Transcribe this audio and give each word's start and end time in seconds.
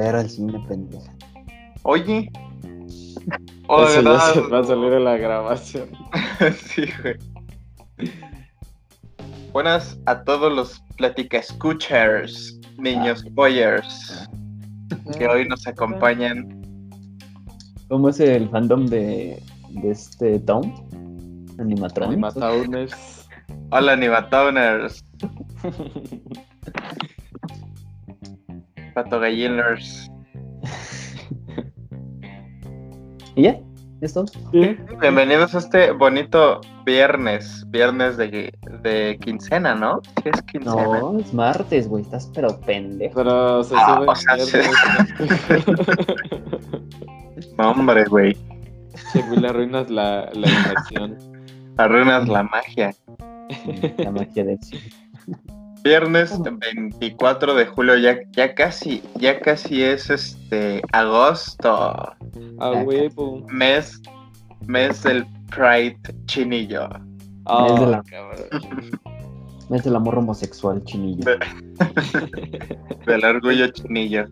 ver 0.00 0.16
al 0.16 0.30
cine, 0.30 0.62
pendeja. 0.68 1.12
Oye. 1.82 2.30
Eso 3.70 4.02
ya 4.02 4.20
se 4.32 4.40
va 4.40 4.58
a 4.60 4.64
salir 4.64 4.92
en 4.92 5.04
la 5.04 5.16
grabación. 5.16 5.90
sí, 6.66 6.86
güey. 7.02 7.16
Buenas 9.52 9.98
a 10.06 10.22
todos 10.24 10.52
los 10.52 10.80
plática 10.96 11.38
escuchers, 11.38 12.58
niños 12.78 13.24
boyers, 13.32 14.28
que 15.16 15.26
hoy 15.26 15.46
nos 15.48 15.66
acompañan. 15.66 16.60
¿Cómo 17.88 18.08
es 18.08 18.20
el 18.20 18.48
fandom 18.48 18.86
de, 18.86 19.42
de 19.70 19.90
este 19.90 20.38
Town? 20.40 20.72
Animatronics. 21.58 22.36
Animataunes. 22.36 23.28
Hola, 23.72 23.92
Animatoners, 23.92 25.04
Pato 29.02 29.18
Galliners. 29.18 30.10
¿Y 33.34 33.44
ya? 33.44 33.58
¿Esto? 34.02 34.26
Bienvenidos 34.52 35.54
a 35.54 35.58
este 35.58 35.90
bonito 35.92 36.60
viernes, 36.84 37.64
viernes 37.70 38.18
de, 38.18 38.52
de 38.82 39.18
quincena, 39.22 39.74
¿no? 39.74 40.02
¿Qué 40.22 40.28
es 40.28 40.42
quincena? 40.42 40.84
No, 40.84 41.18
es 41.18 41.32
martes, 41.32 41.88
güey. 41.88 42.02
Estás 42.02 42.30
pero 42.34 42.60
pendejo. 42.60 43.14
Pero 43.14 43.64
se 43.64 43.74
Ah, 43.78 43.96
sube 43.96 44.06
o 44.06 44.14
sea, 44.46 44.66
No, 47.56 47.70
hombre, 47.70 48.04
güey. 48.04 48.34
Che, 49.14 49.22
güey, 49.22 49.46
arruinas 49.46 49.88
la, 49.88 50.28
la 50.34 50.46
inmersión. 50.46 51.16
Arruinas 51.78 52.28
la 52.28 52.42
magia. 52.42 52.90
La 53.96 54.10
magia 54.10 54.44
del 54.44 54.62
cine. 54.62 54.82
Viernes 55.82 56.38
24 56.42 57.54
de 57.54 57.66
julio, 57.66 57.96
ya, 57.96 58.18
ya 58.32 58.54
casi, 58.54 59.02
ya 59.16 59.40
casi 59.40 59.82
es 59.82 60.10
este 60.10 60.82
agosto. 60.92 61.70
A 62.58 62.70
huevo. 62.84 63.46
Mes, 63.48 64.00
mes 64.66 65.02
del 65.02 65.26
Pride 65.48 65.98
chinillo. 66.26 66.88
Ah, 67.46 67.66
Es 67.68 67.80
de 67.80 67.86
la- 67.86 68.02
cabrón. 68.02 68.46
Es 69.70 69.86
el 69.86 69.94
amor 69.94 70.18
homosexual, 70.18 70.82
chinillo. 70.82 71.24
De- 71.24 71.38
Del 73.06 73.24
orgullo 73.24 73.68
chinillo. 73.68 74.26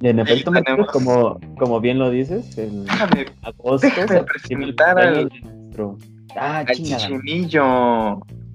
Y 0.00 0.08
en 0.08 0.18
efecto, 0.18 0.50
tenemos- 0.50 0.86
como, 0.90 1.38
como 1.58 1.78
bien 1.80 1.98
lo 1.98 2.08
dices, 2.10 2.56
el 2.56 2.84
Déjame 2.84 3.26
agosto 3.42 3.86
se 4.08 4.22
presentar 4.24 4.98
al- 4.98 5.28
nuestro... 5.28 5.98
Ah, 6.36 6.58
al 6.58 6.66
chingada. 6.74 7.06
chinillo. 7.06 7.64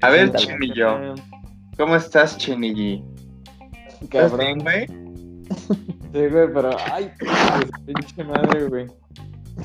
A 0.02 0.10
ver, 0.10 0.32
chinillo, 0.36 1.16
¿cómo 1.78 1.96
estás, 1.96 2.38
chinilli? 2.38 3.04
¿Estás 4.02 4.36
bien, 4.38 4.60
Cabrón. 4.60 4.60
güey? 4.60 4.88
Sí, 6.14 6.28
güey, 6.28 6.54
pero. 6.54 6.70
Ay, 6.92 7.12
pues, 7.20 7.72
pinche 7.86 8.24
madre, 8.24 8.66
güey. 8.68 8.88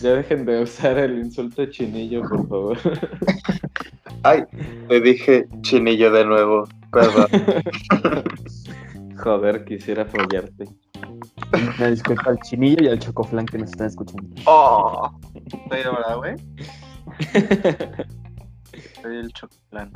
Ya 0.00 0.10
dejen 0.14 0.44
de 0.44 0.62
usar 0.62 0.98
el 0.98 1.18
insulto 1.18 1.64
chinillo, 1.66 2.22
por 2.22 2.48
favor. 2.48 2.78
Ay, 4.22 4.42
le 4.88 5.00
dije 5.00 5.46
chinillo 5.62 6.10
de 6.10 6.24
nuevo. 6.24 6.64
Perdón. 6.92 7.28
Joder, 9.22 9.64
quisiera 9.64 10.02
apoyarte. 10.02 10.66
Una 11.78 11.88
disculpa 11.90 12.30
al 12.30 12.38
chinillo 12.40 12.82
y 12.84 12.88
al 12.88 12.98
chocoflan 12.98 13.46
que 13.46 13.58
nos 13.58 13.70
están 13.70 13.86
escuchando. 13.86 14.28
Oh, 14.46 15.10
estoy 15.34 15.80
ahora, 15.82 16.14
güey. 16.16 16.34
Soy 19.16 19.24
el 19.24 19.32
chocoplan. 19.32 19.90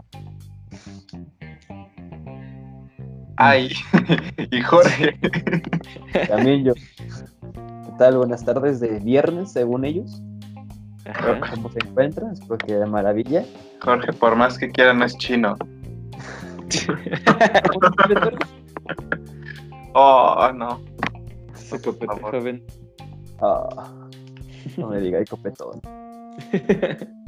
Ay, 3.36 3.70
y 4.50 4.62
Jorge. 4.62 5.18
También 6.26 6.64
yo. 6.64 6.72
¿Qué 6.74 7.92
tal? 7.98 8.16
Buenas 8.16 8.46
tardes 8.46 8.80
de 8.80 8.98
viernes, 9.00 9.52
según 9.52 9.84
ellos. 9.84 10.22
Ajá. 11.04 11.38
¿Cómo 11.54 11.70
se 11.70 11.80
encuentran? 11.86 12.32
Espero 12.32 12.56
que 12.56 12.74
de 12.76 12.86
maravilla. 12.86 13.44
Jorge, 13.82 14.10
por 14.14 14.36
más 14.36 14.56
que 14.56 14.70
quiera, 14.70 14.94
no 14.94 15.04
es 15.04 15.14
chino. 15.18 15.54
Oh, 19.92 20.50
no. 20.54 20.80
Se 21.52 21.78
copete, 21.82 22.20
joven. 22.22 22.64
Ah, 23.42 24.08
no 24.78 24.88
me 24.88 25.00
diga, 25.00 25.18
hay 25.18 25.26
copetón. 25.26 25.82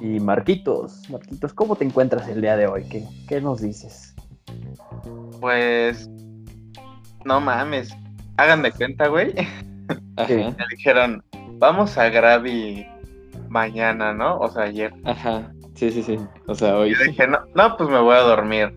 Y 0.00 0.20
Marquitos, 0.20 1.08
Marquitos, 1.10 1.52
¿cómo 1.52 1.76
te 1.76 1.84
encuentras 1.84 2.28
el 2.28 2.40
día 2.40 2.56
de 2.56 2.66
hoy? 2.66 2.84
¿Qué, 2.88 3.04
qué 3.28 3.40
nos 3.40 3.60
dices? 3.60 4.14
Pues. 5.40 6.08
No 7.24 7.40
mames. 7.40 7.94
Hagan 8.36 8.62
de 8.62 8.72
cuenta, 8.72 9.08
güey. 9.08 9.34
Ajá. 10.16 10.28
Me 10.28 10.64
dijeron, 10.70 11.24
vamos 11.58 11.96
a 11.98 12.08
Gravi 12.08 12.86
mañana, 13.48 14.12
¿no? 14.12 14.38
O 14.38 14.50
sea, 14.50 14.64
ayer. 14.64 14.92
Ajá. 15.04 15.52
Sí, 15.74 15.90
sí, 15.90 16.02
sí. 16.02 16.18
O 16.46 16.54
sea, 16.54 16.76
hoy. 16.76 16.94
Yo 16.94 17.04
dije, 17.04 17.26
no, 17.26 17.38
no, 17.54 17.76
pues 17.76 17.88
me 17.90 18.00
voy 18.00 18.16
a 18.16 18.20
dormir. 18.20 18.72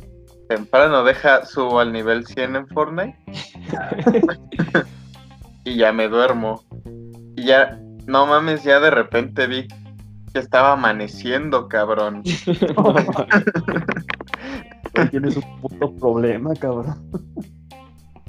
Temprano 0.48 1.04
deja, 1.04 1.46
subo 1.46 1.80
al 1.80 1.94
nivel 1.94 2.26
100 2.26 2.56
en 2.56 2.68
Fortnite. 2.68 3.18
y 5.64 5.76
ya 5.78 5.92
me 5.92 6.08
duermo. 6.08 6.64
Y 7.36 7.46
ya, 7.46 7.80
no 8.08 8.26
mames, 8.26 8.64
ya 8.64 8.80
de 8.80 8.90
repente 8.90 9.48
vi 9.48 9.68
estaba 10.40 10.74
amaneciendo, 10.74 11.68
cabrón. 11.68 12.24
Tienes 15.12 15.38
un 15.38 15.62
puto 15.62 15.96
problema, 15.96 16.54
cabrón. 16.56 17.12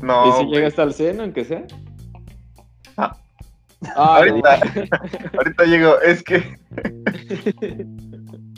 No, 0.00 0.28
¿Y 0.28 0.32
si 0.32 0.44
güey. 0.44 0.54
llega 0.54 0.68
hasta 0.68 0.82
el 0.84 0.94
100, 0.94 1.20
aunque 1.20 1.44
sea? 1.44 1.64
Ah. 2.96 3.16
Ah, 3.96 4.16
ahorita, 4.16 4.60
ahorita 5.38 5.64
llego, 5.64 5.98
es 6.00 6.22
que 6.22 6.58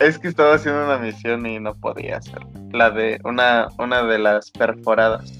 es 0.00 0.18
que 0.18 0.28
estaba 0.28 0.54
haciendo 0.54 0.84
una 0.84 0.98
misión 0.98 1.46
y 1.46 1.60
no 1.60 1.74
podía 1.74 2.16
hacer. 2.16 2.41
La 2.72 2.91
de 2.91 3.20
una, 3.24 3.68
una 3.78 4.02
de 4.02 4.18
las 4.18 4.50
perforadas. 4.50 5.32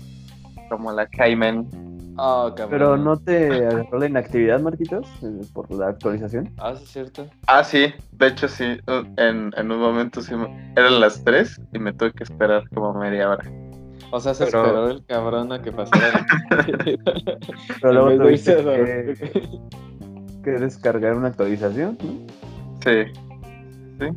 Como 0.68 0.92
la 0.92 1.06
Cayman. 1.06 1.68
Ah, 2.18 2.52
cabrón. 2.56 2.70
Pero 2.70 2.96
no 2.96 3.16
te 3.18 3.46
agarró 3.66 3.98
la 3.98 4.06
inactividad, 4.06 4.60
Marquitos, 4.60 5.06
por 5.54 5.70
la 5.72 5.88
actualización. 5.88 6.50
Ah, 6.58 6.74
sí, 6.76 6.84
es 6.84 6.90
cierto. 6.90 7.26
Ah, 7.46 7.64
sí, 7.64 7.86
de 8.12 8.26
hecho 8.26 8.48
sí, 8.48 8.64
en, 9.16 9.52
en 9.56 9.70
un 9.72 9.78
momento 9.80 10.20
sí, 10.20 10.34
me- 10.34 10.72
eran 10.76 11.00
las 11.00 11.24
3 11.24 11.60
y 11.72 11.78
me 11.78 11.92
tuve 11.92 12.12
que 12.12 12.24
esperar 12.24 12.68
como 12.74 12.92
media 12.94 13.30
hora. 13.30 13.44
O 14.10 14.20
sea, 14.20 14.34
se 14.34 14.44
Pero- 14.44 14.58
esperó 14.60 14.88
el 14.90 15.04
cabrón 15.06 15.52
a 15.52 15.62
que 15.62 15.72
pasara. 15.72 16.26
Pero 17.80 17.92
luego 17.92 18.24
tuviste 18.24 18.56
que, 20.44 20.50
descargar 20.50 21.14
una 21.16 21.28
actualización. 21.28 21.96
¿no? 22.02 22.26
Sí, 22.84 24.10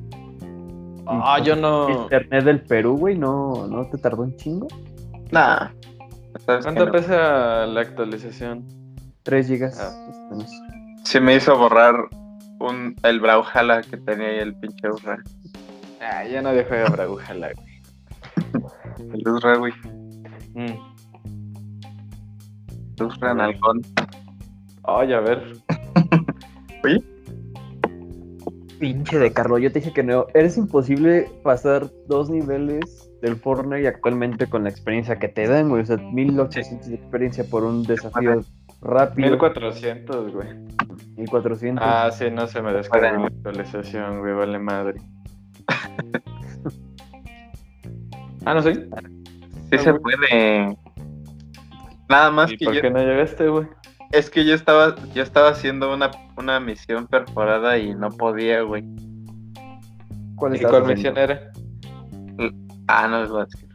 Ah, 1.07 1.39
yo 1.43 1.55
no. 1.55 1.89
Internet 1.89 2.43
del 2.45 2.61
Perú, 2.61 2.97
güey, 2.97 3.15
no, 3.17 3.67
no 3.67 3.85
te 3.89 3.97
tardó 3.99 4.23
un 4.23 4.35
chingo. 4.35 4.67
nada. 5.31 5.71
¿Sabes 6.45 6.65
que 6.65 6.73
¿Cuánto 6.73 6.85
no? 6.85 6.91
pesa 6.91 7.65
la 7.65 7.81
actualización? 7.81 8.67
3 9.23 9.47
gigas. 9.47 9.79
Ah. 9.79 10.27
menos. 10.31 10.49
Sí 11.03 11.19
me 11.19 11.35
hizo 11.35 11.57
borrar 11.57 11.95
un, 12.59 12.95
el 13.03 13.19
Brawlhalla 13.19 13.81
que 13.81 13.97
tenía 13.97 14.27
ahí 14.27 14.39
el 14.39 14.55
pinche 14.55 14.89
Urra. 14.89 15.17
Ah, 16.01 16.23
ya 16.23 16.41
nadie 16.41 16.63
juega 16.65 16.89
Brawlhalla, 16.89 17.51
güey. 17.53 17.75
El 19.13 19.27
Urra, 19.27 19.57
güey. 19.57 19.73
Mm. 20.53 20.77
El 22.97 23.03
Urra 23.03 23.31
en 23.31 23.41
halcón. 23.41 23.81
Ay, 24.83 25.13
a 25.13 25.19
ver. 25.19 25.57
Pinche 28.79 29.17
de 29.17 29.33
Carlos, 29.33 29.61
yo 29.61 29.71
te 29.71 29.79
dije 29.79 29.93
que 29.93 30.03
no. 30.03 30.27
Eres 30.33 30.57
imposible 30.57 31.29
pasar 31.43 31.89
dos 32.07 32.29
niveles 32.29 33.04
del 33.21 33.35
Fortnite 33.35 33.83
y 33.83 33.87
actualmente 33.87 34.47
con 34.47 34.63
la 34.63 34.69
experiencia 34.69 35.17
que 35.17 35.27
te 35.27 35.47
dan, 35.47 35.69
güey. 35.69 35.83
O 35.83 35.85
sea, 35.85 35.97
1800 35.97 36.87
de 36.87 36.95
experiencia 36.95 37.43
por 37.43 37.63
un 37.63 37.83
desafío 37.83 38.41
rápido. 38.81 39.31
1400, 39.31 40.33
güey. 40.33 40.47
1400. 41.17 41.83
Ah, 41.85 42.09
sí, 42.11 42.29
no 42.31 42.47
se 42.47 42.61
me 42.61 42.73
descargó 42.73 43.21
la 43.21 43.27
actualización, 43.27 44.19
güey, 44.19 44.33
vale 44.33 44.59
madre. 44.59 45.01
ah, 48.45 48.53
no 48.53 48.61
sé. 48.61 48.87
Sí 49.71 49.77
se 49.77 49.93
puede. 49.93 50.77
Nada 52.07 52.31
más 52.31 52.51
¿Y 52.51 52.57
que 52.57 52.65
por 52.65 52.75
yo, 52.75 52.81
qué 52.81 52.91
no 52.91 52.99
llegaste, 52.99 53.47
güey? 53.47 53.67
es 54.11 54.29
que 54.29 54.45
yo 54.45 54.53
estaba, 54.53 54.95
yo 55.13 55.23
estaba 55.23 55.49
haciendo 55.49 55.93
una, 55.93 56.11
una 56.37 56.59
misión 56.59 57.07
perforada 57.07 57.77
y 57.77 57.93
no 57.93 58.09
podía, 58.09 58.61
güey. 58.61 58.83
¿Cuál 60.35 60.55
¿Y 60.55 60.59
cuál 60.59 60.85
misión 60.85 61.17
era? 61.17 61.51
Ah, 62.87 63.07
no 63.07 63.21
les 63.21 63.29
voy 63.29 63.41
a 63.41 63.45
decir. 63.45 63.69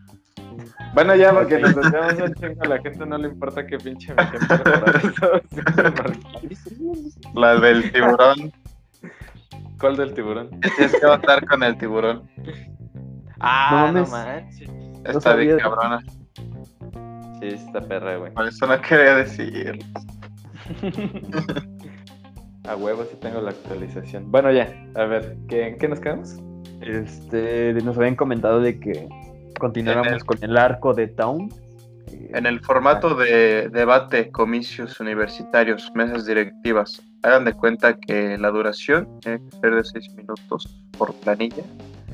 Bueno, 0.95 1.15
ya, 1.15 1.33
porque 1.33 1.59
nos 1.59 1.75
desviamos 1.75 2.15
un 2.15 2.35
chingo, 2.35 2.63
a 2.63 2.69
la 2.69 2.81
gente 2.81 3.07
no 3.07 3.19
le 3.19 3.29
importa 3.29 3.67
qué 3.67 3.79
pinche 3.79 4.13
haciendo. 4.17 5.43
La 7.35 7.61
del 7.61 7.93
tiburón. 7.93 8.53
¿Cuál 9.79 9.97
del 9.97 10.15
tiburón? 10.15 10.51
Tienes 10.77 10.99
que 10.99 11.07
matar 11.07 11.47
con 11.47 11.63
el 11.63 11.79
tiburón. 11.79 12.29
Ah, 13.39 13.91
no, 13.93 14.05
mames. 14.05 14.11
manches. 14.11 14.71
Está 15.05 15.35
bien 15.35 15.59
cabrona. 15.59 16.01
Sí, 17.41 17.47
está 17.47 17.81
perra, 17.81 18.17
güey. 18.17 18.33
Por 18.35 18.47
eso 18.47 18.67
no 18.67 18.81
quería 18.81 19.15
decir. 19.15 19.79
A 22.69 22.77
huevo 22.77 23.05
sí 23.05 23.17
tengo 23.21 23.41
la 23.41 23.51
actualización. 23.51 24.31
Bueno, 24.31 24.53
ya, 24.53 24.69
a 24.95 25.05
ver, 25.05 25.39
¿qué, 25.49 25.69
¿en 25.69 25.79
qué 25.79 25.89
nos 25.89 25.99
quedamos? 25.99 26.37
Este, 26.81 27.73
nos 27.85 27.97
habían 27.99 28.17
comentado 28.17 28.61
de 28.61 28.79
que 28.81 29.09
continuáramos 29.59 30.13
el- 30.13 30.25
con 30.25 30.39
el 30.43 30.57
arco 30.57 30.95
de 30.95 31.09
Town. 31.09 31.49
Eh, 32.13 32.31
En 32.35 32.47
el 32.47 32.61
formato 32.61 33.15
de 33.15 33.69
debate, 33.69 34.31
comicios 34.31 34.99
universitarios, 35.01 35.91
mesas 35.95 36.27
directivas, 36.27 37.03
hagan 37.23 37.45
de 37.45 37.53
cuenta 37.53 37.95
que 37.95 38.39
la 38.39 38.51
duración 38.51 39.07
tiene 39.21 39.41
que 39.49 39.57
ser 39.59 39.75
de 39.75 39.85
seis 39.85 40.09
minutos 40.15 40.67
por 40.97 41.15
planilla. 41.15 41.63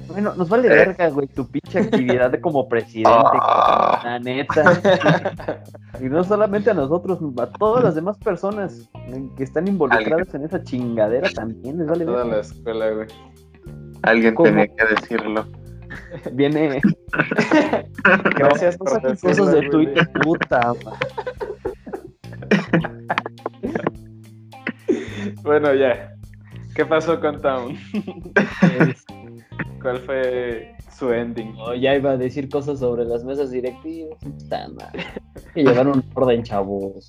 Bueno, 0.08 0.34
nos 0.36 0.48
vale 0.48 0.68
Eh. 0.68 0.70
verga, 0.70 1.08
güey, 1.08 1.26
tu 1.26 1.48
pinche 1.48 1.80
actividad 1.80 2.30
de 2.30 2.40
como 2.40 2.68
presidente, 2.68 3.10
Ah. 3.40 4.00
la 4.04 4.18
neta. 4.18 4.62
Y 6.00 6.04
no 6.10 6.22
solamente 6.24 6.70
a 6.70 6.74
nosotros, 6.74 7.18
a 7.40 7.46
todas 7.46 7.82
las 7.82 7.94
demás 7.94 8.18
personas 8.18 8.86
que 9.36 9.42
están 9.44 9.66
involucradas 9.66 10.32
en 10.34 10.44
esa 10.44 10.62
chingadera 10.62 11.30
también 11.30 11.78
les 11.78 11.86
vale 11.86 12.04
Toda 12.04 12.18
verga. 12.18 12.34
la 12.36 12.42
escuela, 12.42 12.90
güey. 12.90 13.06
Alguien 14.02 14.34
¿Cómo? 14.34 14.48
tenía 14.48 14.66
que 14.66 14.84
decirlo. 14.94 15.46
Viene 16.32 16.80
Gracias 18.36 18.78
no 18.78 18.84
por 18.84 19.02
decirlo, 19.02 19.36
cosas 19.36 19.52
de. 19.52 19.68
Twitter, 19.68 20.10
puta. 20.22 20.72
Bueno, 25.42 25.74
ya. 25.74 26.12
¿Qué 26.74 26.84
pasó 26.84 27.20
con 27.20 27.40
Town? 27.40 27.76
Es- 28.80 29.04
¿Cuál 29.80 29.98
fue 29.98 30.74
su 30.96 31.12
ending? 31.12 31.54
no, 31.54 31.74
ya 31.74 31.94
iba 31.94 32.12
a 32.12 32.16
decir 32.16 32.48
cosas 32.48 32.80
sobre 32.80 33.04
las 33.04 33.24
mesas 33.24 33.50
directivas. 33.50 34.18
Puta 34.20 34.68
madre. 34.68 35.04
Que 35.54 35.62
llevaron 35.62 36.04
orden, 36.14 36.42
chavos. 36.42 37.08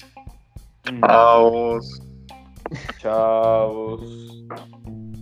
Caos. 1.02 2.02
Chavos. 3.00 4.46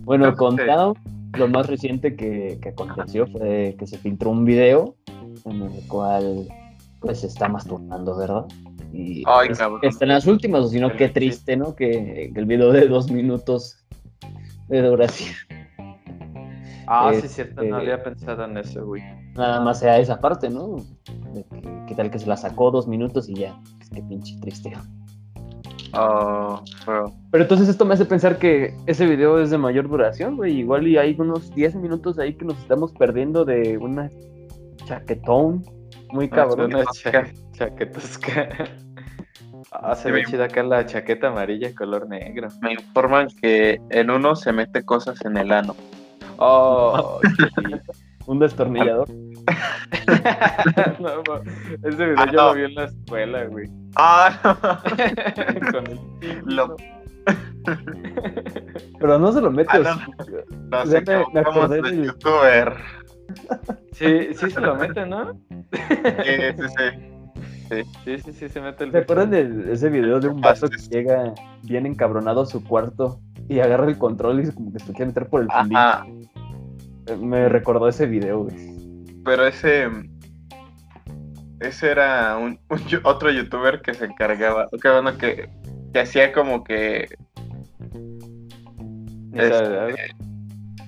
Bueno, 0.04 0.34
con 0.36 0.56
sí. 0.56 0.62
Town, 0.66 0.94
lo 1.38 1.48
más 1.48 1.66
reciente 1.66 2.16
que, 2.16 2.58
que 2.60 2.68
aconteció 2.70 3.26
fue 3.26 3.76
que 3.78 3.86
se 3.86 3.98
filtró 3.98 4.30
un 4.30 4.44
video 4.44 4.96
en 5.44 5.62
el 5.62 5.88
cual 5.88 6.46
pues 7.00 7.20
se 7.20 7.26
está 7.26 7.48
masturbando, 7.48 8.16
¿verdad? 8.16 8.46
Y 8.92 9.22
Ay, 9.26 9.48
pues, 9.48 9.58
cabrón. 9.58 9.80
está 9.82 10.04
en 10.04 10.08
las 10.10 10.26
últimas, 10.26 10.62
o 10.64 10.68
si 10.68 10.80
no, 10.80 10.90
qué 10.96 11.08
triste, 11.08 11.56
¿no? 11.56 11.74
Que, 11.74 12.30
que 12.32 12.40
el 12.40 12.46
video 12.46 12.72
de 12.72 12.88
dos 12.88 13.10
minutos 13.10 13.84
de 14.68 14.82
duración 14.82 15.34
Ah, 16.88 17.08
sí, 17.10 17.16
Este- 17.16 17.28
cierto, 17.28 17.62
no 17.64 17.76
había 17.76 18.02
pensado 18.02 18.44
en 18.44 18.56
eso, 18.58 18.86
güey. 18.86 19.02
nada 19.34 19.60
más 19.60 19.80
sea 19.80 19.98
esa 19.98 20.20
parte, 20.20 20.48
¿no? 20.48 20.76
De 21.34 21.44
que, 21.44 21.68
¿Qué 21.88 21.94
tal 21.96 22.10
que 22.10 22.18
se 22.18 22.26
la 22.26 22.36
sacó 22.36 22.70
dos 22.70 22.86
minutos 22.86 23.28
y 23.28 23.34
ya? 23.34 23.60
Pues, 23.76 23.90
qué 23.90 24.02
pinche 24.02 24.36
triste. 24.40 24.72
Oh, 25.92 26.62
bro. 26.84 27.12
Pero 27.30 27.44
entonces 27.44 27.68
esto 27.68 27.84
me 27.84 27.94
hace 27.94 28.04
pensar 28.04 28.38
que 28.38 28.74
ese 28.86 29.06
video 29.06 29.38
es 29.40 29.50
de 29.50 29.58
mayor 29.58 29.88
duración, 29.88 30.36
güey. 30.36 30.58
Igual 30.58 30.86
y 30.88 30.98
hay 30.98 31.14
unos 31.18 31.54
10 31.54 31.76
minutos 31.76 32.18
ahí 32.18 32.34
que 32.34 32.44
nos 32.44 32.58
estamos 32.58 32.92
perdiendo 32.92 33.44
de 33.44 33.78
una 33.78 34.10
chaquetón 34.84 35.62
muy 36.12 36.28
cabrón. 36.28 36.74
Una 36.74 36.84
cha- 36.92 37.24
chaquetosca. 37.52 38.48
Ah, 39.72 39.94
se 39.96 40.10
ve 40.12 40.24
Sí, 40.24 40.30
chida 40.30 40.44
acá 40.44 40.62
la 40.62 40.86
chaqueta 40.86 41.28
amarilla 41.28 41.74
color 41.74 42.08
negro. 42.08 42.48
Me 42.62 42.72
informan 42.74 43.26
que 43.42 43.80
en 43.90 44.10
uno 44.10 44.36
se 44.36 44.52
mete 44.52 44.84
cosas 44.84 45.22
en 45.24 45.36
el 45.36 45.50
ano. 45.52 45.74
Oh, 46.38 47.18
Un 48.26 48.38
destornillador. 48.38 49.08
no, 51.00 51.22
no, 51.22 51.42
ese 51.82 51.96
video 52.06 52.14
Ah, 52.16 52.26
yo 52.26 52.32
no. 52.32 52.48
lo 52.48 52.54
vi 52.54 52.62
en 52.64 52.74
la 52.74 52.84
escuela, 52.84 53.44
güey. 53.46 53.68
Ah, 53.96 54.82
Con 55.72 55.86
el 55.86 56.00
Lo- 56.44 56.76
Pero 58.98 59.18
no 59.18 59.32
se 59.32 59.40
lo 59.40 59.50
metes. 59.50 59.86
Ah, 59.86 60.06
no 60.70 60.86
sé, 60.86 61.02
me- 61.32 61.40
acordé 61.40 61.82
de 61.82 61.90
del- 61.90 62.04
youtuber. 62.06 62.74
Sí, 63.92 64.28
sí 64.34 64.50
se 64.50 64.60
lo 64.60 64.76
mete, 64.76 65.04
¿no? 65.06 65.32
Sí, 65.72 65.80
sí, 66.56 66.62
sí. 66.68 67.84
Sí, 68.04 68.18
sí, 68.18 68.32
sí 68.32 68.48
se 68.48 68.60
mete 68.60 68.84
el 68.84 68.92
¿Se 68.92 68.98
acuerdan 68.98 69.30
de 69.30 69.72
ese 69.72 69.88
video 69.88 70.20
de 70.20 70.28
un 70.28 70.40
vaso 70.40 70.68
que 70.68 70.76
llega 70.88 71.34
bien 71.64 71.84
encabronado 71.86 72.42
a 72.42 72.46
su 72.46 72.62
cuarto 72.62 73.18
y 73.48 73.58
agarra 73.58 73.88
el 73.88 73.98
control 73.98 74.44
y 74.44 74.52
como 74.52 74.72
que 74.72 74.78
se 74.78 74.92
quiere 74.92 75.06
meter 75.06 75.28
por 75.28 75.42
el 75.42 75.48
fundillo? 75.50 76.26
Me 77.20 77.48
recordó 77.48 77.88
ese 77.88 78.06
video, 78.06 78.44
güey. 78.44 78.56
Pero 79.24 79.46
ese. 79.46 79.88
Ese 81.60 81.90
era 81.90 82.36
un, 82.36 82.58
otro 83.04 83.30
youtuber 83.30 83.80
que 83.82 83.94
se 83.94 84.04
encargaba. 84.06 84.66
Que 84.82 84.90
bueno, 84.90 85.16
que, 85.18 85.48
que 85.92 86.00
hacía 86.00 86.32
como 86.32 86.62
que. 86.64 87.08
Este, 89.32 90.14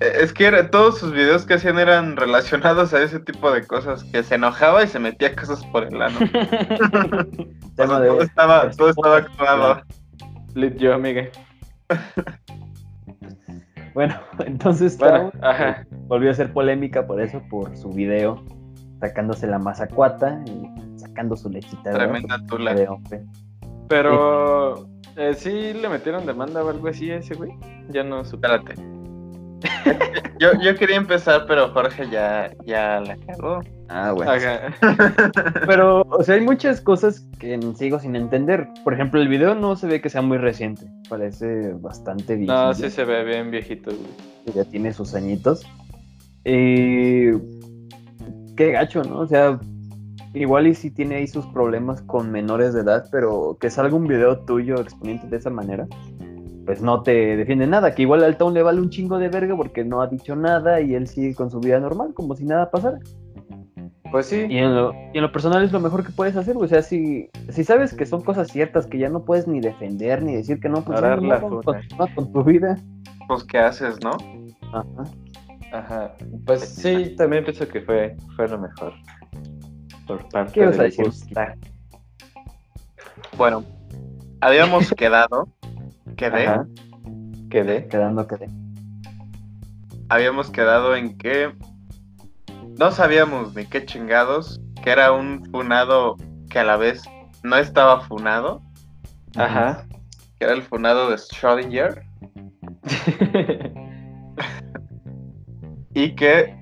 Es 0.00 0.32
que 0.32 0.46
era- 0.46 0.70
todos 0.70 0.98
sus 0.98 1.12
videos 1.12 1.44
que 1.44 1.54
hacían 1.54 1.78
eran 1.78 2.16
relacionados 2.16 2.94
a 2.94 3.02
ese 3.02 3.18
tipo 3.20 3.50
de 3.50 3.66
cosas. 3.66 4.04
Que 4.04 4.22
se 4.22 4.36
enojaba 4.36 4.82
y 4.84 4.86
se 4.88 4.98
metía 4.98 5.34
cosas 5.34 5.64
por 5.66 5.84
el 5.84 6.00
ano. 6.02 6.18
O 7.80 7.86
sea, 7.86 7.86
todo, 7.86 8.22
estaba, 8.22 8.70
todo 8.70 8.88
estaba 8.90 9.16
actuado. 9.18 9.82
Lit 10.54 10.76
yo, 10.78 10.94
amiga. 10.94 11.28
Bueno, 13.94 14.18
entonces 14.44 14.98
Bueno, 14.98 15.30
Tao, 15.30 15.50
ajá. 15.50 15.70
eh, 15.82 15.86
volvió 16.08 16.30
a 16.30 16.34
ser 16.34 16.52
polémica 16.52 17.06
por 17.06 17.20
eso, 17.20 17.40
por 17.48 17.76
su 17.76 17.90
video, 17.90 18.44
sacándose 19.00 19.46
la 19.46 19.58
mazacuata 19.58 20.40
y 20.46 20.98
sacando 20.98 21.36
su 21.36 21.48
lechita. 21.48 21.90
Tremenda 21.90 22.44
tula. 22.46 22.74
De 22.74 22.88
hombre. 22.88 23.24
Pero 23.88 24.88
eh, 25.16 25.34
sí 25.34 25.72
le 25.72 25.88
metieron 25.88 26.26
demanda 26.26 26.62
o 26.62 26.68
algo 26.68 26.88
así 26.88 27.10
a 27.10 27.16
ese 27.16 27.34
güey. 27.34 27.52
Ya 27.88 28.02
no 28.02 28.24
supe. 28.24 28.46
Espérate. 28.46 28.74
Yo, 30.38 30.52
yo 30.62 30.76
quería 30.76 30.96
empezar, 30.96 31.46
pero 31.48 31.68
Jorge 31.72 32.08
ya, 32.08 32.52
ya 32.64 33.00
la 33.00 33.16
cagó. 33.26 33.60
Ah, 33.88 34.12
bueno. 34.12 34.30
Ajá. 34.30 34.72
Pero, 35.66 36.02
o 36.02 36.22
sea, 36.22 36.36
hay 36.36 36.42
muchas 36.42 36.80
cosas 36.80 37.26
que 37.40 37.58
sigo 37.74 37.98
sin 37.98 38.14
entender. 38.14 38.68
Por 38.84 38.94
ejemplo, 38.94 39.20
el 39.20 39.26
video 39.26 39.56
no 39.56 39.74
se 39.74 39.88
ve 39.88 40.00
que 40.00 40.10
sea 40.10 40.22
muy 40.22 40.38
reciente. 40.38 40.86
Parece 41.08 41.72
bastante 41.72 42.36
viejito. 42.36 42.54
No, 42.54 42.72
sí 42.72 42.88
se 42.88 43.04
ve 43.04 43.24
bien 43.24 43.50
viejito, 43.50 43.90
güey. 43.90 44.54
Ya 44.54 44.64
tiene 44.64 44.92
sus 44.92 45.14
añitos. 45.14 45.66
Eh, 46.44 47.36
qué 48.58 48.72
gacho, 48.72 49.04
¿no? 49.04 49.20
O 49.20 49.26
sea, 49.26 49.58
igual 50.34 50.66
y 50.66 50.74
sí 50.74 50.90
tiene 50.90 51.14
ahí 51.14 51.28
sus 51.28 51.46
problemas 51.46 52.02
con 52.02 52.32
menores 52.32 52.74
de 52.74 52.80
edad, 52.80 53.04
pero 53.12 53.56
que 53.60 53.70
salga 53.70 53.94
un 53.94 54.08
video 54.08 54.40
tuyo 54.40 54.80
exponiente 54.80 55.28
de 55.28 55.36
esa 55.36 55.48
manera, 55.48 55.86
pues 56.66 56.82
no 56.82 57.02
te 57.04 57.36
defiende 57.36 57.68
nada. 57.68 57.94
Que 57.94 58.02
igual 58.02 58.24
al 58.24 58.36
Town 58.36 58.52
le 58.52 58.64
vale 58.64 58.80
un 58.80 58.90
chingo 58.90 59.18
de 59.18 59.28
verga 59.28 59.56
porque 59.56 59.84
no 59.84 60.02
ha 60.02 60.08
dicho 60.08 60.34
nada 60.34 60.80
y 60.80 60.94
él 60.94 61.06
sigue 61.06 61.36
con 61.36 61.52
su 61.52 61.60
vida 61.60 61.78
normal, 61.78 62.12
como 62.14 62.34
si 62.34 62.44
nada 62.44 62.68
pasara. 62.68 62.98
Pues 64.10 64.26
sí. 64.26 64.46
Y 64.48 64.58
en 64.58 64.74
lo, 64.74 64.92
y 65.14 65.18
en 65.18 65.22
lo 65.22 65.30
personal 65.30 65.62
es 65.62 65.70
lo 65.70 65.78
mejor 65.78 66.04
que 66.04 66.10
puedes 66.10 66.34
hacer, 66.34 66.56
o 66.56 66.66
sea, 66.66 66.82
si, 66.82 67.30
si 67.50 67.62
sabes 67.62 67.94
que 67.94 68.06
son 68.06 68.22
cosas 68.22 68.48
ciertas 68.48 68.86
que 68.86 68.98
ya 68.98 69.08
no 69.08 69.24
puedes 69.24 69.46
ni 69.46 69.60
defender 69.60 70.20
ni 70.24 70.34
decir 70.34 70.58
que 70.58 70.68
no, 70.68 70.82
pues 70.82 71.00
con 72.16 72.32
tu 72.32 72.42
vida. 72.42 72.76
Pues, 73.28 73.44
¿qué 73.44 73.58
haces, 73.58 73.98
no? 74.02 74.16
Ajá. 74.72 75.04
Ajá. 75.72 76.14
Pues 76.46 76.60
sí, 76.68 77.14
también 77.16 77.44
pienso 77.44 77.68
que 77.68 77.80
fue, 77.82 78.16
fue 78.36 78.48
lo 78.48 78.58
mejor. 78.58 78.94
Por 80.06 80.26
parte 80.30 80.52
¿Qué 80.52 80.66
vas 80.66 80.78
a 80.78 80.84
decir? 80.84 81.06
Bueno, 83.36 83.64
habíamos 84.40 84.90
quedado, 84.96 85.48
quedé, 86.16 86.46
Ajá. 86.46 86.66
Quedé. 87.50 87.86
Quedando 87.88 88.26
que 88.26 88.36
de. 88.36 88.50
habíamos 90.08 90.50
quedado 90.50 90.96
en 90.96 91.16
que 91.16 91.52
no 92.78 92.90
sabíamos 92.90 93.54
ni 93.54 93.66
qué 93.66 93.84
chingados, 93.84 94.60
que 94.82 94.90
era 94.90 95.12
un 95.12 95.44
funado 95.50 96.16
que 96.50 96.58
a 96.58 96.64
la 96.64 96.76
vez 96.76 97.02
no 97.42 97.56
estaba 97.56 98.00
funado, 98.02 98.62
Ajá. 99.36 99.86
que 100.38 100.44
era 100.44 100.54
el 100.54 100.62
funado 100.62 101.10
de 101.10 101.16
Schrödinger, 101.16 102.02
y 105.98 106.14
que 106.14 106.54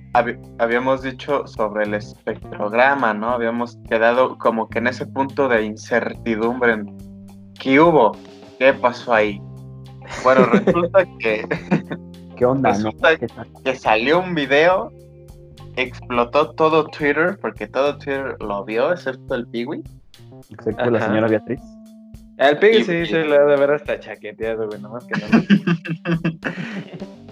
habíamos 0.59 1.03
dicho 1.03 1.47
sobre 1.47 1.85
el 1.85 1.93
espectrograma, 1.93 3.13
¿no? 3.13 3.29
Habíamos 3.29 3.77
quedado 3.87 4.39
como 4.39 4.67
que 4.67 4.79
en 4.79 4.87
ese 4.87 5.05
punto 5.05 5.47
de 5.47 5.63
incertidumbre. 5.65 6.73
en 6.73 6.97
¿Qué 7.61 7.79
hubo? 7.79 8.17
¿Qué 8.59 8.73
pasó 8.73 9.13
ahí? 9.13 9.39
Bueno, 10.25 10.47
resulta 10.53 11.05
que, 11.19 11.47
¿Qué 12.35 12.47
onda, 12.47 12.71
no? 12.71 12.77
Resulta 12.77 13.17
¿Qué 13.19 13.27
tal? 13.27 13.47
que 13.63 13.75
salió 13.75 14.21
un 14.21 14.35
video, 14.35 14.91
explotó 15.77 16.53
todo 16.53 16.87
Twitter, 16.87 17.39
porque 17.39 17.67
todo 17.67 17.99
Twitter 17.99 18.37
lo 18.41 18.65
vio, 18.65 18.91
excepto 18.93 19.35
el 19.35 19.47
Piwi. 19.49 19.83
Excepto 20.51 20.91
la 20.91 21.07
señora 21.07 21.29
Beatriz. 21.29 21.61
El 22.39 22.59
Piggy 22.59 22.79
Y- 22.79 22.85
sí 22.85 23.07
se 23.07 23.25
le 23.25 23.37
ha 23.37 23.45
de 23.45 23.57
ver 23.57 23.71
hasta 23.71 24.01
chaqueteado, 24.01 24.67
güey, 24.67 24.81
nomás 24.81 25.05
que 25.05 25.21
no. 25.21 25.27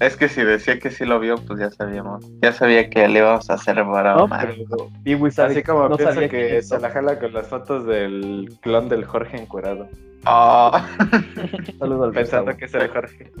Es 0.00 0.16
que 0.16 0.28
si 0.28 0.42
decía 0.42 0.78
que 0.78 0.90
sí 0.90 1.04
lo 1.04 1.20
vio, 1.20 1.36
pues 1.36 1.60
ya 1.60 1.70
sabíamos. 1.70 2.24
Ya 2.42 2.52
sabía 2.52 2.90
que 2.90 3.06
le 3.08 3.20
íbamos 3.20 3.48
a 3.48 3.54
hacer 3.54 3.76
broma. 3.76 4.14
No, 4.14 4.28
pero 4.28 4.90
Piwi 5.04 5.30
sabe- 5.30 5.52
Así 5.52 5.62
como 5.62 5.88
no 5.88 5.96
piensa 5.96 6.28
que 6.28 6.62
se 6.62 6.78
la 6.80 6.90
jala 6.90 7.18
con 7.18 7.32
las 7.32 7.46
fotos 7.48 7.86
del 7.86 8.52
clon 8.60 8.88
del 8.88 9.04
Jorge 9.04 9.36
encuerado. 9.40 9.88
Oh, 10.26 10.72
Saludo 11.78 12.04
al 12.04 12.12
Pensando 12.12 12.52
Gustavo. 12.52 12.56
que 12.56 12.64
es 12.64 12.74
el 12.74 12.88
Jorge. 12.88 13.32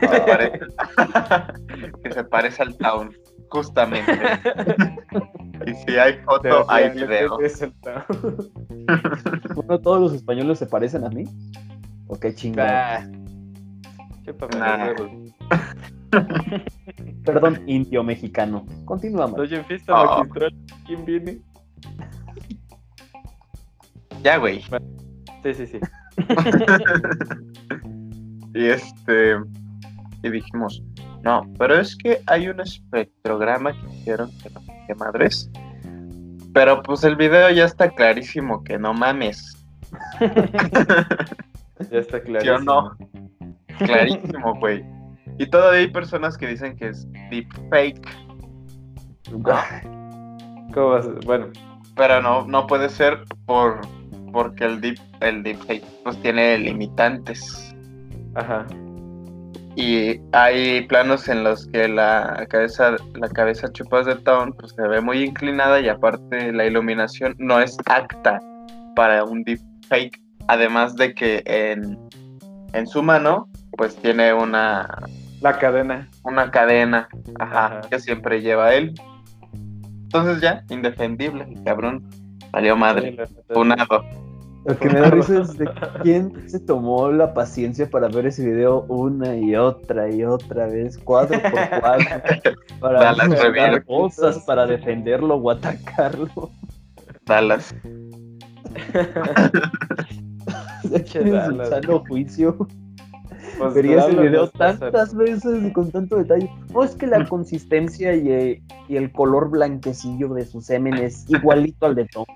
que, 0.00 0.08
se 0.08 0.20
parece... 0.22 0.60
que 2.02 2.12
se 2.12 2.24
parece 2.24 2.62
al 2.64 2.76
Town, 2.78 3.16
justamente. 3.48 4.12
y 5.68 5.74
si 5.74 5.96
hay 5.98 6.14
foto, 6.24 6.68
hay 6.68 6.90
video. 6.90 7.38
"Es 7.40 7.62
el 7.62 7.72
Town". 7.74 8.04
Bueno, 9.54 9.78
todos 9.80 10.00
los 10.00 10.12
españoles 10.14 10.58
se 10.58 10.66
parecen 10.66 11.04
a 11.04 11.10
mí. 11.10 11.22
¿O 12.08 12.18
qué 12.18 12.34
chingada? 12.34 12.98
Ah, 12.98 14.16
chúpame 14.24 14.58
Nah. 14.58 14.94
Perdón, 17.24 17.62
indio 17.66 18.02
mexicano. 18.04 18.64
Continuamos. 18.84 19.40
Estoy 19.40 19.58
en 19.58 19.64
fiesta 19.66 19.92
Ah. 19.94 20.18
magistral. 20.18 20.54
¿Quién 20.86 21.04
viene? 21.04 21.38
Ya, 24.22 24.36
güey. 24.38 24.62
Sí, 25.42 25.54
sí, 25.54 25.66
sí. 25.66 25.80
y 28.54 28.66
este. 28.66 29.36
Y 30.22 30.30
dijimos, 30.30 30.82
no, 31.24 31.42
pero 31.58 31.80
es 31.80 31.96
que 31.96 32.20
hay 32.26 32.48
un 32.48 32.60
espectrograma 32.60 33.72
que 33.72 33.94
hicieron 33.94 34.30
que 34.38 34.50
no 34.50 34.60
sé 34.60 34.72
qué 34.86 34.94
madres. 34.94 35.50
Pero 36.54 36.82
pues 36.82 37.02
el 37.02 37.16
video 37.16 37.50
ya 37.50 37.64
está 37.64 37.90
clarísimo 37.90 38.62
que 38.62 38.78
no 38.78 38.94
mames. 38.94 39.58
Ya 41.90 41.98
está 41.98 42.18
¿Sí 42.18 42.24
claro. 42.26 42.56
o 42.56 42.58
no? 42.60 42.96
Clarísimo, 43.78 44.54
güey. 44.60 44.84
Y 45.38 45.46
todavía 45.46 45.80
hay 45.80 45.88
personas 45.90 46.36
que 46.36 46.46
dicen 46.48 46.76
que 46.76 46.88
es 46.88 47.06
deepfake. 47.30 48.08
¿Cómo 50.74 50.88
vas? 50.90 51.06
Bueno, 51.24 51.48
Pero 51.96 52.22
no, 52.22 52.46
no 52.46 52.66
puede 52.66 52.88
ser 52.88 53.24
por 53.46 53.80
porque 54.32 54.64
el 54.64 54.80
deep, 54.80 54.98
el 55.20 55.42
deepfake 55.42 55.84
pues 56.04 56.20
tiene 56.22 56.58
limitantes. 56.58 57.74
ajá. 58.34 58.66
Y 59.74 60.20
hay 60.32 60.82
planos 60.86 61.28
en 61.28 61.44
los 61.44 61.66
que 61.68 61.88
la 61.88 62.46
cabeza, 62.50 62.96
la 63.14 63.28
cabeza 63.28 63.72
chupas 63.72 64.04
de 64.04 64.16
Town 64.16 64.52
pues, 64.52 64.72
se 64.72 64.82
ve 64.86 65.00
muy 65.00 65.22
inclinada 65.24 65.80
y 65.80 65.88
aparte 65.88 66.52
la 66.52 66.66
iluminación 66.66 67.34
no 67.38 67.58
es 67.58 67.76
apta 67.86 68.38
para 68.94 69.24
un 69.24 69.42
deepfake. 69.44 70.20
Además 70.48 70.94
de 70.96 71.14
que 71.14 71.42
en, 71.46 71.98
en 72.74 72.86
su 72.86 73.02
mano 73.02 73.48
pues 73.78 73.96
tiene 73.96 74.34
una, 74.34 74.86
La 75.42 75.58
cadena. 75.58 76.08
una 76.24 76.50
cadena 76.50 77.08
ajá, 77.38 77.66
Ajá. 77.66 77.80
que 77.90 77.98
siempre 77.98 78.40
lleva 78.40 78.74
él. 78.74 78.94
Entonces 80.04 80.40
ya, 80.40 80.64
indefendible, 80.70 81.44
el 81.50 81.62
cabrón 81.64 82.08
salió 82.52 82.76
madre, 82.76 83.16
funado. 83.52 84.04
Lo 84.64 84.78
que 84.78 84.88
me 84.88 85.00
da 85.00 85.10
risa 85.10 85.40
es 85.40 85.58
de 85.58 85.68
quién 86.02 86.48
se 86.48 86.60
tomó 86.60 87.10
la 87.10 87.34
paciencia 87.34 87.90
para 87.90 88.06
ver 88.08 88.26
ese 88.26 88.44
video 88.46 88.82
una 88.88 89.34
y 89.34 89.56
otra 89.56 90.08
y 90.14 90.22
otra 90.22 90.66
vez, 90.66 90.96
cuadro 90.98 91.40
por 91.42 91.80
cuadro, 91.80 92.06
para 92.78 93.12
Revere. 93.26 93.84
cosas 93.84 94.38
para 94.46 94.66
defenderlo 94.66 95.34
o 95.36 95.50
atacarlo. 95.50 96.50
Dallas. 97.26 97.74
En 100.84 101.06
su 101.06 101.24
Dallas. 101.30 101.68
sano 101.68 102.04
juicio. 102.06 102.68
Pues, 103.58 103.74
Vería 103.74 103.98
ese 104.00 104.16
video 104.16 104.48
tantas 104.48 105.14
veces 105.14 105.64
y 105.64 105.72
con 105.72 105.90
tanto 105.90 106.16
detalle. 106.16 106.50
No 106.72 106.84
es 106.84 106.94
que 106.94 107.06
la 107.06 107.24
consistencia 107.28 108.14
y, 108.14 108.30
eh, 108.30 108.62
y 108.88 108.96
el 108.96 109.12
color 109.12 109.50
blanquecillo 109.50 110.28
de 110.34 110.44
su 110.44 110.60
semen 110.60 110.94
es 110.94 111.28
igualito 111.28 111.86
al 111.86 111.94
de 111.94 112.06
Tom. 112.06 112.26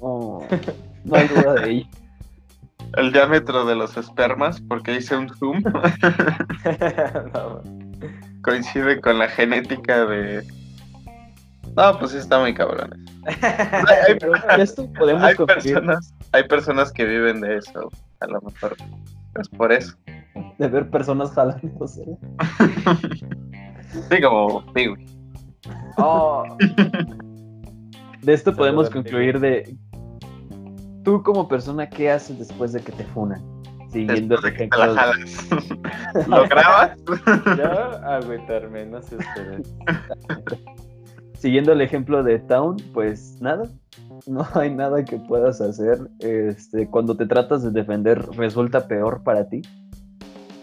No, 0.00 0.40
no 1.04 1.16
hay 1.16 1.28
duda 1.28 1.54
de 1.54 1.70
ello. 1.70 1.86
El 2.94 3.12
diámetro 3.12 3.64
de 3.66 3.74
los 3.74 3.96
espermas, 3.96 4.60
porque 4.60 4.96
hice 4.96 5.16
un 5.16 5.28
zoom, 5.28 5.62
No, 7.34 7.62
coincide 8.42 9.00
con 9.00 9.18
la 9.18 9.28
genética 9.28 10.06
de. 10.06 10.46
No, 11.76 11.98
pues 11.98 12.12
sí 12.12 12.18
está 12.18 12.38
muy 12.38 12.54
cabrón. 12.54 13.04
Hay, 13.26 14.16
Pero 14.18 14.34
esto 14.56 14.90
podemos 14.92 15.22
hay 15.22 15.34
concluir 15.34 15.74
personas, 15.74 16.14
hay 16.32 16.44
personas 16.44 16.92
que 16.92 17.04
viven 17.04 17.40
de 17.40 17.58
eso. 17.58 17.90
A 18.20 18.26
lo 18.28 18.40
mejor 18.40 18.76
es 19.38 19.48
por 19.48 19.72
eso. 19.72 19.94
de 20.58 20.68
ver 20.68 20.90
personas 20.90 21.30
jalándose. 21.32 22.04
Sí, 24.10 24.20
como. 24.22 24.64
Oh, 25.98 26.44
De 28.22 28.32
esto 28.32 28.54
podemos 28.54 28.90
concluir 28.90 29.40
de 29.40 29.76
tú 31.06 31.22
como 31.22 31.46
persona, 31.46 31.88
¿qué 31.88 32.10
haces 32.10 32.38
después 32.38 32.72
de 32.72 32.80
que 32.80 32.90
te 32.90 33.04
funan? 33.04 33.40
Siguiendo 33.90 34.36
de 34.36 34.42
que 34.42 34.58
te 34.58 34.64
ejemplo, 34.64 34.86
la 34.86 35.00
jalas. 35.00 35.48
¿Lo 36.28 36.48
grabas? 36.48 36.98
ya 37.56 38.16
agüitarme, 38.16 38.86
no 38.86 38.98
esperen. 38.98 39.62
siguiendo 41.38 41.72
el 41.72 41.80
ejemplo 41.80 42.24
de 42.24 42.40
Town, 42.40 42.76
pues 42.92 43.40
nada, 43.40 43.70
no 44.26 44.44
hay 44.54 44.74
nada 44.74 45.04
que 45.04 45.16
puedas 45.16 45.60
hacer. 45.60 45.98
Este, 46.18 46.88
cuando 46.88 47.16
te 47.16 47.26
tratas 47.26 47.62
de 47.62 47.70
defender, 47.70 48.20
resulta 48.32 48.88
peor 48.88 49.22
para 49.22 49.48
ti. 49.48 49.62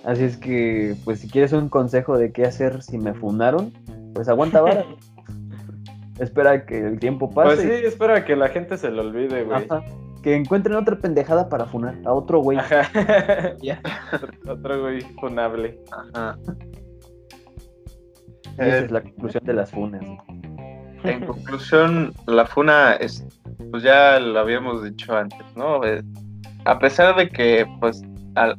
Así 0.03 0.23
es 0.23 0.37
que, 0.37 0.95
pues 1.05 1.19
si 1.19 1.29
quieres 1.29 1.53
un 1.53 1.69
consejo 1.69 2.17
de 2.17 2.31
qué 2.31 2.43
hacer 2.43 2.81
si 2.81 2.97
me 2.97 3.13
funaron, 3.13 3.71
pues 4.13 4.27
aguanta 4.27 4.61
vara. 4.61 4.85
Espera 6.19 6.65
que 6.65 6.77
el 6.79 6.99
tiempo 6.99 7.29
pase. 7.29 7.55
Pues 7.55 7.61
sí, 7.61 7.85
espero 7.85 8.13
a 8.15 8.23
que 8.23 8.35
la 8.35 8.49
gente 8.49 8.77
se 8.77 8.91
lo 8.91 9.01
olvide, 9.01 9.43
güey. 9.43 9.63
Ajá. 9.65 9.81
Que 10.21 10.35
encuentren 10.35 10.75
otra 10.75 10.97
pendejada 10.97 11.49
para 11.49 11.65
funar 11.65 11.95
a 12.05 12.13
otro 12.13 12.39
güey. 12.39 12.57
Ajá. 12.59 12.83
Ya. 13.61 13.81
Otro- 14.47 14.81
güey 14.81 15.01
funable. 15.19 15.79
Ajá. 16.13 16.37
Esa 18.57 18.67
Eh, 18.81 18.85
es 18.85 18.91
la 18.91 19.01
conclusión 19.01 19.43
de 19.43 19.53
las 19.53 19.71
funas. 19.71 20.03
En 21.03 21.25
conclusión, 21.25 22.13
la 22.27 22.45
funa 22.45 22.93
es, 22.93 23.25
pues 23.71 23.83
ya 23.83 24.19
lo 24.19 24.39
habíamos 24.39 24.83
dicho 24.83 25.15
antes, 25.15 25.45
¿no? 25.55 25.83
Eh, 25.83 26.01
a 26.65 26.79
pesar 26.79 27.15
de 27.17 27.27
que, 27.29 27.65
pues, 27.81 28.01
al 28.35 28.55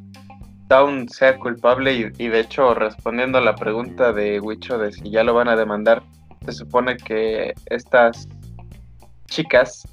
Town 0.68 1.08
sea 1.08 1.38
culpable 1.38 1.94
y, 1.94 2.12
y 2.18 2.28
de 2.28 2.40
hecho 2.40 2.74
respondiendo 2.74 3.38
a 3.38 3.42
la 3.42 3.54
pregunta 3.54 4.12
de 4.12 4.40
Wicho 4.40 4.78
de 4.78 4.92
si 4.92 5.10
ya 5.10 5.24
lo 5.24 5.34
van 5.34 5.48
a 5.48 5.56
demandar, 5.56 6.02
se 6.44 6.52
supone 6.52 6.96
que 6.96 7.54
estas 7.66 8.28
chicas 9.26 9.86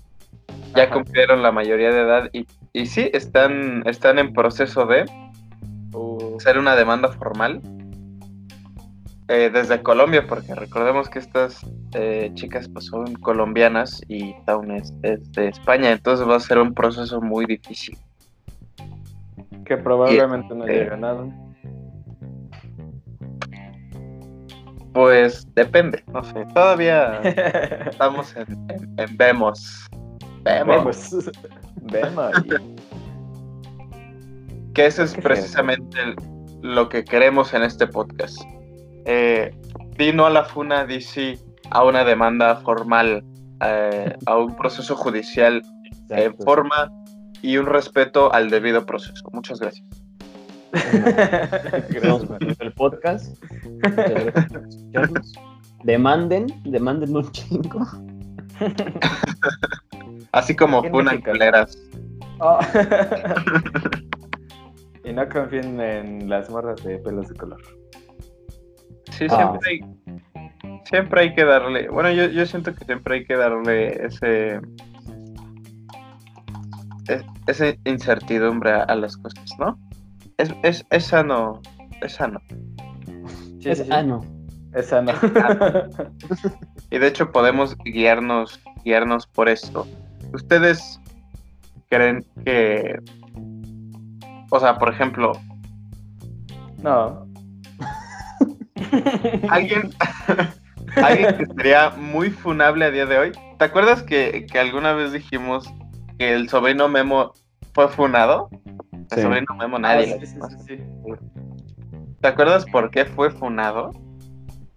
ya 0.75 0.83
Ajá. 0.83 0.93
cumplieron 0.93 1.41
la 1.41 1.51
mayoría 1.51 1.91
de 1.91 2.01
edad 2.01 2.29
y, 2.33 2.45
y 2.73 2.85
sí, 2.85 3.09
están, 3.13 3.83
están 3.85 4.19
en 4.19 4.33
proceso 4.33 4.85
de 4.85 5.05
Uh, 5.93 6.37
hacer 6.37 6.57
una 6.57 6.75
demanda 6.77 7.09
formal 7.09 7.59
eh, 9.27 9.49
desde 9.51 9.83
Colombia, 9.83 10.25
porque 10.25 10.55
recordemos 10.55 11.09
que 11.09 11.19
estas 11.19 11.65
eh, 11.93 12.31
chicas 12.33 12.69
pues, 12.69 12.85
son 12.85 13.13
colombianas 13.15 14.01
y 14.07 14.33
Town 14.45 14.71
es, 14.71 14.93
es 15.03 15.31
de 15.33 15.49
España, 15.49 15.91
entonces 15.91 16.25
va 16.27 16.37
a 16.37 16.39
ser 16.39 16.59
un 16.59 16.73
proceso 16.73 17.19
muy 17.19 17.45
difícil. 17.45 17.97
Que 19.75 19.77
probablemente 19.81 20.53
no 20.53 20.67
eh, 20.67 20.79
llega 20.79 20.95
a 20.95 20.97
nada. 20.97 21.25
Pues 24.93 25.47
depende, 25.55 26.03
no 26.11 26.21
sé, 26.25 26.45
todavía 26.53 27.21
estamos 27.89 28.35
en, 28.35 28.47
en- 28.69 28.93
en 28.99 29.17
vemos. 29.17 29.87
Vemos. 30.43 31.11
Vemos. 31.13 31.31
Vemos. 31.83 32.31
Que 34.73 34.85
eso 34.85 35.03
es 35.03 35.13
precisamente 35.15 35.97
el- 36.01 36.15
lo 36.61 36.87
que 36.87 37.03
queremos 37.03 37.53
en 37.53 37.63
este 37.63 37.87
podcast. 37.87 38.37
Eh, 39.05 39.53
di 39.97 40.13
no 40.13 40.25
a 40.25 40.29
la 40.29 40.45
FUNA, 40.45 40.85
di 40.85 41.01
sí 41.01 41.37
a 41.71 41.83
una 41.83 42.05
demanda 42.05 42.55
formal, 42.57 43.21
eh, 43.65 44.15
a 44.25 44.37
un 44.37 44.55
proceso 44.55 44.95
judicial 44.95 45.61
en 46.09 46.33
forma 46.37 46.89
y 47.41 47.57
un 47.57 47.65
respeto 47.65 48.33
al 48.33 48.49
debido 48.49 48.85
proceso. 48.85 49.29
Muchas 49.31 49.59
gracias. 49.59 49.85
Gracias, 50.71 52.25
concluyendo 52.25 52.63
el 52.63 52.73
podcast. 52.73 53.37
Por. 54.93 55.21
Demanden, 55.83 56.47
demanden 56.63 57.15
un 57.15 57.29
chingo. 57.31 57.85
Así 60.31 60.55
como 60.55 60.83
En 60.85 60.91
FUNA 60.91 61.11
México. 61.11 61.31
culeras. 61.31 61.77
Oh. 62.39 62.59
y 65.03 65.13
no 65.13 65.27
confíen 65.29 65.79
en 65.79 66.29
las 66.29 66.49
morras 66.49 66.83
de 66.83 66.97
pelos 66.99 67.27
de 67.29 67.35
color. 67.35 67.61
Sí, 69.11 69.25
Ah. 69.29 69.57
siempre 69.59 69.69
hay, 69.69 69.81
siempre 70.85 71.21
hay 71.21 71.35
que 71.35 71.43
darle, 71.43 71.89
bueno, 71.89 72.11
yo, 72.11 72.27
yo 72.27 72.45
siento 72.45 72.73
que 72.73 72.85
siempre 72.85 73.15
hay 73.15 73.25
que 73.25 73.35
darle 73.35 74.05
ese, 74.05 74.59
es- 77.15 77.25
esa 77.47 77.65
incertidumbre 77.85 78.71
a, 78.71 78.83
a 78.83 78.95
las 78.95 79.17
cosas, 79.17 79.43
¿no? 79.59 79.77
Es, 80.37 80.53
es, 80.63 80.85
es 80.89 81.05
sano, 81.05 81.61
es 82.01 82.13
sano. 82.13 82.39
Sí, 83.59 83.69
es 83.69 83.77
sí, 83.79 83.83
sí. 83.85 83.91
ano. 83.91 84.21
Esa 84.73 85.01
no. 85.01 85.11
Y 86.89 86.97
de 86.97 87.07
hecho 87.07 87.31
podemos 87.31 87.75
guiarnos, 87.83 88.59
guiarnos 88.85 89.27
por 89.27 89.49
esto. 89.49 89.85
¿Ustedes 90.33 90.99
creen 91.89 92.25
que, 92.45 92.97
o 94.49 94.59
sea, 94.61 94.77
por 94.77 94.89
ejemplo, 94.93 95.33
no. 96.81 97.27
alguien, 99.49 99.89
alguien 100.95 101.37
que 101.37 101.45
sería 101.57 101.89
muy 101.91 102.29
funable 102.29 102.85
a 102.85 102.91
día 102.91 103.05
de 103.05 103.17
hoy? 103.17 103.31
¿Te 103.59 103.65
acuerdas 103.65 104.03
que, 104.03 104.47
que 104.49 104.57
alguna 104.59 104.93
vez 104.93 105.11
dijimos 105.11 105.67
que 106.21 106.33
el 106.35 106.47
sobrino 106.49 106.87
Memo 106.87 107.31
fue 107.73 107.87
funado? 107.87 108.47
El 108.93 109.07
Sí. 109.09 109.21
sobrino 109.23 109.55
Memo 109.57 109.79
nadie. 109.79 110.19
Ah, 110.39 110.49
sí. 110.67 110.77
¿Te 112.21 112.27
acuerdas 112.27 112.63
por 112.71 112.91
qué 112.91 113.05
fue 113.05 113.31
funado? 113.31 113.89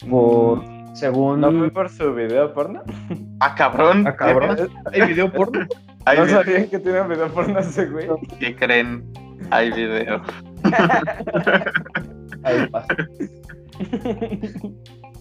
Por, 0.09 0.63
según... 0.95 1.43
¿No 1.43 1.53
fue 1.53 1.71
por 1.71 1.91
su 1.91 2.15
video 2.15 2.55
porno? 2.55 2.83
Ah, 3.41 3.55
cabrón. 3.55 4.07
Ah, 4.07 4.17
cabrón. 4.17 4.57
¿Hay 4.91 5.03
video 5.03 5.31
porno? 5.31 5.67
Hay 6.07 6.17
¿No 6.17 6.25
video- 6.25 6.43
sabían 6.43 6.67
que 6.71 6.79
tiene 6.79 7.03
video 7.09 7.29
porno 7.29 7.59
ese 7.59 7.85
güey? 7.91 8.09
¿Qué 8.41 8.57
creen? 8.57 9.05
Hay 9.51 9.71
video. 9.71 10.23
Ahí 12.43 12.67
pasa. 12.71 12.89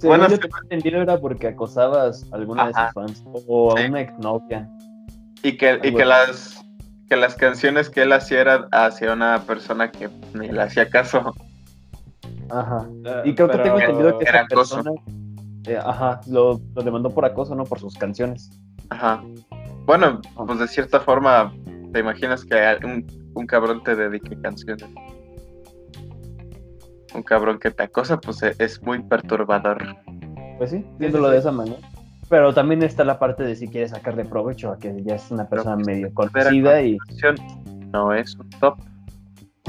Bueno, 0.04 0.28
Según 0.28 0.28
yo 0.30 0.36
es 0.36 0.40
que- 0.40 0.50
entendido 0.70 1.02
era 1.02 1.18
porque 1.20 1.48
acosabas 1.48 2.26
a 2.32 2.36
alguna 2.38 2.68
de 2.68 2.72
Ajá. 2.76 2.86
sus 2.86 2.94
fans 2.94 3.24
o 3.48 3.76
a 3.76 3.82
Sí. 3.82 3.88
una 3.90 4.00
exnovia. 4.02 4.70
Y 5.44 5.58
que, 5.58 5.80
y 5.84 5.94
que 5.94 6.06
las 6.06 6.64
que 7.10 7.18
las 7.18 7.36
canciones 7.36 7.90
que 7.90 8.04
él 8.04 8.14
hacía 8.14 8.42
era 8.42 8.68
hacia 8.72 9.14
una 9.14 9.44
persona 9.44 9.92
que 9.92 10.10
ni 10.34 10.48
le 10.48 10.62
hacía 10.62 10.90
caso. 10.90 11.34
Ajá. 12.50 12.88
Y 13.26 13.36
creo 13.36 13.50
que 13.50 13.58
tengo 13.60 13.80
entendido 13.80 14.18
que 14.18 14.26
Era 14.26 14.40
esa 14.40 14.46
acoso. 14.46 14.76
persona 14.78 15.02
eh, 15.66 15.78
ajá, 15.82 16.20
lo, 16.28 16.60
lo 16.76 16.82
demandó 16.82 17.10
por 17.10 17.26
acoso, 17.26 17.56
no 17.56 17.64
por 17.66 17.80
sus 17.80 17.96
canciones. 17.96 18.50
Ajá. 18.90 19.24
Bueno, 19.86 20.22
pues 20.36 20.60
de 20.60 20.68
cierta 20.68 21.00
forma, 21.00 21.54
te 21.94 22.00
imaginas 22.00 22.44
que 22.44 22.78
un, 22.84 23.06
un 23.34 23.46
cabrón 23.48 23.84
te 23.84 23.96
dedique 23.96 24.40
canciones. 24.42 24.86
Un 27.14 27.24
cabrón 27.24 27.60
que 27.60 27.70
te 27.72 27.84
acosa, 27.84 28.20
pues 28.20 28.42
e- 28.44 28.56
es 28.60 28.82
muy 28.82 29.02
perturbador. 29.04 29.78
Pues 30.58 30.72
sí, 30.72 30.78
sí, 30.80 30.86
viéndolo 31.00 31.28
sí. 31.28 31.34
de 31.34 31.40
esa 31.40 31.52
manera. 31.52 31.78
Pero 32.30 32.54
también 32.54 32.82
está 32.84 33.04
la 33.04 33.20
parte 33.20 33.44
de 33.44 33.56
si 33.56 33.68
quieres 33.68 33.92
sacarle 33.92 34.26
provecho 34.26 34.72
a 34.72 34.78
que 34.78 35.04
ya 35.04 35.16
es 35.16 35.30
una 35.32 35.48
persona 35.48 35.76
medio 35.76 36.14
conocida 36.14 36.82
y 36.82 36.98
Canción 36.98 37.36
no 37.92 38.14
es 38.14 38.36
un 38.36 38.50
top. 38.60 38.78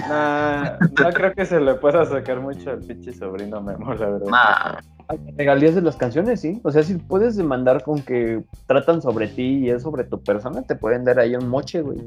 Nah, 0.09 0.77
no 1.01 1.11
creo 1.13 1.33
que 1.35 1.45
se 1.45 1.61
le 1.61 1.75
pueda 1.75 2.05
sacar 2.05 2.41
mucho 2.41 2.71
al 2.71 2.81
pinche 2.81 3.13
sobrino 3.13 3.61
Memo, 3.61 3.95
la 3.95 4.09
verdad. 4.11 4.27
Nah. 4.29 5.17
regalías 5.37 5.75
de 5.75 5.83
las 5.83 5.97
canciones, 5.97 6.41
sí. 6.41 6.61
O 6.65 6.71
sea, 6.73 6.83
si 6.83 6.95
puedes 6.95 7.37
demandar 7.37 7.83
con 7.83 8.01
que 8.03 8.43
tratan 8.67 9.03
sobre 9.03 9.29
ti 9.29 9.59
y 9.59 9.71
es 9.71 9.83
sobre 9.83 10.05
tu 10.05 10.23
persona, 10.23 10.63
te 10.63 10.75
pueden 10.75 11.05
dar 11.05 11.19
ahí 11.19 11.37
un 11.37 11.49
moche, 11.49 11.83
güey. 11.83 12.01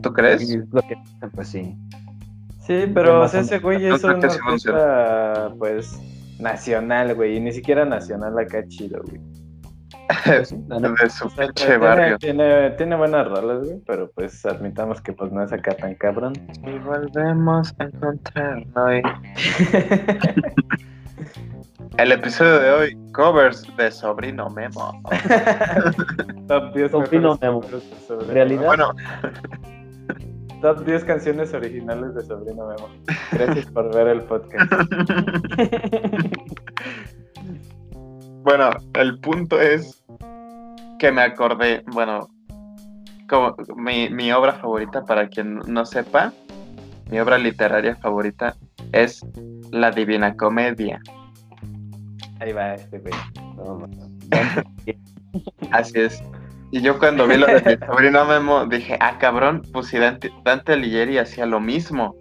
¿Tú 0.00 0.12
crees? 0.12 0.48
Lo 0.70 0.80
que- 0.82 0.96
pues 1.34 1.48
sí. 1.48 1.76
Sí, 2.60 2.84
pero 2.94 3.22
o 3.22 3.28
sea, 3.28 3.40
ese 3.40 3.58
güey 3.58 3.84
es 3.84 4.00
creo 4.00 4.14
un 4.14 4.20
que 4.22 4.30
sí 4.30 4.38
artista, 4.42 5.52
pues, 5.58 6.00
nacional, 6.38 7.14
güey, 7.14 7.36
y 7.36 7.40
ni 7.40 7.52
siquiera 7.52 7.84
nacional 7.84 8.38
acá 8.38 8.64
chido, 8.68 9.02
güey. 9.06 9.20
De 10.26 11.10
su 11.10 11.28
pinche 11.30 11.52
tiene, 11.54 11.76
barrio. 11.78 12.18
tiene, 12.18 12.70
tiene 12.72 12.96
buenas 12.96 13.26
rolas, 13.26 13.64
güey, 13.64 13.80
pero 13.86 14.10
pues 14.10 14.44
admitamos 14.46 15.00
que 15.00 15.12
pues 15.12 15.32
no 15.32 15.42
es 15.42 15.52
acá 15.52 15.74
tan 15.76 15.94
cabrón. 15.94 16.32
Y 16.62 16.78
volvemos 16.78 17.74
a 17.78 17.84
encontrarnos 17.84 18.66
hoy. 18.76 19.02
El 21.96 22.10
episodio 22.10 22.58
de 22.58 22.70
hoy, 22.70 22.98
covers 23.12 23.64
de 23.76 23.90
Sobrino 23.90 24.50
Memo. 24.50 25.00
Top 26.48 26.74
10 26.74 26.90
Sobrino 26.90 27.38
Memo. 27.40 27.62
Sobrino 28.06 28.32
Realidad. 28.32 28.66
Bueno, 28.66 28.94
Memo. 28.94 30.60
Top 30.60 30.84
10 30.84 31.04
canciones 31.04 31.54
originales 31.54 32.14
de 32.14 32.22
Sobrino 32.22 32.66
Memo. 32.66 32.88
Gracias 33.32 33.66
por 33.66 33.94
ver 33.94 34.08
el 34.08 34.22
podcast. 34.22 34.72
Bueno, 38.44 38.70
el 38.92 39.18
punto 39.20 39.58
es 39.58 40.04
que 40.98 41.10
me 41.10 41.22
acordé, 41.22 41.82
bueno, 41.92 42.28
como 43.26 43.56
mi, 43.76 44.10
mi 44.10 44.30
obra 44.32 44.52
favorita, 44.52 45.02
para 45.04 45.28
quien 45.28 45.60
no 45.66 45.86
sepa, 45.86 46.32
mi 47.10 47.18
obra 47.20 47.38
literaria 47.38 47.96
favorita 47.96 48.54
es 48.92 49.24
La 49.70 49.90
Divina 49.90 50.36
Comedia. 50.36 51.00
Ahí 52.38 52.52
va 52.52 52.74
este 52.74 52.98
güey. 52.98 53.14
No. 53.56 53.88
Así 55.70 56.00
es. 56.00 56.22
Y 56.70 56.82
yo 56.82 56.98
cuando 56.98 57.26
vi 57.26 57.38
lo 57.38 57.46
de 57.46 57.62
mi 57.62 57.86
sobrino 57.86 58.26
Memo 58.26 58.66
dije, 58.66 58.98
ah, 59.00 59.16
cabrón, 59.18 59.62
pues 59.72 59.86
si 59.86 59.98
Dante, 59.98 60.30
Dante 60.44 60.74
Alighieri 60.74 61.16
hacía 61.16 61.46
lo 61.46 61.60
mismo. 61.60 62.14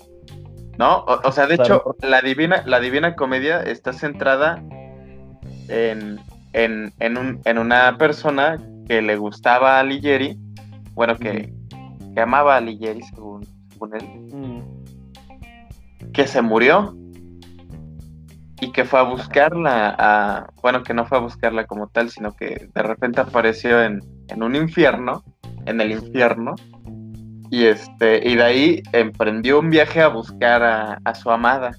¿No? 0.77 0.99
O, 0.99 1.27
o 1.27 1.31
sea, 1.33 1.47
de 1.47 1.55
hecho, 1.55 1.95
la 2.01 2.21
divina, 2.21 2.63
la 2.65 2.79
divina 2.79 3.15
comedia 3.15 3.61
está 3.61 3.91
centrada 3.93 4.63
en, 5.67 6.19
en, 6.53 6.93
en, 6.99 7.17
un, 7.17 7.41
en 7.45 7.57
una 7.57 7.97
persona 7.97 8.57
que 8.87 9.01
le 9.01 9.15
gustaba 9.15 9.77
a 9.77 9.79
Alighieri, 9.79 10.37
bueno, 10.93 11.15
que, 11.17 11.53
que 12.13 12.21
amaba 12.21 12.55
a 12.55 12.57
Alighieri 12.57 13.01
según, 13.03 13.45
según 13.69 13.95
él, 13.95 14.03
Mm. 14.33 16.11
que 16.11 16.27
se 16.27 16.41
murió 16.41 16.95
y 18.61 18.71
que 18.71 18.85
fue 18.85 18.99
a 18.99 19.03
buscarla, 19.03 19.95
a, 19.97 20.47
bueno, 20.61 20.83
que 20.83 20.93
no 20.93 21.05
fue 21.05 21.17
a 21.17 21.21
buscarla 21.21 21.65
como 21.65 21.87
tal, 21.87 22.09
sino 22.09 22.33
que 22.33 22.69
de 22.73 22.81
repente 22.81 23.21
apareció 23.21 23.83
en, 23.83 23.99
en 24.29 24.43
un 24.43 24.55
infierno, 24.55 25.23
en 25.65 25.81
el 25.81 25.91
infierno, 25.91 26.55
y 27.49 27.65
este, 27.65 28.27
y 28.27 28.35
de 28.35 28.43
ahí 28.43 28.83
emprendió 28.93 29.59
un 29.59 29.69
viaje 29.69 30.01
a 30.01 30.07
buscar 30.07 30.63
a, 30.63 30.99
a 31.03 31.15
su 31.15 31.29
amada, 31.29 31.71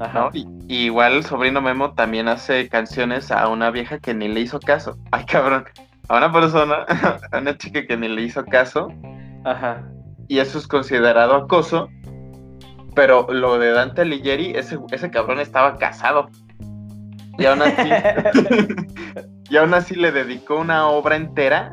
Ajá. 0.00 0.20
¿no? 0.20 0.30
Y, 0.32 0.48
y 0.66 0.84
igual 0.86 1.12
el 1.12 1.24
sobrino 1.24 1.60
Memo 1.60 1.92
también 1.92 2.26
hace 2.26 2.68
canciones 2.68 3.30
a 3.30 3.48
una 3.48 3.70
vieja 3.70 3.98
que 3.98 4.14
ni 4.14 4.28
le 4.28 4.40
hizo 4.40 4.58
caso. 4.58 4.96
Ay, 5.12 5.24
cabrón. 5.26 5.64
A 6.08 6.16
una 6.16 6.32
persona, 6.32 6.86
a 7.32 7.38
una 7.38 7.56
chica 7.56 7.86
que 7.86 7.96
ni 7.96 8.08
le 8.08 8.22
hizo 8.22 8.44
caso, 8.44 8.88
Ajá. 9.44 9.88
y 10.26 10.38
eso 10.38 10.58
es 10.58 10.66
considerado 10.66 11.36
acoso. 11.36 11.88
Pero 12.96 13.28
lo 13.30 13.58
de 13.58 13.70
Dante 13.70 14.02
Alighieri, 14.02 14.52
ese, 14.56 14.76
ese 14.90 15.10
cabrón 15.10 15.38
estaba 15.38 15.76
casado. 15.76 16.28
Y 17.38 17.46
aún 17.46 17.62
así, 17.62 17.88
y 19.50 19.56
aún 19.56 19.72
así 19.72 19.94
le 19.94 20.10
dedicó 20.10 20.56
una 20.56 20.88
obra 20.88 21.14
entera 21.14 21.72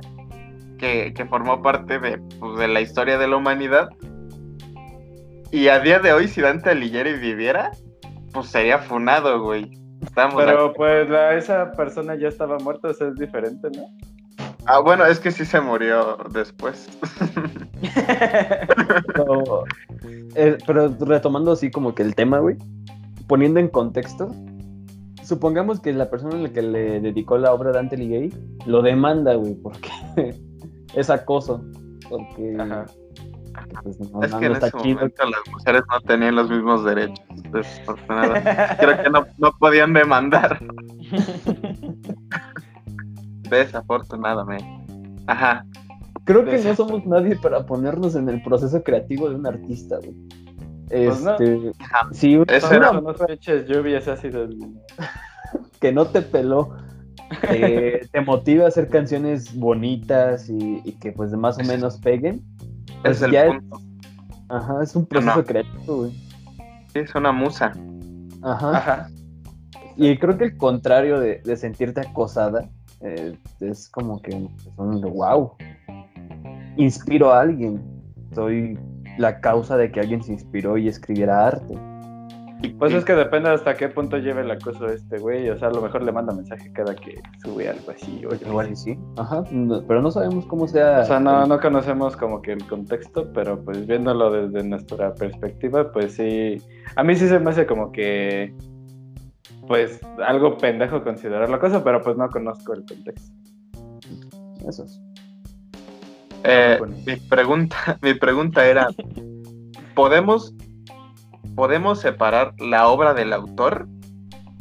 que, 0.78 1.14
que 1.16 1.26
formó 1.26 1.64
parte 1.64 1.98
de, 1.98 2.20
pues, 2.40 2.60
de 2.60 2.68
la 2.68 2.82
historia 2.82 3.18
de 3.18 3.28
la 3.28 3.38
humanidad. 3.38 3.90
Y 5.52 5.70
a 5.70 5.80
día 5.80 5.98
de 5.98 6.14
hoy, 6.14 6.28
si 6.28 6.42
Dante 6.42 6.70
Alighieri 6.70 7.14
viviera, 7.14 7.72
pues 8.34 8.48
sería 8.48 8.80
funado, 8.80 9.42
güey. 9.42 9.72
Estamos 10.02 10.36
Pero 10.44 10.74
pues 10.74 11.10
la, 11.10 11.36
esa 11.36 11.72
persona 11.72 12.16
ya 12.16 12.28
estaba 12.28 12.58
muerta, 12.60 12.90
o 12.90 12.94
sea, 12.94 13.08
es 13.08 13.16
diferente, 13.16 13.70
¿no? 13.76 13.86
Ah, 14.66 14.80
bueno, 14.80 15.06
es 15.06 15.20
que 15.20 15.32
sí 15.32 15.46
se 15.46 15.62
murió 15.62 16.18
después. 16.32 16.90
Pero, 19.14 19.64
eh, 20.36 20.58
pero 20.66 20.94
retomando 21.00 21.52
así 21.52 21.72
como 21.72 21.96
que 21.96 22.04
el 22.04 22.16
tema, 22.16 22.40
güey, 22.40 22.58
poniendo 23.28 23.60
en 23.60 23.70
contexto, 23.70 24.34
supongamos 25.24 25.80
que 25.80 25.94
la 25.94 26.10
persona 26.10 26.36
a 26.36 26.40
la 26.40 26.50
que 26.50 26.62
le 26.62 27.00
dedicó 27.00 27.38
la 27.38 27.54
obra 27.54 27.72
Dante 27.72 27.96
Alighieri 27.96 28.34
lo 28.66 28.82
demanda, 28.82 29.36
güey, 29.36 29.56
porque 29.56 29.90
es 30.96 31.10
acoso. 31.10 31.64
Porque 32.10 32.56
Ajá. 32.60 32.86
Pues, 33.84 34.00
no, 34.12 34.24
es 34.24 34.32
no, 34.32 34.40
que 34.40 34.46
no 34.50 34.52
en 34.52 34.54
está 34.54 34.68
ese 34.68 34.78
chido. 34.80 34.96
momento 34.96 35.24
las 35.26 35.54
mujeres 35.54 35.82
no 35.92 36.02
tenían 36.02 36.36
los 36.36 36.50
mismos 36.50 36.86
derechos, 36.86 37.20
desafortunadamente. 37.52 38.52
Creo 38.80 39.04
que 39.04 39.10
no, 39.10 39.26
no 39.38 39.52
podían 39.60 39.94
demandar, 39.94 40.60
desafortunadamente. 43.50 44.66
Ajá. 45.28 45.66
Creo 46.24 46.44
que 46.46 46.58
no 46.62 46.76
somos 46.76 47.06
nadie 47.06 47.36
para 47.38 47.66
ponernos 47.66 48.16
en 48.16 48.28
el 48.30 48.42
proceso 48.44 48.84
creativo 48.84 49.30
de 49.30 49.36
un 49.36 49.48
artista, 49.48 49.98
güey. 49.98 50.16
Pues 50.90 51.24
no. 51.24 51.32
Este, 51.32 51.72
Son 52.62 52.74
era- 52.74 52.92
lluvias 53.66 54.08
ácidas. 54.08 54.50
que 55.80 55.92
no 55.92 56.08
te 56.08 56.22
peló, 56.22 56.76
eh, 57.50 58.02
te 58.12 58.22
motiva 58.22 58.66
a 58.66 58.68
hacer 58.68 58.90
canciones 58.90 59.56
bonitas 59.58 60.50
y, 60.50 60.82
y 60.84 60.94
que 60.94 61.12
pues 61.12 61.32
más 61.34 61.58
o 61.60 61.64
menos 61.64 61.98
peguen, 61.98 62.42
pues 63.04 63.18
Es 63.18 63.22
el 63.24 63.36
es, 63.36 63.48
punto. 63.48 63.82
ajá, 64.50 64.84
es 64.84 64.96
un 64.96 65.06
proceso 65.06 65.38
no. 65.38 65.46
creativo, 65.46 65.98
güey. 65.98 66.12
Sí, 66.94 67.00
es 67.00 67.16
una 67.16 67.32
musa. 67.32 67.74
Ajá. 68.42 68.78
Ajá. 68.78 69.10
Y 69.96 70.18
creo 70.18 70.38
que 70.38 70.46
el 70.46 70.58
contrario 70.58 71.20
de, 71.20 71.42
de 71.44 71.58
sentirte 71.58 72.02
acosada 72.02 72.70
eh, 73.02 73.38
es 73.60 73.90
como 73.90 74.22
que 74.22 74.32
es 74.32 74.68
un 74.78 75.02
wow. 75.02 75.54
Inspiro 76.78 77.34
a 77.34 77.42
alguien. 77.42 77.82
Soy 78.34 78.78
la 79.18 79.40
causa 79.42 79.78
de 79.78 79.92
que 79.92 80.00
alguien 80.00 80.22
se 80.24 80.34
inspiró 80.34 80.78
y 80.78 80.88
escribiera 80.88 81.48
arte. 81.48 81.74
Pues 82.80 82.94
es 82.94 83.06
que 83.06 83.14
depende 83.14 83.50
hasta 83.50 83.76
qué 83.76 83.88
punto 83.90 84.18
lleve 84.18 84.42
el 84.42 84.50
acoso 84.52 84.88
este 84.88 85.20
güey. 85.20 85.50
O 85.50 85.58
sea, 85.58 85.68
a 85.68 85.72
lo 85.72 85.82
mejor 85.82 86.04
le 86.04 86.12
manda 86.12 86.34
mensaje 86.34 86.72
cada 86.74 86.96
que 86.96 87.16
sube 87.44 87.70
algo 87.70 87.92
así. 87.92 88.24
O, 88.26 88.34
Igual 88.34 88.72
y 88.72 88.76
sí. 88.76 88.98
Ajá. 89.16 89.44
no- 89.52 89.84
pero 89.88 90.02
no 90.02 90.10
sabemos 90.12 90.46
cómo 90.48 90.68
sea. 90.68 91.02
O 91.02 91.06
sea, 91.06 91.20
no, 91.20 91.46
no 91.46 91.60
conocemos 91.60 92.16
como 92.18 92.42
que 92.42 92.54
el 92.54 92.66
contexto, 92.68 93.32
pero 93.34 93.64
pues 93.64 93.86
viéndolo 93.86 94.32
desde 94.32 94.68
nuestra 94.68 95.14
perspectiva, 95.14 95.92
pues 95.92 96.16
sí. 96.16 96.62
A 96.96 97.04
mí 97.04 97.16
sí 97.16 97.28
se 97.28 97.40
me 97.40 97.52
hace 97.52 97.66
como 97.68 97.92
que. 97.92 98.56
Pues 99.68 100.00
algo 100.26 100.58
pendejo 100.58 101.04
considerar 101.04 101.50
la 101.50 101.60
cosa, 101.60 101.84
pero 101.84 102.02
pues 102.02 102.16
no 102.18 102.30
conozco 102.30 102.74
el 102.74 102.86
contexto. 102.86 103.34
Esos. 104.68 105.00
Eh, 106.44 106.76
Bueno. 106.80 106.96
mi 107.06 107.16
pregunta, 107.18 107.76
mi 108.02 108.14
pregunta 108.14 108.66
era, 108.66 108.88
¿podemos, 109.96 110.54
¿podemos 111.56 112.00
separar 112.02 112.54
la 112.60 112.88
obra 112.88 113.14
del 113.14 113.34
autor? 113.34 113.88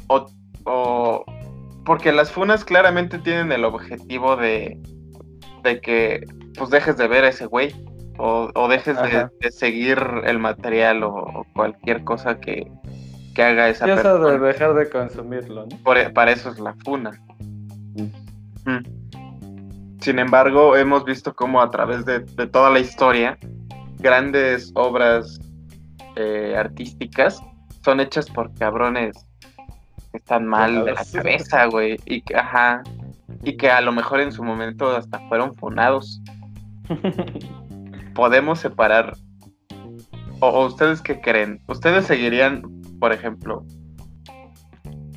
O, 0.09 0.27
o- 0.65 1.25
porque 1.85 2.13
las 2.13 2.31
funas 2.33 2.65
claramente 2.65 3.19
tienen 3.19 3.53
el 3.53 3.65
objetivo 3.65 4.37
de, 4.37 4.79
de 5.63 5.81
que 5.81 6.25
pues 6.59 6.71
dejes 6.71 6.97
de 6.97 7.07
ver 7.07 7.25
a 7.25 7.29
ese 7.29 7.47
güey 7.47 7.75
o, 8.19 8.51
o 8.55 8.69
dejes 8.69 8.97
de, 9.03 9.29
seguir 9.51 9.99
el 10.25 10.39
material 10.39 11.03
o, 11.05 11.11
o 11.15 11.47
cualquier 11.55 12.03
cosa 12.03 12.41
que, 12.41 12.67
que 13.35 13.43
haga 13.43 13.69
esa 13.69 13.85
eso 13.87 13.95
persona. 14.03 14.31
de 14.31 14.39
dejar 14.39 14.75
de 14.75 14.89
consumirlo, 14.89 15.67
¿no? 15.67 15.77
Por- 15.85 16.13
para 16.13 16.33
eso 16.33 16.51
es 16.51 16.59
la 16.59 16.75
funa. 16.85 17.13
Mm. 17.95 18.71
Mm. 18.71 20.01
Sin 20.01 20.19
embargo, 20.19 20.77
hemos 20.77 21.05
visto 21.05 21.35
cómo 21.35 21.61
a 21.61 21.71
través 21.71 22.05
de, 22.05 22.21
de 22.21 22.47
toda 22.47 22.71
la 22.71 22.79
historia, 22.81 23.39
grandes 23.99 24.71
obras 24.75 25.39
eh, 26.17 26.55
artísticas 26.57 27.43
son 27.85 28.01
hechas 28.01 28.29
por 28.31 28.53
cabrones 28.55 29.27
que 30.11 30.19
están 30.19 30.47
mal 30.47 30.85
de 30.85 30.93
la 30.93 31.05
cabeza, 31.13 31.67
güey. 31.67 31.99
Y 32.07 32.23
que, 32.23 32.37
ajá, 32.37 32.83
y 33.43 33.57
que 33.57 33.71
a 33.71 33.81
lo 33.81 33.93
mejor 33.93 34.21
en 34.21 34.33
su 34.33 34.43
momento 34.43 34.95
hasta 34.97 35.19
fueron 35.29 35.55
funados. 35.57 36.21
Podemos 38.15 38.59
separar. 38.61 39.15
O, 40.41 40.49
o 40.49 40.67
ustedes 40.67 41.01
qué 41.03 41.21
creen? 41.21 41.61
¿Ustedes 41.69 42.07
seguirían, 42.07 42.63
por 43.01 43.13
ejemplo, 43.13 43.65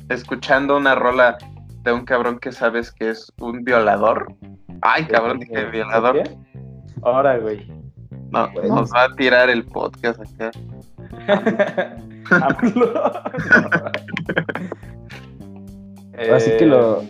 escuchando 0.08 0.76
una 0.76 0.94
rola 0.94 1.38
de 1.82 1.92
un 1.92 2.04
cabrón 2.04 2.38
que 2.38 2.52
sabes 2.52 2.92
que 2.92 3.10
es 3.10 3.32
un 3.40 3.64
violador? 3.64 4.34
Ay, 4.82 5.04
cabrón, 5.06 5.40
dije 5.40 5.64
violador. 5.66 6.22
Ahora, 7.02 7.38
güey. 7.38 7.66
No, 8.30 8.50
Bueno. 8.52 8.76
nos 8.76 8.92
va 8.92 9.04
a 9.04 9.14
tirar 9.16 9.50
el 9.50 9.64
podcast 9.64 10.20
acá. 10.20 10.50
AMLO. 12.30 13.12
Así 16.34 16.50
que 16.58 16.66
lo- 16.66 17.02
Eh, 17.02 17.08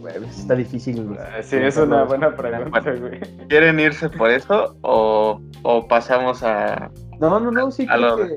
Güey, 0.00 0.14
está 0.24 0.54
difícil. 0.56 1.04
güey. 1.06 1.18
Sí, 1.42 1.56
es 1.56 1.76
una 1.76 2.02
buena 2.04 2.34
pregunta, 2.34 2.80
güey. 2.80 3.20
¿Quieren 3.48 3.78
irse 3.78 4.08
por 4.10 4.30
eso 4.32 4.76
o, 4.82 5.40
o 5.62 5.86
pasamos 5.86 6.42
a... 6.42 6.90
No, 7.20 7.38
no, 7.38 7.52
no, 7.52 7.70
sí, 7.70 7.86
creo 7.86 7.98
lo- 7.98 8.16
que, 8.16 8.36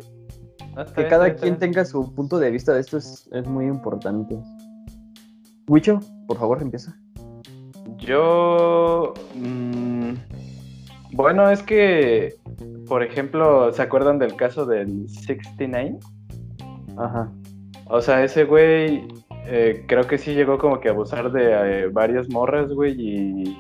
que 0.96 1.08
cada 1.08 1.34
quien 1.34 1.58
tenga 1.58 1.84
su 1.86 2.14
punto 2.14 2.38
de 2.38 2.52
vista 2.52 2.72
de 2.74 2.82
esto 2.82 2.98
es, 2.98 3.28
es 3.32 3.48
muy 3.48 3.66
importante. 3.66 4.38
Wicho, 5.68 6.00
por 6.28 6.38
favor, 6.38 6.62
empieza. 6.62 6.96
Yo. 7.98 9.14
mm, 9.34 10.14
bueno, 11.14 11.50
es 11.50 11.64
que. 11.64 12.36
Por 12.88 13.04
ejemplo, 13.04 13.72
¿se 13.74 13.82
acuerdan 13.82 14.20
del 14.20 14.36
caso 14.36 14.66
del 14.66 15.08
69? 15.10 15.98
Ajá. 16.98 17.32
O 17.88 18.02
sea, 18.02 18.24
ese 18.24 18.44
güey. 18.46 19.08
eh, 19.48 19.86
creo 19.88 20.08
que 20.08 20.18
sí 20.18 20.34
llegó 20.34 20.58
como 20.58 20.80
que 20.80 20.90
a 20.90 20.92
abusar 20.92 21.32
de 21.32 21.84
eh, 21.84 21.88
varias 21.88 22.30
morras, 22.30 22.72
güey. 22.72 22.96
Y. 23.00 23.58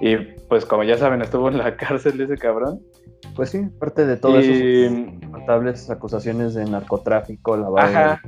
Y 0.00 0.16
pues, 0.48 0.66
como 0.66 0.84
ya 0.84 0.98
saben, 0.98 1.22
estuvo 1.22 1.48
en 1.48 1.58
la 1.58 1.76
cárcel 1.76 2.20
ese 2.20 2.36
cabrón. 2.36 2.80
Pues 3.34 3.50
sí, 3.50 3.60
parte 3.78 4.06
de 4.06 4.16
todas 4.16 4.44
Y- 4.44 4.84
esas 4.84 5.30
notables 5.30 5.90
acusaciones 5.90 6.54
de 6.54 6.64
narcotráfico, 6.64 7.56
lavado. 7.56 7.88
de- 7.90 7.96
Ajá. 7.96 8.20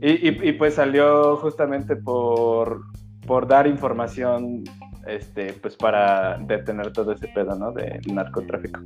Y, 0.00 0.28
y- 0.28 0.48
y, 0.48 0.52
pues 0.52 0.74
salió 0.74 1.36
justamente 1.36 1.94
por, 1.96 2.82
por 3.26 3.46
dar 3.46 3.66
información 3.66 4.64
este, 5.06 5.52
pues 5.54 5.76
para 5.76 6.38
detener 6.38 6.92
todo 6.92 7.12
ese 7.12 7.28
pedo, 7.28 7.56
¿no? 7.56 7.72
Del 7.72 8.00
narcotráfico. 8.12 8.80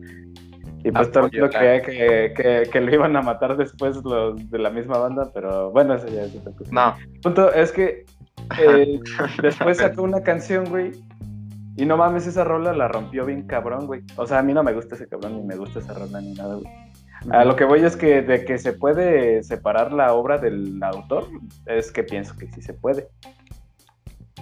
Y 0.84 0.92
pues 0.92 1.10
todo 1.10 1.26
el 1.26 1.32
mundo 1.32 1.48
creía 1.48 1.80
que, 1.80 2.34
que, 2.36 2.68
que 2.70 2.80
lo 2.80 2.94
iban 2.94 3.16
a 3.16 3.22
matar 3.22 3.56
después 3.56 3.96
los 4.04 4.50
de 4.50 4.58
la 4.58 4.68
misma 4.68 4.98
banda, 4.98 5.30
pero 5.32 5.70
bueno, 5.70 5.94
eso 5.94 6.06
ya 6.08 6.22
es 6.24 6.36
otra 6.36 6.52
cosa. 6.52 6.70
No, 6.72 6.94
El 7.10 7.20
punto 7.20 7.52
es 7.52 7.72
que 7.72 8.04
eh, 8.58 9.00
después 9.42 9.78
sacó 9.78 10.02
una 10.02 10.22
canción, 10.22 10.66
güey. 10.66 10.92
Y 11.76 11.86
no 11.86 11.96
mames, 11.96 12.26
esa 12.26 12.44
rola 12.44 12.72
la 12.72 12.86
rompió 12.86 13.24
bien 13.24 13.46
cabrón, 13.46 13.86
güey. 13.86 14.02
O 14.16 14.26
sea, 14.26 14.40
a 14.40 14.42
mí 14.42 14.52
no 14.52 14.62
me 14.62 14.74
gusta 14.74 14.94
ese 14.94 15.08
cabrón, 15.08 15.36
ni 15.38 15.42
me 15.42 15.56
gusta 15.56 15.80
esa 15.80 15.94
rola, 15.94 16.20
ni 16.20 16.34
nada, 16.34 16.54
güey. 16.56 16.66
A 17.30 17.44
lo 17.44 17.56
que 17.56 17.64
voy 17.64 17.80
es 17.80 17.96
que 17.96 18.20
de 18.20 18.44
que 18.44 18.58
se 18.58 18.74
puede 18.74 19.42
separar 19.42 19.92
la 19.92 20.12
obra 20.12 20.36
del 20.36 20.82
autor, 20.82 21.26
es 21.64 21.90
que 21.90 22.02
pienso 22.02 22.36
que 22.36 22.46
sí 22.48 22.60
se 22.60 22.74
puede. 22.74 23.08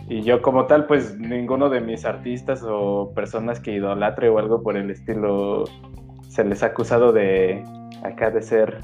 Y 0.09 0.23
yo 0.23 0.43
como 0.43 0.67
tal, 0.67 0.87
pues 0.87 1.19
ninguno 1.19 1.69
de 1.69 1.81
mis 1.81 2.05
artistas 2.05 2.63
o 2.67 3.13
personas 3.15 3.61
que 3.61 3.73
idolatre 3.73 4.29
o 4.29 4.39
algo 4.39 4.63
por 4.63 4.77
el 4.77 4.91
estilo 4.91 5.65
se 6.29 6.45
les 6.45 6.63
ha 6.63 6.67
acusado 6.67 7.13
de 7.13 7.63
acá 8.03 8.31
de 8.31 8.43
ser 8.43 8.81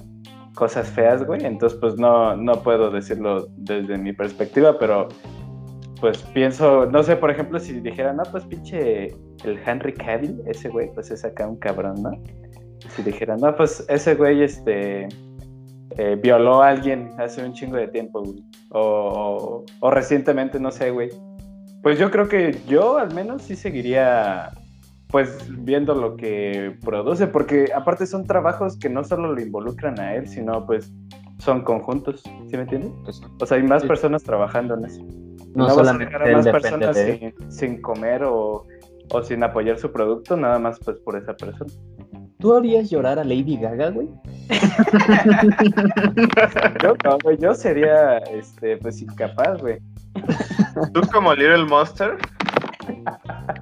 cosas 0.55 0.89
feas, 0.91 1.25
güey. 1.25 1.45
Entonces, 1.45 1.79
pues 1.81 1.97
no, 1.97 2.37
no 2.37 2.63
puedo 2.63 2.91
decirlo 2.91 3.49
desde 3.57 3.97
mi 3.99 4.13
perspectiva, 4.13 4.79
pero 4.79 5.09
pues 6.01 6.19
pienso, 6.35 6.87
no 6.87 7.03
sé, 7.03 7.17
por 7.17 7.31
ejemplo, 7.31 7.59
si 7.59 7.81
dijera, 7.81 8.13
no, 8.13 8.23
pues 8.31 8.45
pinche 8.45 9.07
el 9.45 9.59
Henry 9.65 9.93
Cavill, 9.93 10.41
ese 10.47 10.69
güey, 10.69 10.93
pues 10.95 11.11
es 11.11 11.25
acá 11.25 11.49
un 11.49 11.57
cabrón, 11.57 12.03
¿no? 12.03 12.11
Si 12.91 13.03
dijera, 13.03 13.37
no, 13.37 13.55
pues 13.57 13.85
ese 13.89 14.15
güey, 14.15 14.43
este, 14.43 15.09
eh, 15.97 16.19
violó 16.23 16.63
a 16.63 16.69
alguien 16.69 17.11
hace 17.19 17.45
un 17.45 17.53
chingo 17.53 17.77
de 17.77 17.89
tiempo, 17.89 18.23
güey. 18.23 18.43
O, 18.71 18.81
o, 18.81 19.65
o 19.81 19.91
recientemente, 19.91 20.61
no 20.61 20.71
sé, 20.71 20.91
güey. 20.91 21.11
Pues 21.83 21.99
yo 21.99 22.11
creo 22.11 22.29
que 22.29 22.59
yo 22.67 22.99
al 22.99 23.15
menos 23.15 23.43
sí 23.43 23.57
seguiría, 23.57 24.51
pues, 25.09 25.39
viendo 25.65 25.95
lo 25.95 26.17
que 26.17 26.77
produce, 26.85 27.27
porque 27.27 27.71
aparte 27.75 28.07
son 28.07 28.27
trabajos 28.27 28.77
que 28.79 28.89
no 28.91 29.05
solo 29.05 29.33
lo 29.33 29.41
involucran 29.41 29.99
a 30.01 30.15
él, 30.15 30.29
sino 30.29 30.67
pues 30.67 30.93
son 31.39 31.63
conjuntos, 31.63 32.21
¿sí 32.23 32.57
me 32.57 32.63
entiendes? 32.63 32.93
O 33.41 33.47
sea, 33.47 33.57
hay 33.59 33.63
más 33.63 33.83
Sí. 33.83 33.89
personas 33.89 34.25
trabajando 34.25 34.75
en 34.75 34.85
eso. 34.87 35.01
No, 35.55 35.65
vas 35.65 35.73
a 35.73 35.77
solamente 35.77 36.05
dejar 36.07 36.23
a 36.23 36.31
él 36.31 36.37
más 36.37 36.49
personas 36.49 36.95
de 36.97 37.35
sin, 37.39 37.51
sin 37.51 37.81
comer 37.81 38.25
o, 38.25 38.67
o 39.11 39.23
sin 39.23 39.43
apoyar 39.45 39.79
su 39.79 39.91
producto, 39.93 40.37
nada 40.37 40.59
más 40.59 40.79
pues 40.85 40.99
por 40.99 41.17
esa 41.17 41.35
persona. 41.35 41.73
¿Tú 42.39 42.55
harías 42.55 42.89
llorar 42.89 43.19
a 43.19 43.25
Lady 43.25 43.57
Gaga, 43.57 43.91
güey? 43.91 44.09
Yo, 46.83 46.95
no, 47.05 47.19
güey, 47.23 47.37
yo 47.39 47.55
sería 47.55 48.19
este, 48.19 48.77
pues 48.77 49.03
incapaz, 49.03 49.61
güey. 49.61 49.79
tú 50.95 51.01
como 51.13 51.35
Little 51.35 51.67
Monster, 51.67 52.17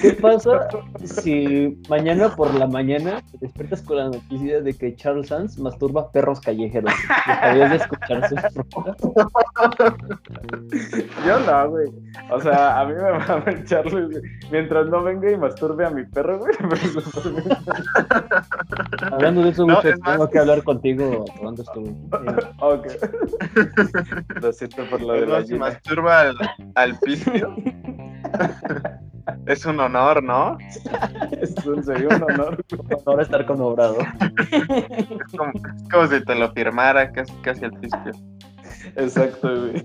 ¿Qué 0.00 0.12
pasa 0.12 0.68
si 1.04 1.80
mañana 1.88 2.34
por 2.36 2.54
la 2.54 2.66
mañana 2.66 3.20
te 3.32 3.38
despiertas 3.40 3.82
con 3.82 3.96
la 3.96 4.04
noticia 4.06 4.60
de 4.60 4.74
que 4.74 4.94
Charles 4.96 5.28
Sands 5.28 5.58
masturba 5.58 6.10
perros 6.12 6.40
callejeros? 6.40 6.92
¿Dejarías 7.26 7.70
de 7.70 7.76
escuchar 7.76 8.28
sus? 8.28 8.40
Yo 11.26 11.40
no, 11.40 11.70
güey. 11.70 11.88
O 12.30 12.40
sea, 12.40 12.80
a 12.80 12.84
mí 12.86 12.94
me 12.94 13.00
va 13.02 13.42
a 13.46 13.50
echarle, 13.50 14.06
güey. 14.06 14.22
Mientras 14.50 14.86
no 14.88 15.02
venga 15.02 15.30
y 15.30 15.36
masturbe 15.36 15.84
a 15.86 15.90
mi 15.90 16.04
perro, 16.04 16.38
güey. 16.38 16.52
Hablando 19.12 19.42
de 19.42 19.50
eso, 19.50 19.66
No, 19.66 19.76
Wicho, 19.76 19.88
es 19.88 19.98
más- 20.00 20.12
tengo 20.12 20.30
que 20.30 20.38
hablar 20.38 20.62
contigo 20.62 21.24
cuando 21.40 21.62
estuve. 21.62 21.90
ok. 22.60 22.86
Lo 24.42 24.52
siento 24.52 24.84
por 24.90 25.00
lo 25.02 25.12
de 25.14 25.26
la 25.26 25.38
gallina. 25.40 25.58
masturba 25.58 26.20
al, 26.20 26.36
al 26.74 26.98
piscio. 27.00 27.54
es 29.48 29.64
un 29.64 29.80
honor, 29.80 30.22
¿no? 30.22 30.56
Es 31.40 31.54
un, 31.66 31.82
sería 31.82 32.08
un 32.08 32.22
honor. 32.22 32.64
güey. 32.70 33.00
Ahora 33.06 33.22
estar 33.22 33.46
con 33.46 33.60
Obrador. 33.60 34.06
Es 34.50 35.36
como, 35.36 35.52
es 35.52 35.88
como 35.90 36.06
si 36.06 36.24
te 36.24 36.34
lo 36.34 36.52
firmara 36.52 37.10
casi, 37.12 37.32
casi 37.42 37.64
al 37.64 37.72
piscio. 37.72 38.12
Exacto, 38.96 39.48
güey. 39.48 39.82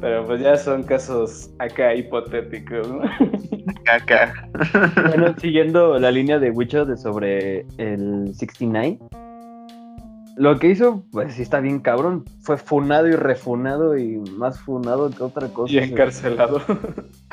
Pero 0.00 0.26
pues 0.26 0.40
ya 0.40 0.56
son 0.56 0.82
casos 0.82 1.50
acá 1.58 1.94
hipotéticos, 1.94 2.88
¿no? 2.88 3.00
Caca. 3.84 4.48
Bueno, 5.08 5.34
siguiendo 5.38 5.98
la 5.98 6.10
línea 6.10 6.38
de 6.38 6.50
Wicho 6.50 6.84
de 6.84 6.96
sobre 6.96 7.66
el 7.78 8.34
69, 8.34 8.98
lo 10.36 10.58
que 10.58 10.68
hizo, 10.70 11.04
pues 11.12 11.34
sí 11.34 11.42
está 11.42 11.60
bien 11.60 11.80
cabrón. 11.80 12.24
Fue 12.42 12.56
funado 12.56 13.06
y 13.08 13.12
refunado 13.12 13.96
y 13.96 14.18
más 14.36 14.58
funado 14.60 15.10
que 15.10 15.22
otra 15.22 15.48
cosa. 15.48 15.72
Y 15.72 15.78
encarcelado. 15.78 16.60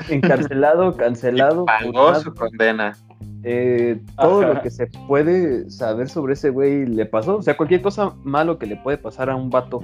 Encarcelado, 0.10 0.96
cancelado. 0.98 1.66
Pagó 1.66 1.92
funado. 1.94 2.22
su 2.22 2.34
condena. 2.34 2.96
eh, 3.44 4.00
todo 4.18 4.42
Ajá. 4.42 4.54
lo 4.54 4.62
que 4.62 4.70
se 4.70 4.88
puede 5.08 5.70
saber 5.70 6.10
sobre 6.10 6.34
ese 6.34 6.50
güey 6.50 6.86
le 6.86 7.06
pasó. 7.06 7.38
O 7.38 7.42
sea, 7.42 7.58
cualquier 7.58 7.82
cosa 7.82 8.14
malo 8.24 8.58
que 8.60 8.66
le 8.68 8.76
puede 8.78 8.98
pasar 8.98 9.30
a 9.30 9.36
un 9.36 9.50
vato 9.50 9.80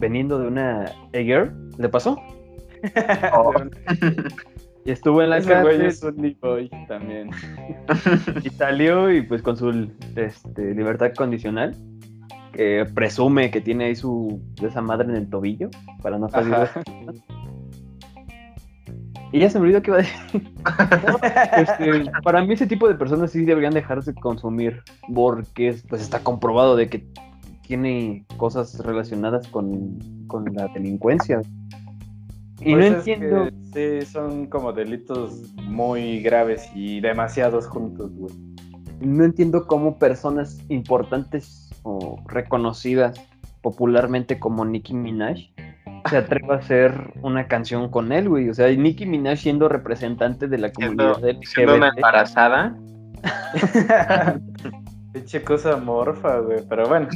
veniendo 0.00 0.38
de 0.38 0.48
una 0.48 0.92
girl, 1.12 1.52
le 1.78 1.88
pasó. 1.88 2.16
Oh. 3.34 3.52
Y 4.84 4.90
estuvo 4.92 5.20
en 5.22 5.28
la 5.28 5.36
Ese 5.38 5.50
güey 5.60 5.78
cárcel 5.78 5.86
es 5.86 6.02
un 6.02 6.36
boy 6.40 6.70
también. 6.88 7.28
y 8.42 8.48
salió 8.48 9.12
y 9.12 9.20
pues 9.20 9.42
con 9.42 9.54
su 9.54 9.90
este, 10.16 10.74
libertad 10.74 11.12
condicional, 11.14 11.76
que 12.52 12.86
presume 12.94 13.50
que 13.50 13.60
tiene 13.60 13.86
ahí 13.86 13.96
su 13.96 14.40
esa 14.62 14.80
madre 14.82 15.08
en 15.08 15.16
el 15.16 15.30
tobillo 15.30 15.70
para 16.02 16.18
no 16.18 16.28
salir. 16.28 16.54
Ajá. 16.54 16.82
Y 19.32 19.40
ya 19.40 19.50
se 19.50 19.58
me 19.58 19.66
olvidó 19.66 19.82
que 19.82 19.90
iba 19.90 19.98
a 19.98 20.02
decir. 20.02 20.54
Este, 21.58 22.10
para 22.22 22.44
mí 22.44 22.54
ese 22.54 22.66
tipo 22.66 22.88
de 22.88 22.94
personas 22.94 23.32
sí 23.32 23.44
deberían 23.44 23.74
dejarse 23.74 24.14
consumir 24.14 24.82
porque 25.12 25.76
pues 25.88 26.02
está 26.02 26.20
comprobado 26.20 26.76
de 26.76 26.88
que 26.88 27.06
tiene 27.62 28.24
cosas 28.36 28.78
relacionadas 28.78 29.46
con, 29.48 29.98
con 30.26 30.44
la 30.54 30.68
delincuencia. 30.68 31.42
Y 32.60 32.72
Pues 32.72 32.90
no 32.90 32.98
es 32.98 33.04
que 33.04 33.12
entiendo, 33.12 33.48
sí, 33.72 34.06
son 34.06 34.46
como 34.46 34.72
delitos 34.72 35.54
muy 35.64 36.22
graves 36.22 36.68
y 36.74 37.00
demasiados 37.00 37.66
juntos, 37.66 38.10
güey. 38.14 38.32
no 39.00 39.24
entiendo 39.24 39.66
cómo 39.66 39.98
personas 39.98 40.58
importantes 40.68 41.67
o 41.82 42.18
reconocidas 42.26 43.20
popularmente 43.62 44.38
como 44.38 44.64
Nicki 44.64 44.94
Minaj 44.94 45.38
se 46.08 46.16
atreva 46.16 46.54
a 46.54 46.58
hacer 46.58 47.12
una 47.22 47.48
canción 47.48 47.88
con 47.90 48.12
él, 48.12 48.28
güey. 48.28 48.48
O 48.48 48.54
sea, 48.54 48.68
Nicki 48.68 49.04
Minaj 49.04 49.38
siendo 49.38 49.68
representante 49.68 50.46
de 50.48 50.58
la 50.58 50.70
Siendo, 50.70 51.12
comunidad 51.14 51.40
siendo 51.42 51.74
una 51.74 51.86
LGBT. 51.88 51.96
embarazada. 51.98 52.76
Pinche 55.12 55.42
cosa 55.42 55.76
morfa, 55.76 56.38
güey. 56.38 56.60
Pero 56.68 56.86
bueno, 56.88 57.08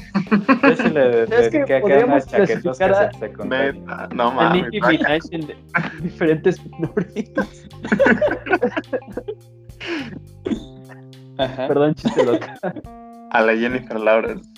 yo 0.62 0.76
sí 0.76 0.88
le 0.90 1.26
dediqué 1.26 1.76
acá 1.76 2.04
unas 2.06 2.26
chaquetas 2.26 2.78
que 2.78 2.84
se 3.20 3.72
no 4.14 4.28
a 4.28 4.34
mames. 4.34 4.64
Nicki 4.64 4.80
Minaj 4.80 5.20
en 5.30 5.46
de- 5.46 5.56
diferentes 6.02 6.60
nombres. 6.78 7.32
Ajá. 11.38 11.68
Perdón, 11.68 11.94
chiste 11.94 12.24
loca. 12.24 12.54
A 13.30 13.40
la 13.42 13.54
Jennifer 13.56 13.98
Lawrence. 13.98 14.48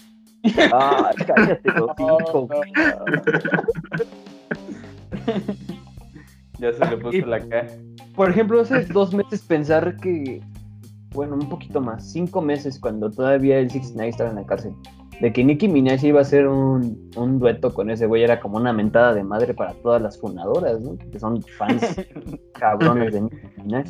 Ay, 0.44 1.16
cállate, 1.26 1.70
los 1.72 1.90
cinco. 1.96 2.48
ya 6.58 6.72
se 6.72 6.84
le 6.90 6.96
puso 6.98 7.16
Y- 7.16 7.22
la 7.22 7.40
cara. 7.40 7.68
Por 8.14 8.30
ejemplo, 8.30 8.60
hace 8.60 8.84
dos 8.86 9.12
meses 9.12 9.42
pensar 9.42 9.96
que, 9.96 10.40
bueno, 11.12 11.34
un 11.34 11.48
poquito 11.48 11.80
más, 11.80 12.12
cinco 12.12 12.40
meses 12.40 12.78
cuando 12.78 13.10
todavía 13.10 13.58
el 13.58 13.70
Six 13.70 13.92
Nine 13.92 14.08
estaba 14.10 14.30
en 14.30 14.36
la 14.36 14.46
cárcel, 14.46 14.72
de 15.20 15.32
que 15.32 15.42
Nicki 15.42 15.66
Minaj 15.68 16.04
iba 16.04 16.20
a 16.20 16.22
hacer 16.22 16.46
un, 16.46 17.10
un 17.16 17.38
dueto 17.40 17.74
con 17.74 17.90
ese 17.90 18.06
güey 18.06 18.22
era 18.22 18.38
como 18.38 18.56
una 18.56 18.72
mentada 18.72 19.14
de 19.14 19.24
madre 19.24 19.52
para 19.54 19.72
todas 19.74 20.00
las 20.00 20.20
fundadoras, 20.20 20.80
¿no? 20.80 20.96
Que 20.96 21.18
son 21.18 21.42
fans 21.58 21.96
cabrones 22.54 23.12
de 23.12 23.22
Nicki 23.22 23.36
Minaj. 23.62 23.86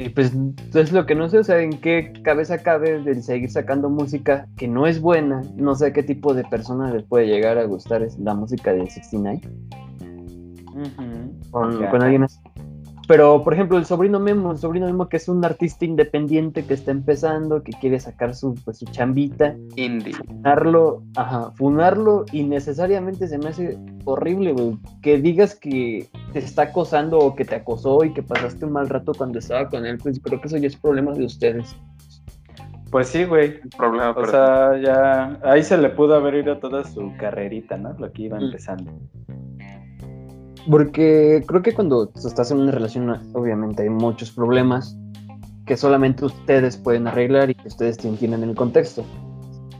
Y 0.00 0.08
pues 0.08 0.32
es 0.74 0.92
lo 0.92 1.04
que 1.04 1.14
no 1.14 1.28
sé, 1.28 1.38
o 1.38 1.44
sea, 1.44 1.60
en 1.60 1.78
qué 1.78 2.14
cabeza 2.24 2.62
cabe 2.62 3.02
del 3.02 3.22
seguir 3.22 3.50
sacando 3.50 3.90
música 3.90 4.48
que 4.56 4.66
no 4.66 4.86
es 4.86 4.98
buena, 4.98 5.42
no 5.56 5.74
sé 5.74 5.88
a 5.88 5.92
qué 5.92 6.02
tipo 6.02 6.32
de 6.32 6.42
personas 6.44 6.94
les 6.94 7.02
puede 7.04 7.26
llegar 7.26 7.58
a 7.58 7.64
gustar 7.64 8.02
es 8.02 8.18
la 8.18 8.32
música 8.32 8.72
de 8.72 8.88
69 8.88 9.42
Ujú. 10.70 11.50
con, 11.50 11.86
con 11.88 12.02
alguien 12.02 12.22
así. 12.22 12.40
Pero, 13.10 13.42
por 13.42 13.54
ejemplo, 13.54 13.76
el 13.76 13.84
sobrino 13.86 14.20
Memo, 14.20 14.52
el 14.52 14.58
sobrino 14.58 14.86
Memo 14.86 15.08
que 15.08 15.16
es 15.16 15.28
un 15.28 15.44
artista 15.44 15.84
independiente 15.84 16.64
que 16.64 16.74
está 16.74 16.92
empezando, 16.92 17.60
que 17.64 17.72
quiere 17.72 17.98
sacar 17.98 18.36
su, 18.36 18.54
pues, 18.64 18.78
su 18.78 18.84
chambita, 18.84 19.56
Indie. 19.74 20.14
funarlo, 20.14 21.02
ajá, 21.16 21.50
funarlo 21.56 22.24
innecesariamente 22.30 23.26
se 23.26 23.36
me 23.38 23.48
hace 23.48 23.76
horrible, 24.04 24.52
güey. 24.52 24.78
Que 25.02 25.18
digas 25.20 25.56
que 25.56 26.06
te 26.32 26.38
está 26.38 26.62
acosando 26.62 27.18
o 27.18 27.34
que 27.34 27.44
te 27.44 27.56
acosó 27.56 28.04
y 28.04 28.12
que 28.12 28.22
pasaste 28.22 28.64
un 28.64 28.74
mal 28.74 28.88
rato 28.88 29.12
cuando 29.12 29.40
estaba 29.40 29.68
con 29.68 29.84
él, 29.86 29.98
pues 29.98 30.20
creo 30.20 30.40
que 30.40 30.46
eso 30.46 30.58
ya 30.58 30.68
es 30.68 30.76
problema 30.76 31.10
de 31.12 31.24
ustedes. 31.24 31.74
Pues 32.92 33.08
sí, 33.08 33.24
güey. 33.24 33.60
Problema, 33.76 34.10
O 34.10 34.24
sea, 34.24 34.80
ya 34.80 35.36
ahí 35.42 35.64
se 35.64 35.76
le 35.78 35.88
pudo 35.90 36.14
haber 36.14 36.36
ido 36.36 36.58
toda 36.58 36.84
su 36.84 37.12
carrerita, 37.18 37.76
¿no? 37.76 37.92
Lo 37.98 38.12
que 38.12 38.22
iba 38.22 38.38
Mm. 38.38 38.42
empezando. 38.44 38.92
Porque 40.70 41.42
creo 41.46 41.62
que 41.62 41.74
cuando 41.74 42.12
estás 42.14 42.50
en 42.52 42.60
una 42.60 42.70
relación, 42.70 43.10
obviamente 43.34 43.82
hay 43.82 43.90
muchos 43.90 44.30
problemas 44.30 44.96
que 45.66 45.76
solamente 45.76 46.24
ustedes 46.24 46.76
pueden 46.76 47.08
arreglar 47.08 47.50
y 47.50 47.54
que 47.54 47.68
ustedes 47.68 48.04
entienden 48.04 48.44
el 48.44 48.54
contexto. 48.54 49.04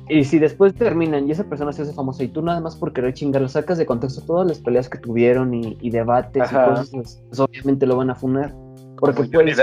Y 0.09 0.25
si 0.25 0.41
después 0.41 0.75
terminan 0.75 1.29
y 1.29 1.31
esa 1.31 1.45
persona 1.45 1.73
se 1.73 1.83
hace 1.83 1.93
famosa 1.93 2.25
y 2.25 2.29
tú 2.29 2.43
nada 2.43 2.61
más 2.61 2.75
por 2.75 2.93
querer 2.93 3.15
chingar, 3.15 3.49
sacas 3.49 3.79
de 3.79 3.87
contexto 3.87 4.23
todas 4.23 4.49
las 4.49 4.59
peleas 4.59 4.89
que 4.89 4.99
tuvieron 4.99 5.55
y, 5.55 5.79
y 5.81 5.91
debates 5.91 6.43
Ajá. 6.43 6.65
y 6.65 6.69
cosas, 6.71 6.91
pues, 6.91 7.23
pues, 7.29 7.39
obviamente 7.39 7.87
lo 7.87 7.97
van 7.97 8.11
a 8.11 8.17
funar. 8.17 8.53
Porque 8.99 9.25
puedes 9.25 9.59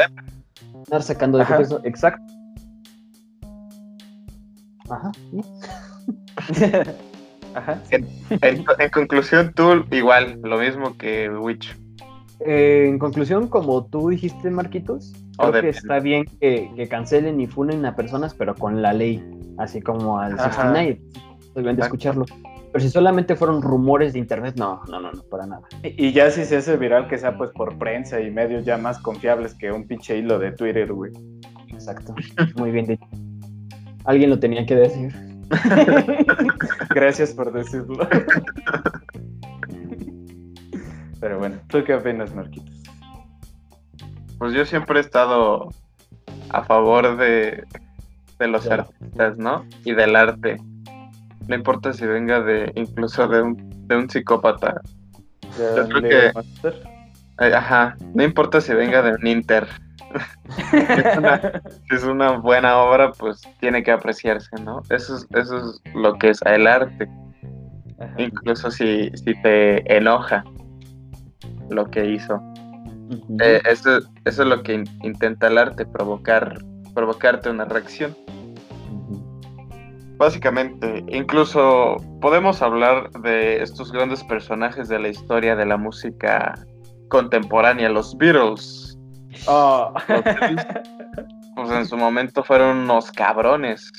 estar 0.83 1.03
sacando 1.03 1.37
de 1.37 1.43
Ajá. 1.43 1.57
contexto. 1.57 1.81
Exacto. 1.83 2.23
Ajá. 4.89 5.11
Ajá. 7.57 7.81
En, 7.89 8.07
en 8.39 8.89
conclusión, 8.91 9.51
tú 9.55 9.83
igual, 9.91 10.39
lo 10.43 10.59
mismo 10.59 10.95
que 10.95 11.29
Witch. 11.29 11.75
Eh, 12.41 12.85
en 12.87 12.99
conclusión, 12.99 13.47
como 13.47 13.85
tú 13.87 14.09
dijiste, 14.09 14.51
Marquitos, 14.51 15.13
creo 15.37 15.51
que 15.53 15.69
está 15.69 15.99
bien 15.99 16.25
que, 16.39 16.69
que 16.75 16.87
cancelen 16.87 17.41
y 17.41 17.47
funen 17.47 17.83
a 17.85 17.95
personas, 17.95 18.35
pero 18.35 18.53
con 18.53 18.83
la 18.83 18.93
ley, 18.93 19.23
así 19.57 19.81
como 19.81 20.19
al 20.19 20.33
Ajá. 20.33 20.51
69. 20.51 21.01
Deben 21.55 21.75
de 21.75 21.81
escucharlo. 21.81 22.25
Pero 22.71 22.79
si 22.79 22.89
solamente 22.89 23.35
fueron 23.35 23.63
rumores 23.63 24.13
de 24.13 24.19
internet, 24.19 24.53
no, 24.55 24.81
no, 24.87 24.99
no, 24.99 25.11
no, 25.11 25.23
para 25.23 25.47
nada. 25.47 25.63
Y 25.81 26.09
y 26.09 26.11
ya 26.11 26.29
si 26.29 26.45
se 26.45 26.57
hace 26.57 26.77
viral 26.77 27.07
que 27.07 27.17
sea 27.17 27.35
pues 27.35 27.49
por 27.51 27.79
prensa 27.79 28.21
y 28.21 28.29
medios 28.29 28.65
ya 28.65 28.77
más 28.77 28.99
confiables 28.99 29.55
que 29.55 29.71
un 29.71 29.87
pinche 29.87 30.15
hilo 30.15 30.37
de 30.37 30.51
Twitter, 30.51 30.93
güey. 30.93 31.11
Exacto. 31.69 32.13
Muy 32.55 32.69
bien 32.69 32.85
dicho. 32.85 33.07
Alguien 34.05 34.29
lo 34.29 34.39
tenía 34.39 34.63
que 34.65 34.75
decir. 34.75 35.26
Gracias 36.95 37.31
por 37.33 37.51
decirlo. 37.53 38.07
Pero 41.19 41.39
bueno, 41.39 41.57
¿tú 41.67 41.83
qué 41.83 41.95
opinas, 41.95 42.33
Marquitos? 42.35 42.83
Pues 44.37 44.53
yo 44.53 44.65
siempre 44.65 44.99
he 44.99 45.01
estado 45.01 45.69
a 46.49 46.63
favor 46.63 47.17
de, 47.17 47.63
de 48.39 48.47
los 48.47 48.65
Claro. 48.65 48.83
artistas, 49.01 49.37
¿no? 49.37 49.65
Y 49.83 49.93
del 49.93 50.15
arte. 50.15 50.57
No 51.47 51.55
importa 51.55 51.91
si 51.93 52.05
venga 52.05 52.41
de 52.41 52.71
incluso 52.75 53.27
de 53.27 53.41
un, 53.41 53.87
de 53.87 53.95
un 53.97 54.09
psicópata. 54.09 54.81
¿Ya 55.57 55.75
Yo 55.77 55.87
creo 55.89 56.01
que-? 56.01 56.31
Eh, 57.39 57.53
Ajá, 57.53 57.95
no 58.13 58.23
importa 58.23 58.61
si 58.61 58.73
venga 58.73 59.01
de 59.01 59.13
un 59.13 59.25
Inter. 59.27 59.67
Es, 60.13 61.17
una, 61.17 61.41
si 61.89 61.95
es 61.95 62.03
una 62.03 62.31
buena 62.37 62.77
obra, 62.79 63.11
pues 63.11 63.41
tiene 63.59 63.83
que 63.83 63.91
apreciarse, 63.91 64.55
¿no? 64.63 64.81
Eso 64.89 65.17
es, 65.17 65.27
eso 65.33 65.57
es 65.57 65.81
lo 65.93 66.13
que 66.15 66.29
es 66.29 66.41
el 66.43 66.67
arte. 66.67 67.09
Ajá. 67.99 68.13
Incluso 68.17 68.69
si, 68.71 69.09
si 69.15 69.41
te 69.41 69.95
enoja 69.95 70.43
lo 71.69 71.89
que 71.89 72.05
hizo. 72.05 72.39
Eh, 73.41 73.61
eso, 73.65 73.99
eso 74.25 74.43
es 74.43 74.47
lo 74.49 74.61
que 74.63 74.73
in- 74.75 74.99
intenta 75.01 75.47
el 75.47 75.57
arte, 75.57 75.85
provocar, 75.85 76.57
provocarte 76.93 77.49
una 77.49 77.65
reacción. 77.65 78.15
Básicamente, 80.17 81.03
incluso 81.09 81.97
podemos 82.21 82.61
hablar 82.63 83.11
de 83.21 83.61
estos 83.61 83.91
grandes 83.91 84.23
personajes 84.23 84.87
de 84.89 84.97
la 84.99 85.09
historia 85.09 85.55
de 85.55 85.65
la 85.65 85.77
música 85.77 86.55
contemporánea, 87.09 87.87
los 87.89 88.17
Beatles. 88.17 88.86
Oh. 89.47 89.93
Pues 91.55 91.71
en 91.71 91.85
su 91.87 91.97
momento 91.97 92.43
fueron 92.43 92.77
unos 92.77 93.11
cabrones. 93.11 93.91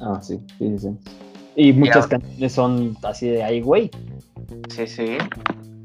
Ah, 0.00 0.18
sí, 0.22 0.40
sí, 0.58 0.78
sí. 0.78 0.88
sí. 0.88 1.14
Y 1.56 1.72
muchas 1.72 2.06
canciones 2.06 2.52
son 2.52 2.96
así 3.02 3.28
de 3.28 3.44
ay, 3.44 3.60
güey. 3.60 3.90
Sí, 4.68 4.86
sí. 4.86 5.18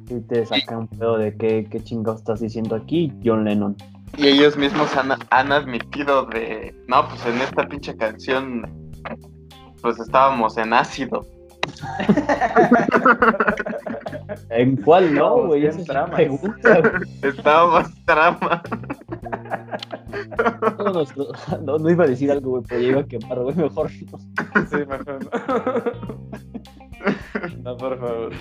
Y 0.10 0.20
te 0.22 0.46
saca 0.46 0.78
un 0.78 0.88
pedo 0.88 1.18
de 1.18 1.36
qué, 1.36 1.68
qué 1.70 1.84
chingados 1.84 2.22
estás 2.22 2.40
diciendo 2.40 2.76
aquí, 2.76 3.14
John 3.24 3.44
Lennon. 3.44 3.76
Y 4.18 4.28
ellos 4.28 4.58
mismos 4.58 4.96
han, 4.98 5.12
han 5.30 5.52
admitido 5.52 6.26
de, 6.26 6.76
no, 6.88 7.08
pues 7.08 7.26
en 7.26 7.40
esta 7.42 7.68
pinche 7.68 7.96
canción, 7.96 8.92
pues 9.82 10.00
estábamos 10.00 10.58
en 10.58 10.74
ácido. 10.74 11.26
¿En 14.50 14.78
cuál 14.78 15.14
no, 15.14 15.48
güey? 15.48 15.66
es 15.68 15.78
pregunta, 16.08 16.80
güey. 16.82 17.04
Estábamos 17.22 18.06
trama. 18.06 18.62
No, 20.78 20.92
no, 20.94 21.04
no, 21.62 21.78
no 21.78 21.90
iba 21.90 22.04
a 22.06 22.08
decir 22.08 22.32
algo, 22.32 22.52
güey, 22.52 22.64
pero 22.68 22.82
ya 22.82 22.88
iba 22.90 23.02
a 23.02 23.06
quemar, 23.06 23.40
güey, 23.40 23.56
mejor 23.56 23.90
no. 24.12 24.18
Sí, 24.70 24.78
mejor 24.88 25.20
no. 25.24 25.30
No, 27.64 27.78
por 27.78 27.98
favor. 28.00 28.34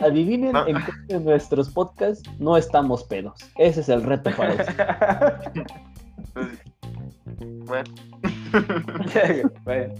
Adivinen 0.00 0.52
No. 0.52 0.66
en 0.66 0.74
cuál 0.80 1.06
de 1.08 1.20
nuestros 1.20 1.68
podcasts 1.70 2.22
no 2.38 2.56
estamos 2.56 3.04
pedos. 3.04 3.34
Ese 3.56 3.80
es 3.80 3.88
el 3.88 4.02
reto 4.02 4.30
para 4.36 4.54
eso. 4.54 4.72
Pues, 6.34 6.58
bueno, 7.66 7.94
Bueno, 9.64 9.94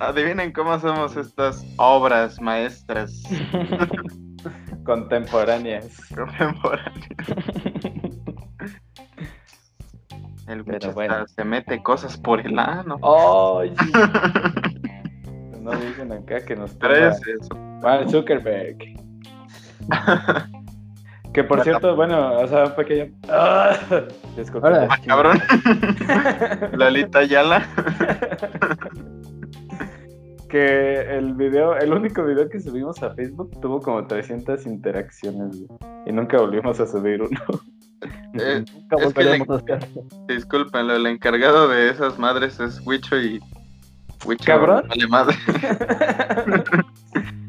adivinen 0.00 0.52
cómo 0.52 0.78
somos 0.78 1.16
estas 1.16 1.64
obras 1.76 2.40
maestras 2.40 3.22
contemporáneas. 4.84 6.00
contemporáneas. 6.14 6.96
El 10.48 10.64
Pero 10.64 10.92
bueno. 10.92 11.26
se 11.26 11.44
mete 11.44 11.82
cosas 11.82 12.16
por 12.16 12.40
el 12.40 12.58
ano. 12.58 12.98
Ay. 13.02 13.74
No 15.60 15.72
dicen 15.72 16.12
acá 16.12 16.44
que 16.44 16.54
nos 16.54 16.70
eso. 16.70 17.56
Mark 17.82 18.08
Zuckerberg. 18.08 18.76
Que 21.32 21.44
por 21.44 21.62
cierto, 21.62 21.94
bueno, 21.94 22.38
o 22.38 22.48
sea, 22.48 22.64
un 22.64 22.74
pequeño. 22.76 23.12
¡Ah! 23.28 23.76
Ahora. 24.54 24.88
Ah, 24.88 24.96
cabrón. 25.04 25.38
Lolita 26.72 27.18
Ayala. 27.18 27.66
Que 30.48 31.00
el 31.16 31.34
video, 31.34 31.76
el 31.76 31.92
único 31.92 32.24
video 32.24 32.48
que 32.48 32.60
subimos 32.60 33.02
a 33.02 33.14
Facebook 33.14 33.60
tuvo 33.60 33.80
como 33.80 34.06
300 34.06 34.64
interacciones 34.66 35.56
güey, 35.66 35.78
y 36.06 36.12
nunca 36.12 36.38
volvimos 36.38 36.78
a 36.80 36.86
subir 36.86 37.22
uno. 37.22 37.40
Eh, 38.34 38.64
Nunca 38.90 38.96
es 39.06 39.14
que 39.14 39.24
le- 39.24 39.38
volveremos 39.38 39.62
a 39.62 39.64
el 40.90 41.06
encargado 41.06 41.68
de 41.68 41.90
esas 41.90 42.18
madres 42.18 42.60
es 42.60 42.80
Wicho 42.86 43.16
y. 43.18 43.40
Wicho 44.26 44.44
¿Cabrón? 44.44 44.84
Vale 44.88 45.06
madre. 45.08 45.36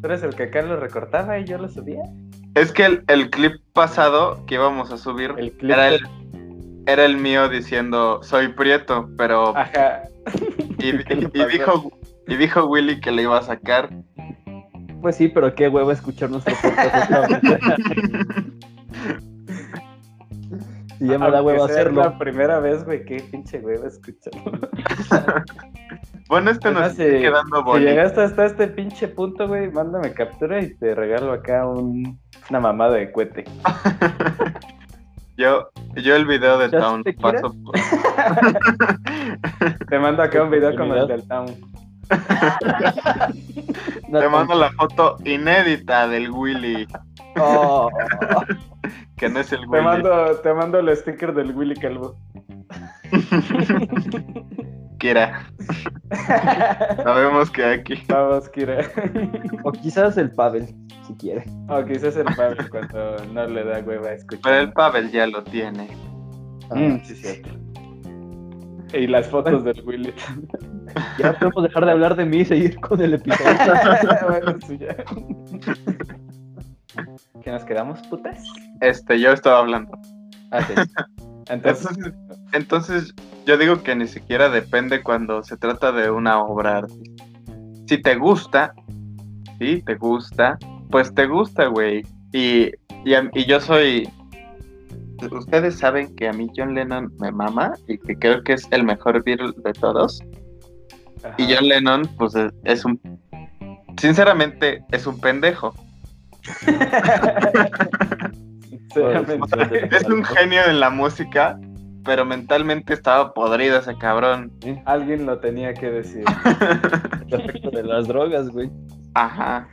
Tú 0.02 0.08
eres 0.08 0.24
el 0.24 0.36
que 0.36 0.44
acá 0.44 0.62
lo 0.62 0.78
recortaba 0.80 1.38
y 1.40 1.46
yo 1.46 1.58
lo 1.58 1.70
subía. 1.70 2.02
Es 2.56 2.72
que 2.72 2.86
el, 2.86 3.04
el 3.08 3.30
clip 3.30 3.54
pasado 3.74 4.46
que 4.46 4.56
íbamos 4.56 4.92
a 4.92 4.98
subir 4.98 5.34
El 5.38 5.52
clip. 5.54 5.72
era, 5.72 5.90
el, 5.90 6.00
era 6.86 7.06
el 7.06 7.18
mío 7.18 7.50
diciendo 7.50 8.22
soy 8.24 8.50
prieto, 8.50 9.10
pero. 9.18 9.56
Ajá. 9.58 10.04
y, 10.80 10.92
dijo, 11.52 11.92
y 12.28 12.36
dijo 12.36 12.66
Willy 12.66 13.00
que 13.00 13.12
le 13.12 13.24
iba 13.24 13.38
a 13.38 13.42
sacar. 13.44 13.90
Pues 15.02 15.16
sí, 15.16 15.28
pero 15.28 15.54
qué 15.56 15.68
huevo 15.68 15.92
escuchar 15.92 16.30
nuestro 16.30 16.54
podcast. 16.56 17.32
y 21.00 21.08
ya 21.08 21.20
me 21.20 21.32
da 21.32 21.42
huevo 21.42 21.66
hacerlo. 21.66 22.02
la 22.04 22.18
primera 22.18 22.60
vez, 22.60 22.84
güey, 22.84 23.06
qué 23.06 23.18
pinche 23.32 23.60
huevo 23.60 23.86
escucharlo. 23.88 24.60
Bueno, 26.30 26.52
este 26.52 26.72
nos 26.72 26.92
está 26.92 27.04
si- 27.06 27.10
quedando 27.22 27.60
Si 27.60 27.64
bonito. 27.64 27.90
llegaste 27.90 28.22
hasta 28.22 28.46
este 28.48 28.68
pinche 28.68 29.08
punto, 29.08 29.48
güey, 29.48 29.72
mándame 29.72 30.12
captura 30.12 30.62
y 30.62 30.76
te 30.76 30.94
regalo 30.94 31.32
acá 31.32 31.66
un, 31.66 32.20
una 32.50 32.60
mamada 32.60 32.96
de 32.96 33.10
cohete. 33.14 33.46
Yo, 35.38 35.70
yo 35.96 36.16
el 36.18 36.26
video 36.26 36.58
de 36.58 36.70
¿Ya 36.72 36.80
Town 36.80 37.04
paso 37.22 37.54
por- 37.64 37.76
Te 39.88 40.00
mando 40.00 40.24
acá 40.24 40.42
un 40.44 40.50
video 40.50 40.76
como 40.76 40.96
el 40.96 41.08
del 41.08 41.26
Town. 41.28 41.46
No 44.10 44.20
Te 44.20 44.30
mando 44.30 44.56
la 44.56 44.72
foto 44.72 45.18
inédita 45.26 46.08
del 46.08 46.30
Willy, 46.32 46.88
Oh, 47.40 47.90
que 49.18 49.30
no 49.30 49.40
es 49.40 49.52
el 49.52 49.62
Te 49.62 49.68
Willy. 49.68 49.84
mando, 49.84 50.36
te 50.38 50.54
mando 50.54 50.80
el 50.80 50.96
sticker 50.96 51.34
del 51.34 51.52
Willy 51.56 51.76
Calvo. 51.76 52.16
Kira, 55.00 55.46
sabemos 57.04 57.52
que 57.52 57.64
aquí. 57.64 58.02
Vamos, 58.10 58.50
Kira. 58.50 58.80
o 59.64 59.72
quizás 59.72 60.18
el 60.18 60.32
Pavel, 60.32 60.66
si 61.06 61.14
quiere. 61.18 61.44
o 61.70 61.86
quizás 61.86 62.16
el 62.18 62.26
Pablo 62.36 62.64
cuando 62.72 63.18
no 63.32 63.46
le 63.46 63.64
da 63.64 63.80
hueva 63.82 64.10
a 64.10 64.14
escuchar. 64.14 64.42
Pero 64.44 64.56
el 64.62 64.74
Pavel 64.74 65.12
ya 65.12 65.28
lo 65.28 65.44
tiene. 65.44 65.88
Mm, 66.72 66.98
sí, 67.04 67.16
cierto. 67.16 67.50
Y 68.94 69.06
las 69.06 69.28
fotos 69.28 69.64
del 69.64 69.84
Willy. 69.86 70.14
Ya 71.18 71.34
podemos 71.34 71.64
dejar 71.64 71.86
de 71.86 71.92
hablar 71.92 72.16
de 72.16 72.26
mí 72.26 72.38
y 72.38 72.46
seguir 72.46 72.80
con 72.80 73.02
el 73.02 73.16
episodio. 73.16 73.52
bueno, 74.28 74.56
sí, 74.66 74.78
ya. 74.78 74.96
¿Qué 77.42 77.52
nos 77.52 77.64
quedamos, 77.64 78.00
putas? 78.08 78.44
Este, 78.82 79.20
yo 79.20 79.32
estaba 79.32 79.60
hablando. 79.60 79.98
Ah, 80.52 80.62
sí. 80.62 80.74
Entonces, 81.50 81.88
Entonces, 81.98 82.14
entonces, 82.52 83.16
yo 83.46 83.58
digo 83.58 83.82
que 83.82 83.96
ni 83.96 84.08
siquiera 84.08 84.50
depende 84.50 85.02
cuando 85.02 85.44
se 85.44 85.56
trata 85.56 85.94
de 85.94 86.12
una 86.12 86.42
obra 86.42 86.80
artística. 86.80 87.24
Si 87.88 88.02
te 88.02 88.16
gusta, 88.16 88.74
si 89.58 89.82
te 89.82 89.96
gusta, 89.96 90.58
pues 90.92 91.14
te 91.14 91.26
gusta, 91.26 91.68
güey. 91.68 92.04
Y, 92.34 92.72
y 93.06 93.46
yo 93.46 93.62
soy... 93.62 94.10
Ustedes 95.32 95.78
saben 95.80 96.14
que 96.16 96.28
a 96.28 96.34
mí 96.34 96.52
John 96.56 96.76
Lennon 96.76 97.12
me 97.20 97.32
mama 97.32 97.74
y 97.88 97.98
que 97.98 98.18
creo 98.18 98.44
que 98.44 98.54
es 98.54 98.68
el 98.72 98.84
mejor 98.84 99.24
Beatle 99.24 99.54
de 99.64 99.74
todos. 99.74 100.22
Ajá. 101.24 101.36
Y 101.38 101.54
John 101.54 101.68
Lennon, 101.68 102.08
pues 102.18 102.36
es, 102.36 102.52
es 102.64 102.86
un... 102.86 103.00
Sinceramente, 104.00 104.84
es 104.92 105.08
un 105.08 105.20
pendejo. 105.20 105.74
Sinceramente, 108.94 109.96
Es 109.96 110.04
un 110.06 110.24
genio 110.24 110.64
en 110.66 110.80
la 110.80 110.90
música, 110.90 111.60
pero 112.06 112.26
mentalmente 112.26 112.94
estaba 112.94 113.34
podrido 113.34 113.80
ese 113.80 113.98
cabrón. 113.98 114.52
Alguien 114.86 115.26
lo 115.26 115.40
tenía 115.40 115.74
que 115.74 115.90
decir. 115.90 116.24
El 117.28 117.42
efecto 117.42 117.70
de 117.72 117.84
las 117.84 118.08
drogas, 118.08 118.50
güey. 118.50 118.72
Ajá. 119.14 119.68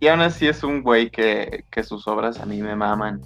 Y 0.00 0.08
aún 0.08 0.20
así 0.20 0.46
es 0.48 0.62
un 0.64 0.82
güey 0.82 1.10
que, 1.10 1.64
que 1.70 1.82
sus 1.82 2.06
obras 2.08 2.40
a 2.40 2.46
mí 2.46 2.60
me 2.60 2.76
maman. 2.76 3.20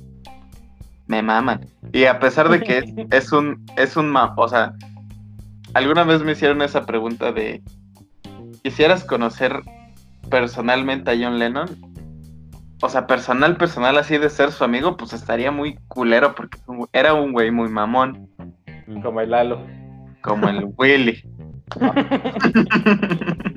Me 1.07 1.23
maman. 1.23 1.67
Y 1.93 2.05
a 2.05 2.19
pesar 2.19 2.49
de 2.49 2.61
que 2.61 2.79
es, 2.79 2.85
es 3.11 3.33
un, 3.33 3.65
es 3.77 3.97
un 3.97 4.15
o 4.15 4.49
sea, 4.49 4.75
alguna 5.77 6.05
vez 6.05 6.23
me 6.23 6.33
hicieron 6.33 6.63
esa 6.63 6.87
pregunta 6.87 7.33
de 7.33 7.63
¿quisieras 8.63 9.05
conocer 9.05 9.61
personalmente 10.31 11.11
a 11.11 11.15
John 11.15 11.39
Lennon? 11.39 11.69
O 12.83 12.89
sea, 12.89 13.07
personal, 13.07 13.57
personal, 13.57 13.97
así 13.99 14.19
de 14.19 14.29
ser 14.31 14.53
su 14.53 14.65
amigo, 14.65 14.97
pues 14.97 15.13
estaría 15.13 15.51
muy 15.51 15.79
culero 15.89 16.35
porque 16.35 16.59
era 16.93 17.15
un 17.15 17.33
güey 17.33 17.51
muy 17.51 17.69
mamón, 17.69 18.29
Como 19.03 19.21
el 19.21 19.33
halo. 19.35 19.61
como 20.23 20.49
el 20.49 20.69
Willy. 20.77 21.23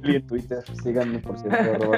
Y 0.03 0.15
en 0.15 0.27
Twitter, 0.27 0.63
síganme 0.83 1.19
por 1.19 1.37
cierto. 1.37 1.91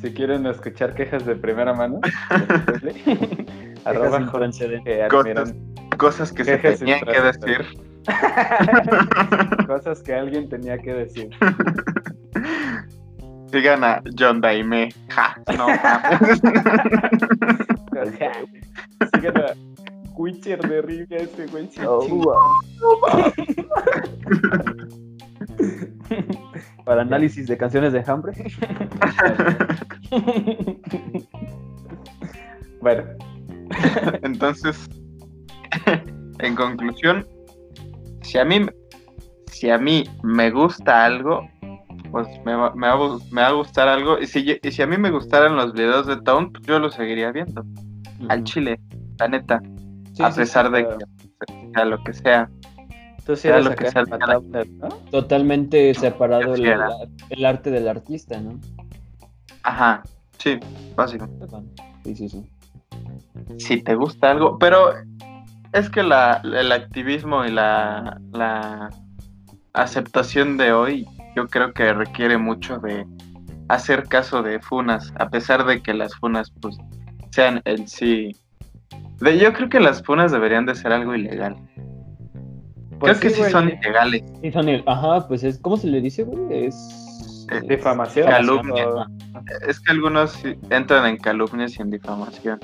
Si 0.00 0.12
quieren 0.12 0.46
escuchar 0.46 0.94
quejas 0.94 1.24
de 1.24 1.34
primera 1.36 1.72
mano, 1.72 2.00
arroba 3.84 4.30
precedentes. 4.30 5.10
Almirón. 5.10 5.74
Cosas 5.96 6.32
que 6.32 6.44
se 6.44 6.58
tenían 6.58 7.00
que 7.00 7.20
decir. 7.20 7.93
Cosas 9.66 10.02
que 10.02 10.14
alguien 10.14 10.48
tenía 10.48 10.78
que 10.78 10.92
decir. 10.92 11.30
Sigan 13.50 13.82
a 13.84 14.02
John 14.18 14.40
Daime. 14.40 14.88
Ja, 15.10 15.36
no. 15.56 15.68
Sigan 19.14 19.38
a 19.38 19.54
Witcher 20.16 20.60
de 20.60 20.82
Rivia, 20.82 21.18
ese 21.18 21.46
güey. 21.46 21.70
Oh, 21.86 22.08
wow. 22.08 22.40
Para 26.84 27.02
análisis 27.02 27.46
de 27.46 27.56
canciones 27.56 27.92
de 27.92 28.02
Hambre. 28.06 28.32
bueno, 32.80 33.04
Entonces, 34.22 34.88
en 36.40 36.54
conclusión, 36.54 37.26
si 38.24 38.38
a 38.38 38.44
mí 38.44 38.66
si 39.46 39.70
a 39.70 39.78
mí 39.78 40.04
me 40.22 40.50
gusta 40.50 41.04
algo, 41.04 41.48
pues 42.10 42.26
me 42.44 42.54
va, 42.54 42.74
me 42.74 42.88
va 42.88 42.94
a 42.94 42.96
gu- 42.96 43.22
me 43.30 43.40
va 43.42 43.48
a 43.48 43.52
gustar 43.52 43.88
algo. 43.88 44.18
Y 44.18 44.26
si, 44.26 44.44
yo- 44.44 44.54
y 44.60 44.72
si 44.72 44.82
a 44.82 44.86
mí 44.86 44.96
me 44.98 45.10
gustaran 45.10 45.54
los 45.56 45.72
videos 45.72 46.06
de 46.06 46.20
Town, 46.22 46.50
pues 46.52 46.64
yo 46.66 46.78
los 46.80 46.94
seguiría 46.94 47.30
viendo. 47.30 47.64
Al 48.28 48.42
chile, 48.44 48.80
la 49.18 49.28
neta. 49.28 49.60
Sí, 50.12 50.22
a 50.22 50.32
sí, 50.32 50.40
pesar 50.40 50.66
sí, 50.66 50.72
de 50.72 50.82
claro. 50.84 50.98
que 50.98 51.70
sea 51.74 51.84
lo 51.84 52.04
que 52.04 52.12
sea. 52.12 52.50
tú 53.24 53.36
sea 53.36 53.60
lo 53.60 53.74
que 53.74 53.90
sea 53.90 54.02
¿no? 54.02 54.88
Totalmente 55.10 55.94
separado 55.94 56.54
el, 56.54 57.44
arte 57.44 57.70
del 57.70 57.88
artista, 57.88 58.40
¿no? 58.40 58.58
Ajá, 59.62 60.02
sí, 60.38 60.58
básico. 60.96 61.26
Sí, 62.04 62.14
sí, 62.16 62.28
sí. 62.28 62.44
si 63.58 63.82
te 63.82 63.94
gusta 63.94 64.30
algo, 64.30 64.58
pero 64.58 64.92
es 65.74 65.90
que 65.90 66.02
la, 66.02 66.40
el 66.42 66.72
activismo 66.72 67.44
y 67.44 67.50
la, 67.50 68.18
la 68.32 68.90
aceptación 69.74 70.56
de 70.56 70.72
hoy 70.72 71.06
yo 71.36 71.46
creo 71.48 71.72
que 71.72 71.92
requiere 71.92 72.38
mucho 72.38 72.78
de 72.78 73.06
hacer 73.68 74.04
caso 74.08 74.42
de 74.42 74.60
funas, 74.60 75.12
a 75.18 75.28
pesar 75.28 75.64
de 75.66 75.82
que 75.82 75.94
las 75.94 76.14
funas 76.16 76.50
pues 76.60 76.76
sean 77.30 77.60
en 77.64 77.86
sí... 77.88 78.30
De, 79.20 79.38
yo 79.38 79.52
creo 79.52 79.68
que 79.68 79.80
las 79.80 80.02
funas 80.02 80.32
deberían 80.32 80.66
de 80.66 80.74
ser 80.74 80.92
algo 80.92 81.14
ilegal. 81.14 81.56
Pues 82.98 83.18
creo 83.18 83.20
que 83.20 83.30
sí 83.30 83.40
güey, 83.40 83.50
son 83.52 83.68
ilegales. 83.68 84.22
Sí, 84.42 84.52
son 84.52 84.68
el- 84.68 84.82
Ajá, 84.86 85.26
pues 85.28 85.42
es. 85.44 85.58
¿Cómo 85.58 85.76
se 85.76 85.86
le 85.88 86.00
dice, 86.00 86.22
güey? 86.24 86.66
Es. 86.66 87.46
Eh, 87.50 87.60
Difamación. 87.68 88.28
Calumnia. 88.28 88.88
o- 88.88 89.06
Es 89.68 89.80
que 89.80 89.92
algunos 89.92 90.38
entran 90.70 91.06
en 91.06 91.16
calumnias 91.18 91.76
y 91.78 91.82
en 91.82 91.90
difamación. 91.90 92.58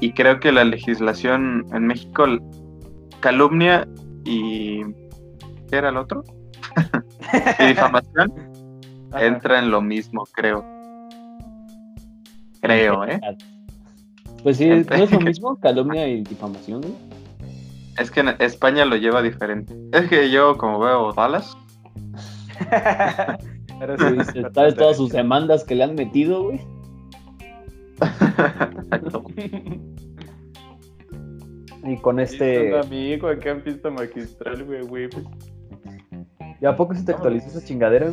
Y 0.00 0.12
creo 0.12 0.40
que 0.40 0.52
la 0.52 0.64
legislación 0.64 1.66
en 1.72 1.86
México, 1.86 2.26
calumnia 3.20 3.86
y... 4.24 4.82
¿Qué 5.68 5.76
era 5.76 5.88
el 5.88 5.96
otro? 5.96 6.22
y 7.58 7.66
difamación 7.66 8.32
entra 9.18 9.58
en 9.58 9.70
lo 9.70 9.80
mismo, 9.80 10.24
creo. 10.32 10.64
Creo, 12.60 13.04
¿eh? 13.04 13.20
Pues 14.42 14.58
sí, 14.58 14.68
¿no 14.68 14.76
es 14.76 15.10
lo 15.10 15.20
mismo? 15.20 15.56
Calumnia 15.56 16.08
y 16.08 16.22
difamación, 16.22 16.82
güey. 16.82 16.94
Es 17.98 18.10
que 18.10 18.20
en 18.20 18.28
España 18.40 18.84
lo 18.84 18.96
lleva 18.96 19.22
diferente. 19.22 19.74
Es 19.92 20.08
que 20.08 20.30
yo, 20.30 20.56
como 20.58 20.78
veo 20.78 21.12
Dallas, 21.12 21.56
Pero 23.78 23.96
Sí, 23.98 24.32
sí, 24.32 24.42
¿Sabes 24.52 24.74
todas 24.74 24.96
sus 24.96 25.10
demandas 25.10 25.64
que 25.64 25.74
le 25.74 25.84
han 25.84 25.94
metido, 25.94 26.44
güey? 26.44 26.60
Y 31.84 31.96
con 31.98 32.18
Este... 32.18 32.72
Un 32.74 32.80
amigo 32.84 33.28
acá 33.28 33.50
en 33.50 33.62
pista 33.62 33.90
magistral, 33.90 34.64
güey, 34.64 34.82
güey. 34.86 35.08
¿Y 36.60 36.66
a 36.66 36.74
poco 36.74 36.94
se 36.94 37.04
te 37.04 37.12
actualizó 37.12 37.46
esa 37.48 37.64
chingadera? 37.64 38.12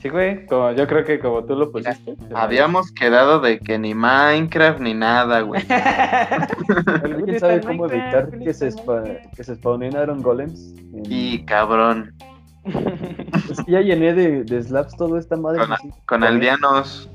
Sí, 0.00 0.10
güey, 0.10 0.46
como, 0.46 0.70
yo 0.72 0.86
creo 0.86 1.02
que 1.04 1.18
como 1.18 1.42
tú 1.44 1.56
lo 1.56 1.72
pusiste. 1.72 2.14
habíamos 2.34 2.92
quedado 2.92 3.40
de 3.40 3.58
que 3.58 3.78
ni 3.78 3.94
Minecraft 3.94 4.78
ni 4.80 4.92
nada, 4.94 5.40
güey. 5.40 5.62
¿Alguien 7.02 7.40
sabe 7.40 7.62
cómo 7.62 7.86
evitar 7.86 8.30
que 8.38 8.52
se, 8.52 8.68
spa- 8.70 9.02
que 9.34 9.42
se 9.42 9.54
spawnen 9.56 9.92
Iron 9.92 10.22
Golems? 10.22 10.74
Y 11.08 11.42
cabrón, 11.46 12.14
Es 13.50 13.62
que 13.64 13.72
ya 13.72 13.80
llené 13.80 14.12
de, 14.12 14.44
de 14.44 14.62
slaps 14.62 14.94
todo 14.96 15.16
esta 15.18 15.36
madre. 15.36 15.60
Con- 15.60 15.72
así. 15.72 15.90
con 16.06 16.22
aldeanos. 16.22 17.10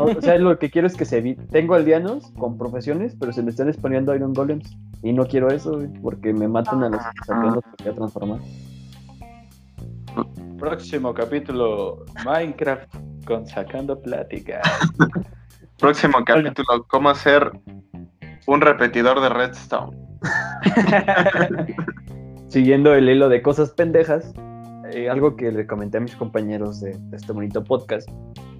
O 0.00 0.20
sea, 0.20 0.38
lo 0.38 0.58
que 0.58 0.70
quiero 0.70 0.86
es 0.86 0.96
que 0.96 1.04
se 1.04 1.18
evite. 1.18 1.42
Tengo 1.50 1.74
aldeanos 1.74 2.30
con 2.38 2.56
profesiones, 2.56 3.16
pero 3.18 3.32
se 3.32 3.42
me 3.42 3.50
están 3.50 3.72
spawneando 3.72 4.14
Iron 4.14 4.32
Golems. 4.32 4.76
Y 5.02 5.12
no 5.12 5.26
quiero 5.26 5.48
eso, 5.48 5.76
güey, 5.76 5.88
porque 6.00 6.32
me 6.32 6.48
matan 6.48 6.84
a 6.84 6.88
los 6.88 7.00
aldeanos 7.28 7.64
que 7.76 7.84
voy 7.84 7.92
a 7.92 7.96
transformar. 7.96 8.40
Próximo 10.58 11.12
capítulo, 11.12 12.04
Minecraft 12.24 12.94
con 13.26 13.46
Sacando 13.46 14.00
Plática. 14.00 14.60
Próximo 15.78 16.18
capítulo, 16.24 16.84
cómo 16.88 17.10
hacer 17.10 17.50
un 18.46 18.60
repetidor 18.60 19.20
de 19.20 19.28
redstone. 19.28 19.96
Siguiendo 22.48 22.94
el 22.94 23.08
hilo 23.08 23.28
de 23.28 23.42
cosas 23.42 23.70
pendejas, 23.70 24.32
eh, 24.92 25.10
algo 25.10 25.34
que 25.34 25.50
le 25.50 25.66
comenté 25.66 25.98
a 25.98 26.00
mis 26.00 26.14
compañeros 26.14 26.80
de, 26.80 26.96
de 26.96 27.16
este 27.16 27.32
bonito 27.32 27.64
podcast 27.64 28.08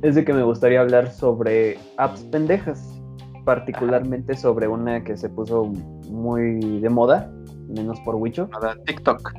es 0.03 0.15
de 0.15 0.25
que 0.25 0.33
me 0.33 0.43
gustaría 0.43 0.81
hablar 0.81 1.11
sobre 1.11 1.79
apps 1.97 2.21
pendejas, 2.25 3.01
particularmente 3.45 4.37
sobre 4.37 4.69
una 4.69 5.03
que 5.05 5.17
se 5.17 5.29
puso 5.29 5.65
muy 6.11 6.81
de 6.81 6.89
moda, 6.89 7.31
menos 7.69 7.99
por 8.01 8.17
Wicho, 8.17 8.49
Nada, 8.53 8.77
TikTok. 8.85 9.33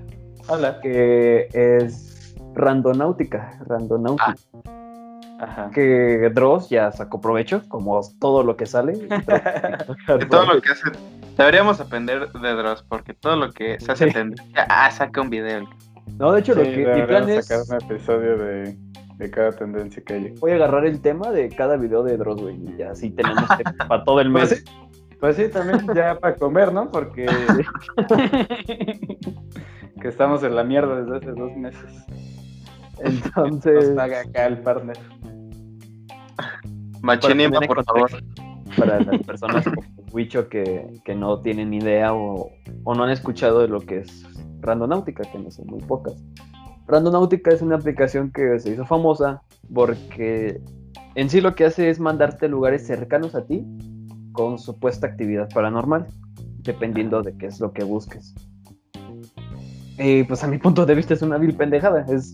Hola. 0.47 0.79
que 0.81 1.47
es 1.53 2.35
Randonáutica. 2.55 3.59
Randonáutica. 3.67 4.35
Ajá. 5.39 5.69
Que 5.73 6.31
Dross 6.33 6.69
ya 6.69 6.91
sacó 6.91 7.19
provecho, 7.19 7.61
como 7.67 7.99
todo 8.19 8.43
lo 8.43 8.55
que 8.55 8.65
sale. 8.65 8.93
De 10.17 10.25
todo 10.29 10.45
lo 10.53 10.61
que 10.61 10.71
hace. 10.71 10.83
Deberíamos 11.37 11.79
aprender 11.81 12.31
de 12.31 12.53
Dross, 12.53 12.83
porque 12.87 13.13
todo 13.13 13.35
lo 13.37 13.51
que 13.51 13.79
se 13.79 13.91
hace 13.91 14.07
Sí. 14.07 14.13
tendencia. 14.13 14.65
Ah, 14.69 14.89
saca 14.91 15.19
un 15.21 15.29
video. 15.29 15.67
No, 16.19 16.31
de 16.31 16.41
hecho, 16.41 16.53
lo 16.53 16.63
Sí, 16.63 16.71
que 16.71 16.93
mi 16.95 17.01
plan 17.07 17.27
es. 17.29 17.47
sacar 17.47 17.63
un 17.67 17.91
episodio 17.91 18.37
de, 18.37 18.77
de 19.17 19.29
cada 19.31 19.51
tendencia 19.51 20.03
que 20.03 20.13
haya. 20.13 20.29
Voy 20.39 20.51
a 20.51 20.55
agarrar 20.55 20.85
el 20.85 21.01
tema 21.01 21.31
de 21.31 21.49
cada 21.49 21.77
video 21.77 22.03
de 22.03 22.17
Dross, 22.17 22.41
güey. 22.41 22.57
Y 22.77 22.81
así 22.81 23.09
tenemos 23.11 23.43
tema 23.57 23.73
para 23.87 24.03
todo 24.03 24.19
el 24.21 24.31
Pues 24.31 24.51
mes. 24.51 24.59
sí, 24.59 24.65
pues 25.19 25.35
sí, 25.37 25.47
también 25.49 25.85
ya 25.93 26.19
para 26.19 26.35
comer, 26.35 26.73
¿no? 26.73 26.89
Porque 26.91 27.25
que 30.01 30.07
estamos 30.07 30.43
en 30.43 30.55
la 30.55 30.63
mierda 30.63 31.01
desde 31.01 31.17
hace 31.17 31.31
dos 31.39 31.55
meses. 31.55 31.83
Nos 32.99 32.99
Entonces, 32.99 33.89
paga 33.95 34.21
acá 34.21 34.45
el 34.47 34.57
partner. 34.59 34.97
Machinima, 37.01 37.59
por 37.61 37.83
favor. 37.83 38.11
para 38.77 38.99
las 39.01 39.21
personas 39.23 39.65
como 39.65 39.81
Wicho 40.11 40.47
que, 40.47 40.87
que 41.03 41.15
no 41.15 41.41
tienen 41.41 41.73
idea 41.73 42.13
o, 42.13 42.51
o 42.83 42.95
no 42.95 43.03
han 43.03 43.09
escuchado 43.11 43.61
de 43.61 43.67
lo 43.67 43.81
que 43.81 43.99
es 43.99 44.25
Randonáutica, 44.61 45.23
que 45.31 45.39
no 45.39 45.51
son 45.51 45.67
muy 45.67 45.81
pocas. 45.81 46.15
Randonáutica 46.87 47.51
es 47.51 47.61
una 47.61 47.75
aplicación 47.75 48.31
que 48.31 48.59
se 48.59 48.71
hizo 48.71 48.85
famosa 48.85 49.41
porque 49.73 50.61
en 51.15 51.29
sí 51.29 51.41
lo 51.41 51.55
que 51.55 51.65
hace 51.65 51.89
es 51.89 51.99
mandarte 51.99 52.47
lugares 52.47 52.85
cercanos 52.85 53.35
a 53.35 53.45
ti 53.45 53.65
con 54.31 54.57
supuesta 54.59 55.07
actividad 55.07 55.49
paranormal, 55.53 56.07
dependiendo 56.59 57.21
de 57.21 57.37
qué 57.37 57.47
es 57.47 57.59
lo 57.59 57.71
que 57.71 57.83
busques. 57.83 58.33
Y 59.97 60.23
pues 60.23 60.43
a 60.43 60.47
mi 60.47 60.57
punto 60.57 60.85
de 60.85 60.95
vista 60.95 61.13
es 61.13 61.21
una 61.21 61.37
vil 61.37 61.55
pendejada, 61.55 62.05
es 62.09 62.33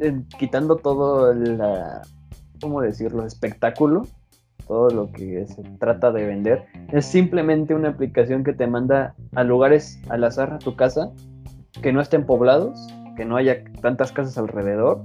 eh, 0.00 0.20
quitando 0.38 0.76
todo 0.76 1.32
la, 1.32 2.02
¿cómo 2.60 2.80
decirlo?, 2.80 3.24
espectáculo 3.24 4.02
todo 4.66 4.90
lo 4.90 5.12
que 5.12 5.46
se 5.46 5.62
trata 5.78 6.10
de 6.10 6.26
vender, 6.26 6.64
es 6.92 7.06
simplemente 7.06 7.74
una 7.74 7.90
aplicación 7.90 8.44
que 8.44 8.52
te 8.52 8.66
manda 8.66 9.14
a 9.34 9.44
lugares 9.44 10.00
al 10.08 10.24
azar 10.24 10.54
a 10.54 10.58
tu 10.58 10.76
casa, 10.76 11.12
que 11.82 11.92
no 11.92 12.00
estén 12.00 12.24
poblados, 12.24 12.86
que 13.16 13.24
no 13.24 13.36
haya 13.36 13.62
tantas 13.80 14.12
casas 14.12 14.36
alrededor 14.38 15.02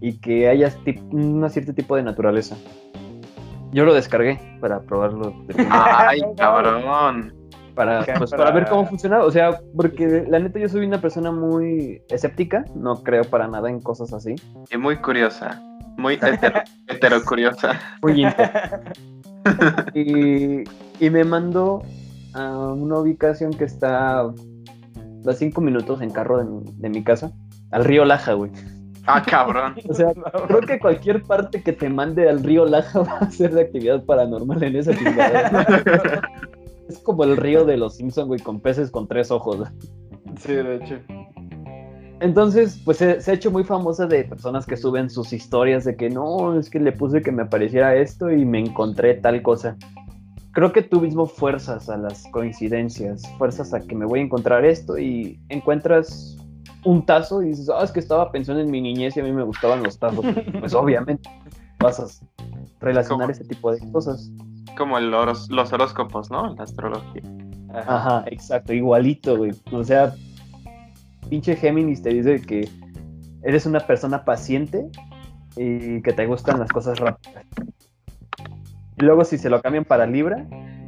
y 0.00 0.18
que 0.18 0.48
haya 0.48 0.72
un 1.10 1.48
cierto 1.50 1.74
tipo 1.74 1.96
de 1.96 2.02
naturaleza. 2.02 2.56
Yo 3.72 3.84
lo 3.84 3.92
descargué 3.94 4.40
para 4.60 4.80
probarlo, 4.80 5.34
Ay, 5.70 6.20
cabrón. 6.36 7.32
para, 7.74 8.04
pues, 8.18 8.30
para- 8.30 8.44
para 8.44 8.50
ver 8.54 8.66
cómo 8.68 8.86
funciona. 8.86 9.22
O 9.22 9.30
sea, 9.30 9.60
porque 9.76 10.24
la 10.28 10.38
neta 10.38 10.58
yo 10.58 10.68
soy 10.68 10.86
una 10.86 11.00
persona 11.00 11.30
muy 11.32 12.00
escéptica, 12.08 12.64
no 12.74 13.02
creo 13.02 13.24
para 13.24 13.46
nada 13.46 13.68
en 13.68 13.80
cosas 13.80 14.12
así. 14.12 14.34
Y 14.70 14.76
muy 14.78 14.96
curiosa. 14.96 15.60
Muy 15.98 16.14
hetero, 16.14 16.60
heterocuriosa. 16.88 17.78
Muy 18.02 18.24
inter- 18.24 18.80
y, 19.94 20.64
y 21.04 21.10
me 21.10 21.24
mandó 21.24 21.82
a 22.34 22.72
una 22.72 22.98
ubicación 22.98 23.52
que 23.52 23.64
está 23.64 24.26
a 25.30 25.34
cinco 25.34 25.60
minutos 25.60 26.00
en 26.00 26.10
carro 26.10 26.38
de 26.38 26.44
mi, 26.44 26.62
de 26.76 26.88
mi 26.88 27.04
casa, 27.04 27.32
al 27.70 27.84
río 27.84 28.04
Laja, 28.04 28.34
güey. 28.34 28.50
Ah, 29.08 29.22
cabrón. 29.22 29.74
O 29.88 29.94
sea, 29.94 30.12
creo 30.46 30.60
que 30.60 30.78
cualquier 30.78 31.22
parte 31.22 31.62
que 31.62 31.72
te 31.72 31.88
mande 31.88 32.28
al 32.28 32.44
río 32.44 32.66
Laja 32.66 33.00
va 33.02 33.18
a 33.18 33.30
ser 33.30 33.54
de 33.54 33.62
actividad 33.62 34.04
paranormal 34.04 34.62
en 34.62 34.76
esa 34.76 34.94
chingadera. 34.94 36.22
Es 36.88 36.98
como 37.00 37.22
el 37.24 37.36
río 37.36 37.66
de 37.66 37.76
los 37.76 37.96
Simpsons, 37.96 38.28
güey, 38.28 38.40
con 38.40 38.60
peces 38.60 38.90
con 38.90 39.06
tres 39.06 39.30
ojos. 39.30 39.68
Sí, 40.38 40.54
de 40.54 40.76
hecho. 40.76 40.94
Entonces, 42.20 42.80
pues 42.82 42.96
se, 42.96 43.20
se 43.20 43.30
ha 43.30 43.34
hecho 43.34 43.50
muy 43.50 43.62
famosa 43.62 44.06
de 44.06 44.24
personas 44.24 44.64
que 44.64 44.74
suben 44.74 45.10
sus 45.10 45.34
historias 45.34 45.84
de 45.84 45.96
que 45.96 46.08
no, 46.08 46.58
es 46.58 46.70
que 46.70 46.80
le 46.80 46.92
puse 46.92 47.20
que 47.20 47.30
me 47.30 47.42
apareciera 47.42 47.94
esto 47.94 48.30
y 48.30 48.46
me 48.46 48.60
encontré 48.60 49.14
tal 49.16 49.42
cosa. 49.42 49.76
Creo 50.52 50.72
que 50.72 50.82
tú 50.82 51.00
mismo 51.00 51.26
fuerzas 51.26 51.88
a 51.88 51.96
las 51.96 52.24
coincidencias, 52.32 53.22
fuerzas 53.38 53.72
a 53.74 53.80
que 53.80 53.94
me 53.94 54.06
voy 54.06 54.20
a 54.20 54.22
encontrar 54.22 54.64
esto 54.64 54.98
y 54.98 55.38
encuentras 55.50 56.36
un 56.84 57.04
tazo 57.04 57.42
y 57.42 57.48
dices, 57.48 57.68
ah, 57.70 57.82
es 57.84 57.92
que 57.92 58.00
estaba 58.00 58.32
pensando 58.32 58.60
en 58.60 58.70
mi 58.70 58.80
niñez 58.80 59.16
y 59.16 59.20
a 59.20 59.24
mí 59.24 59.32
me 59.32 59.42
gustaban 59.44 59.82
los 59.82 59.98
tazos. 59.98 60.24
Pues 60.60 60.74
obviamente 60.74 61.28
vas 61.78 62.00
a 62.00 62.06
relacionar 62.80 63.26
¿Cómo? 63.26 63.32
ese 63.32 63.44
tipo 63.44 63.70
de 63.72 63.78
cosas. 63.92 64.30
Como 64.76 64.96
el 64.98 65.12
horos- 65.12 65.48
los 65.50 65.72
horóscopos, 65.72 66.30
¿no? 66.30 66.54
La 66.54 66.62
astrología. 66.64 67.22
Ajá. 67.72 67.96
Ajá, 67.96 68.24
exacto, 68.28 68.72
igualito, 68.72 69.36
güey. 69.36 69.52
O 69.72 69.84
sea, 69.84 70.14
pinche 71.28 71.54
Géminis 71.56 72.00
te 72.02 72.10
dice 72.10 72.40
que 72.40 72.68
eres 73.42 73.66
una 73.66 73.80
persona 73.80 74.24
paciente 74.24 74.88
y 75.56 76.00
que 76.02 76.12
te 76.12 76.26
gustan 76.26 76.58
las 76.60 76.70
cosas 76.70 76.98
rápidas. 76.98 77.44
Y 79.00 79.04
luego 79.04 79.24
si 79.24 79.38
se 79.38 79.48
lo 79.50 79.60
cambian 79.62 79.84
para 79.84 80.06
Libra, 80.06 80.46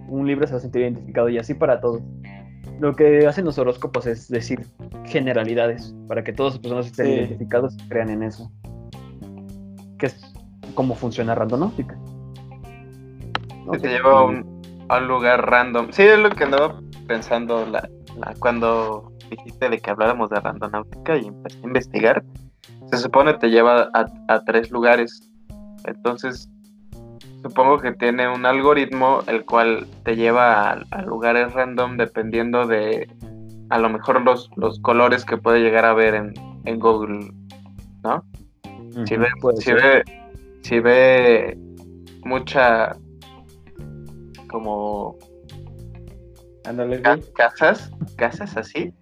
un 0.08 0.26
Libra 0.26 0.46
se 0.46 0.54
va 0.54 0.58
a 0.58 0.60
sentir 0.60 0.82
identificado 0.82 1.28
y 1.28 1.38
así 1.38 1.54
para 1.54 1.80
todo. 1.80 2.00
Lo 2.80 2.94
que 2.96 3.26
hacen 3.26 3.44
los 3.44 3.58
horóscopos 3.58 4.06
es 4.06 4.28
decir 4.28 4.66
generalidades 5.04 5.94
para 6.08 6.24
que 6.24 6.32
todas 6.32 6.54
las 6.54 6.60
personas 6.62 6.86
estén 6.86 7.06
Sí. 7.06 7.12
identificados 7.12 7.74
y 7.78 7.88
crean 7.88 8.10
en 8.10 8.22
eso. 8.22 8.50
Que 9.98 10.06
es 10.06 10.32
como 10.74 10.94
funciona 10.94 11.34
Randonáutica. 11.34 11.96
Que 13.72 13.78
te 13.78 13.88
lleva 13.88 14.20
a 14.20 14.24
un, 14.24 14.62
a 14.88 14.98
un 14.98 15.08
lugar 15.08 15.48
random. 15.48 15.88
Sí, 15.92 16.02
es 16.02 16.18
lo 16.18 16.30
que 16.30 16.44
andaba 16.44 16.80
pensando 17.06 17.64
la, 17.66 17.88
la- 18.18 18.34
cuando 18.40 19.12
dijiste 19.28 19.68
de 19.68 19.78
que 19.78 19.90
habláramos 19.90 20.30
de 20.30 20.40
randonáutica 20.40 21.16
y 21.18 21.26
empecé 21.26 21.58
a 21.58 21.66
investigar. 21.66 22.24
Se 22.90 22.96
supone 22.96 23.34
te 23.34 23.48
lleva 23.50 23.88
a, 23.94 24.06
a 24.28 24.44
tres 24.44 24.70
lugares. 24.72 25.30
Entonces, 25.84 26.48
supongo 27.42 27.78
que 27.78 27.92
tiene 27.92 28.28
un 28.28 28.44
algoritmo 28.46 29.20
el 29.26 29.44
cual 29.44 29.86
te 30.04 30.16
lleva 30.16 30.70
a, 30.70 30.82
a 30.90 31.02
lugares 31.02 31.52
random 31.52 31.96
dependiendo 31.96 32.66
de 32.66 33.08
a 33.70 33.78
lo 33.78 33.88
mejor 33.88 34.20
los, 34.22 34.50
los 34.56 34.80
colores 34.80 35.24
que 35.24 35.36
puede 35.36 35.60
llegar 35.60 35.84
a 35.84 35.94
ver 35.94 36.14
en, 36.14 36.32
en 36.64 36.78
Google, 36.80 37.30
¿no? 38.02 38.24
Si 39.06 39.16
ve, 39.16 39.28
si 39.60 39.72
ve, 39.72 40.02
si 40.62 40.80
ve 40.80 41.56
mucha 42.24 42.96
como 44.50 45.16
ca- 47.02 47.18
casas, 47.36 47.90
casas 48.16 48.56
así, 48.56 48.92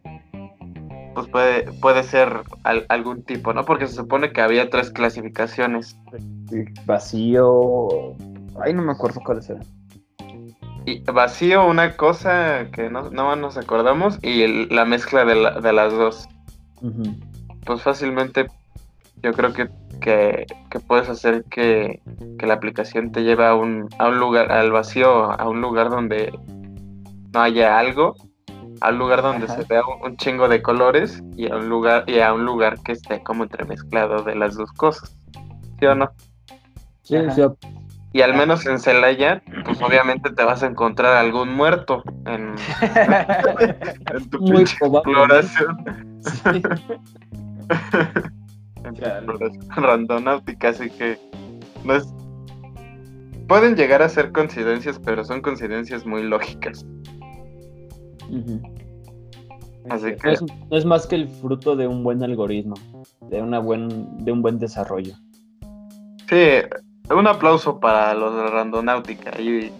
pues 1.18 1.30
puede, 1.30 1.72
puede 1.80 2.02
ser 2.04 2.42
al- 2.62 2.86
algún 2.88 3.24
tipo, 3.24 3.52
¿no? 3.52 3.64
Porque 3.64 3.88
se 3.88 3.94
supone 3.94 4.32
que 4.32 4.40
había 4.40 4.70
tres 4.70 4.90
clasificaciones. 4.90 5.96
Vacío. 6.86 7.88
Ay, 8.62 8.72
no 8.72 8.82
me 8.82 8.92
acuerdo 8.92 9.20
cuáles 9.24 9.50
eran. 9.50 9.64
Y 10.86 11.00
vacío, 11.00 11.66
una 11.66 11.96
cosa 11.96 12.68
que 12.72 12.88
no, 12.88 13.10
no 13.10 13.34
nos 13.36 13.56
acordamos, 13.58 14.18
y 14.22 14.42
el- 14.42 14.68
la 14.70 14.84
mezcla 14.84 15.24
de, 15.24 15.34
la- 15.34 15.60
de 15.60 15.72
las 15.72 15.92
dos. 15.92 16.28
Pues 17.66 17.82
fácilmente 17.82 18.46
yo 19.22 19.32
creo 19.32 19.52
que, 19.52 19.68
que, 20.00 20.46
que 20.70 20.78
puedes 20.80 21.08
hacer 21.08 21.44
que, 21.50 22.00
que 22.38 22.46
la 22.46 22.54
aplicación 22.54 23.10
te 23.10 23.22
lleve 23.24 23.44
a 23.44 23.54
un, 23.56 23.88
a 23.98 24.08
un 24.08 24.20
lugar, 24.20 24.52
al 24.52 24.70
vacío, 24.70 25.32
a 25.32 25.48
un 25.48 25.60
lugar 25.60 25.90
donde 25.90 26.32
no 27.34 27.40
haya 27.42 27.76
algo, 27.78 28.14
a 28.80 28.90
un 28.90 28.98
lugar 28.98 29.22
donde 29.22 29.46
Ajá. 29.46 29.56
se 29.56 29.64
vea 29.64 29.82
un, 29.86 30.10
un 30.10 30.16
chingo 30.16 30.48
de 30.48 30.62
colores 30.62 31.22
y 31.36 31.50
a 31.50 31.56
un 31.56 31.68
lugar, 31.68 32.04
y 32.06 32.20
a 32.20 32.32
un 32.32 32.44
lugar 32.44 32.78
que 32.82 32.92
esté 32.92 33.22
como 33.22 33.44
entremezclado 33.44 34.22
de 34.22 34.34
las 34.34 34.56
dos 34.56 34.70
cosas. 34.72 35.16
¿Sí 35.78 35.86
o 35.86 35.94
no? 35.94 36.10
Sí, 37.02 37.16
Ajá. 37.16 37.30
sí, 37.34 37.42
Y 38.12 38.20
al 38.22 38.34
menos 38.34 38.66
en 38.66 38.78
Celaya, 38.78 39.42
pues 39.64 39.80
obviamente 39.82 40.30
te 40.30 40.44
vas 40.44 40.62
a 40.62 40.66
encontrar 40.66 41.16
algún 41.16 41.54
muerto 41.54 42.02
en, 42.26 42.54
en 44.14 44.30
tu 44.30 44.40
Muy 44.40 44.56
pinche 44.56 44.76
probable. 44.78 45.12
exploración. 45.12 45.76
Sí. 46.22 46.62
en 48.84 48.94
tu 48.94 49.04
exploración 49.04 49.68
randonáutica, 49.76 50.68
así 50.70 50.90
que 50.90 51.18
no 51.84 51.94
es... 51.94 52.06
Pueden 53.46 53.76
llegar 53.76 54.02
a 54.02 54.08
ser 54.10 54.32
coincidencias, 54.32 54.98
pero 54.98 55.24
son 55.24 55.40
coincidencias 55.40 56.04
muy 56.04 56.22
lógicas. 56.22 56.84
Así 59.90 60.10
No 60.10 60.16
que 60.18 60.32
es, 60.32 60.42
no 60.42 60.76
es 60.76 60.84
más 60.84 61.06
que 61.06 61.16
el 61.16 61.28
fruto 61.28 61.74
de 61.76 61.86
un 61.86 62.02
buen 62.04 62.22
algoritmo, 62.22 62.74
de, 63.30 63.40
una 63.40 63.58
buen, 63.58 64.24
de 64.24 64.32
un 64.32 64.42
buen 64.42 64.58
desarrollo. 64.58 65.14
sí, 66.28 66.36
un 67.10 67.26
aplauso 67.26 67.80
para 67.80 68.12
los 68.14 68.34
de 68.36 68.46
randonáutica 68.48 69.40
y 69.40 69.72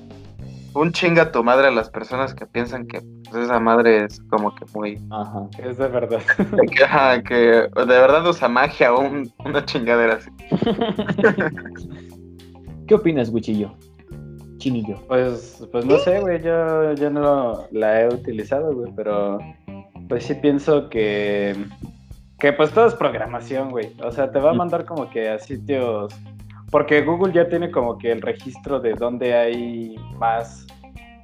un 0.75 0.93
chinga 0.93 1.25
a 1.25 1.33
tu 1.33 1.45
madre 1.45 1.69
a 1.69 1.71
las 1.71 1.91
personas 1.91 2.35
que 2.35 2.47
piensan 2.47 2.87
que 2.87 3.01
pues, 3.31 3.45
esa 3.45 3.61
madre 3.61 4.05
es 4.05 4.21
como 4.31 4.55
que 4.55 4.65
muy... 4.75 4.99
Ajá. 5.11 5.47
Es 5.59 5.77
de 5.77 5.89
verdad. 5.89 6.21
que, 6.77 6.85
ajá, 6.85 7.23
que 7.23 7.35
de 7.35 7.69
verdad 7.85 8.27
usa 8.27 8.49
magia 8.49 8.95
o 8.95 9.01
un- 9.01 9.31
una 9.45 9.65
chingadera 9.65 10.15
así. 10.15 10.31
¿Qué 12.87 12.95
opinas, 12.95 13.29
Wichillo? 13.31 13.73
Chinillo. 14.69 14.97
Pues, 15.09 15.67
pues 15.73 15.87
no 15.87 15.99
sé, 15.99 16.21
güey, 16.21 16.43
yo, 16.43 16.93
yo 16.93 17.09
no 17.09 17.67
la 17.71 18.03
he 18.03 18.09
utilizado, 18.09 18.75
güey, 18.75 18.93
pero 18.95 19.39
pues 20.09 20.25
sí 20.25 20.35
pienso 20.35 20.91
que, 20.91 21.57
que 22.39 22.53
pues 22.53 22.71
todo 22.73 22.87
es 22.87 22.95
programación, 22.95 23.71
güey. 23.71 23.97
O 24.03 24.13
sea, 24.13 24.31
te 24.31 24.39
va 24.39 24.51
a 24.51 24.55
mandar 24.55 24.85
como 24.85 25.09
que 25.09 25.31
a 25.31 25.39
sitios, 25.39 26.15
porque 26.71 27.03
Google 27.03 27.33
ya 27.33 27.49
tiene 27.49 27.71
como 27.71 27.97
que 27.97 28.13
el 28.13 28.21
registro 28.21 28.79
de 28.79 28.93
dónde 28.93 29.35
hay 29.35 29.97
más, 30.19 30.67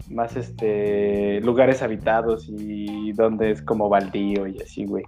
más 0.08 0.36
este, 0.36 1.42
lugares 1.42 1.82
habitados 1.82 2.48
y 2.48 3.12
dónde 3.12 3.50
es 3.50 3.60
como 3.60 3.90
baldío 3.90 4.46
y 4.46 4.58
así, 4.62 4.86
güey. 4.86 5.04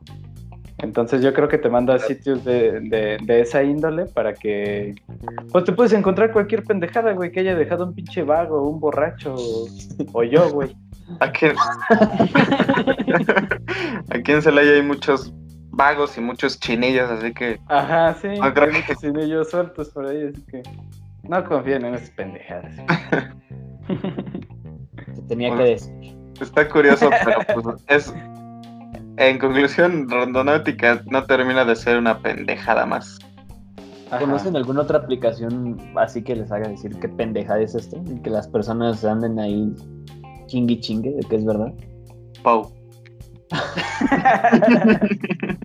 Entonces 0.78 1.22
yo 1.22 1.32
creo 1.32 1.48
que 1.48 1.56
te 1.58 1.70
manda 1.70 1.94
a 1.94 1.98
sitios 1.98 2.44
de, 2.44 2.80
de, 2.80 3.16
de 3.22 3.40
esa 3.40 3.62
índole 3.62 4.04
para 4.06 4.34
que 4.34 4.94
pues 5.50 5.64
te 5.64 5.72
puedes 5.72 5.92
encontrar 5.94 6.32
cualquier 6.32 6.64
pendejada, 6.64 7.12
güey, 7.12 7.32
que 7.32 7.40
haya 7.40 7.54
dejado 7.54 7.86
un 7.86 7.94
pinche 7.94 8.22
vago, 8.22 8.68
un 8.68 8.78
borracho 8.78 9.34
o, 9.34 9.66
o 10.12 10.22
yo, 10.22 10.50
güey. 10.50 10.76
Aquí, 11.20 11.46
aquí 14.10 14.32
en 14.32 14.42
Celaya 14.42 14.72
hay 14.72 14.82
muchos 14.82 15.32
vagos 15.70 16.16
y 16.18 16.20
muchos 16.20 16.58
chinillos, 16.60 17.10
así 17.10 17.32
que 17.32 17.58
Ajá, 17.68 18.14
sí. 18.14 18.28
Creo 18.28 18.42
hay 18.44 18.52
que- 18.52 18.78
muchos 18.78 18.98
chinillos 19.00 19.50
sueltos 19.50 19.88
por 19.90 20.06
ahí, 20.06 20.30
así 20.32 20.42
que 20.50 20.62
no 21.22 21.44
confíen 21.44 21.84
en 21.84 21.94
esas 21.94 22.10
pendejadas. 22.10 22.74
Se 25.14 25.22
tenía 25.28 25.48
Bueno. 25.48 25.64
que 25.64 25.70
decir. 25.70 26.16
está 26.40 26.68
curioso, 26.68 27.08
pero 27.24 27.62
pues 27.62 27.84
es... 27.88 28.14
En 29.18 29.38
conclusión, 29.38 30.08
Rondonáutica 30.08 31.02
no 31.06 31.24
termina 31.24 31.64
de 31.64 31.76
ser 31.76 31.98
una 31.98 32.18
pendejada 32.18 32.84
más. 32.84 33.18
Ajá. 34.10 34.20
¿Conocen 34.20 34.56
alguna 34.56 34.82
otra 34.82 34.98
aplicación 34.98 35.80
así 35.96 36.22
que 36.22 36.36
les 36.36 36.52
haga 36.52 36.68
decir 36.68 36.96
qué 37.00 37.08
pendeja 37.08 37.58
es 37.58 37.74
esto? 37.74 38.00
Y 38.06 38.20
que 38.20 38.30
las 38.30 38.46
personas 38.46 39.04
anden 39.04 39.38
ahí 39.40 39.72
chingui 40.46 40.80
chingue 40.80 41.12
de 41.12 41.22
que 41.28 41.36
es 41.36 41.44
verdad. 41.44 41.72
Pau. 42.42 42.72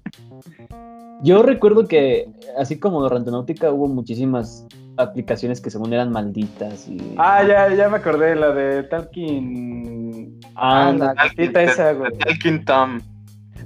Yo 1.24 1.44
recuerdo 1.44 1.88
que, 1.88 2.28
así 2.58 2.80
como 2.80 3.08
Randonáutica, 3.08 3.72
hubo 3.72 3.88
muchísimas 3.88 4.66
aplicaciones 4.98 5.62
que 5.62 5.70
según 5.70 5.94
eran 5.94 6.12
malditas 6.12 6.88
y... 6.88 6.98
Ah, 7.18 7.44
ya, 7.44 7.74
ya 7.76 7.90
me 7.90 7.98
acordé, 7.98 8.36
la 8.36 8.52
de 8.52 8.84
Talking. 8.84 10.40
Ah, 10.56 10.90
Ah, 10.90 10.94
la 10.94 11.14
gatita 11.14 11.62
esa, 11.62 11.94
güey. 11.94 12.12
Talking 12.18 12.66
Tom. 12.66 13.00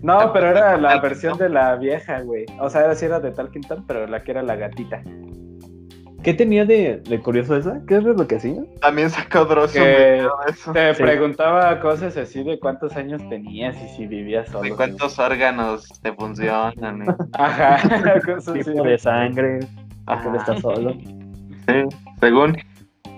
No, 0.02 0.32
pero 0.34 0.48
era 0.50 0.78
la 0.78 1.00
versión 1.00 1.38
de 1.38 1.50
la 1.50 1.76
vieja, 1.76 2.22
güey. 2.22 2.46
O 2.60 2.70
sea, 2.70 2.82
era 2.86 2.96
sí 2.96 3.06
era 3.06 3.20
de 3.20 3.32
Talking 3.32 3.62
Tom, 3.64 3.84
pero 3.88 4.06
la 4.08 4.24
que 4.24 4.32
era 4.32 4.44
la 4.44 4.56
gatita. 4.56 5.02
¿Qué 6.24 6.34
tenía 6.34 6.66
de, 6.66 7.02
de 7.08 7.20
curioso 7.20 7.56
esa? 7.56 7.82
¿Qué 7.88 7.98
es 7.98 8.04
lo 8.04 8.26
que 8.28 8.38
hacía? 8.38 8.56
También 8.82 9.12
sacó 9.12 9.46
Dross 9.46 9.76
un 9.76 9.82
Que 9.84 10.28
eso. 10.48 10.72
te 10.74 10.96
Sí. 10.96 11.04
preguntaba 11.04 11.80
cosas 11.80 12.18
así 12.18 12.44
de 12.44 12.60
cuántos 12.60 12.96
años 12.96 13.22
tenías 13.30 13.76
y 13.84 13.88
si 13.90 14.08
vivías 14.08 14.48
solo. 14.50 14.64
De 14.64 14.72
cuántos 14.76 15.20
órganos 15.20 15.88
te 16.02 16.12
funcionan. 16.14 17.04
eh. 17.04 17.16
Ajá, 17.34 17.78
cosas 18.26 18.48
así. 18.56 18.72
Tipo 18.72 18.84
de 18.84 18.98
sangre, 18.98 19.60
¿a 20.08 20.20
qué 20.22 20.28
Ajá. 20.30 20.38
está 20.38 20.58
solo? 20.58 20.94
Sí, 20.94 21.84
según. 22.20 22.58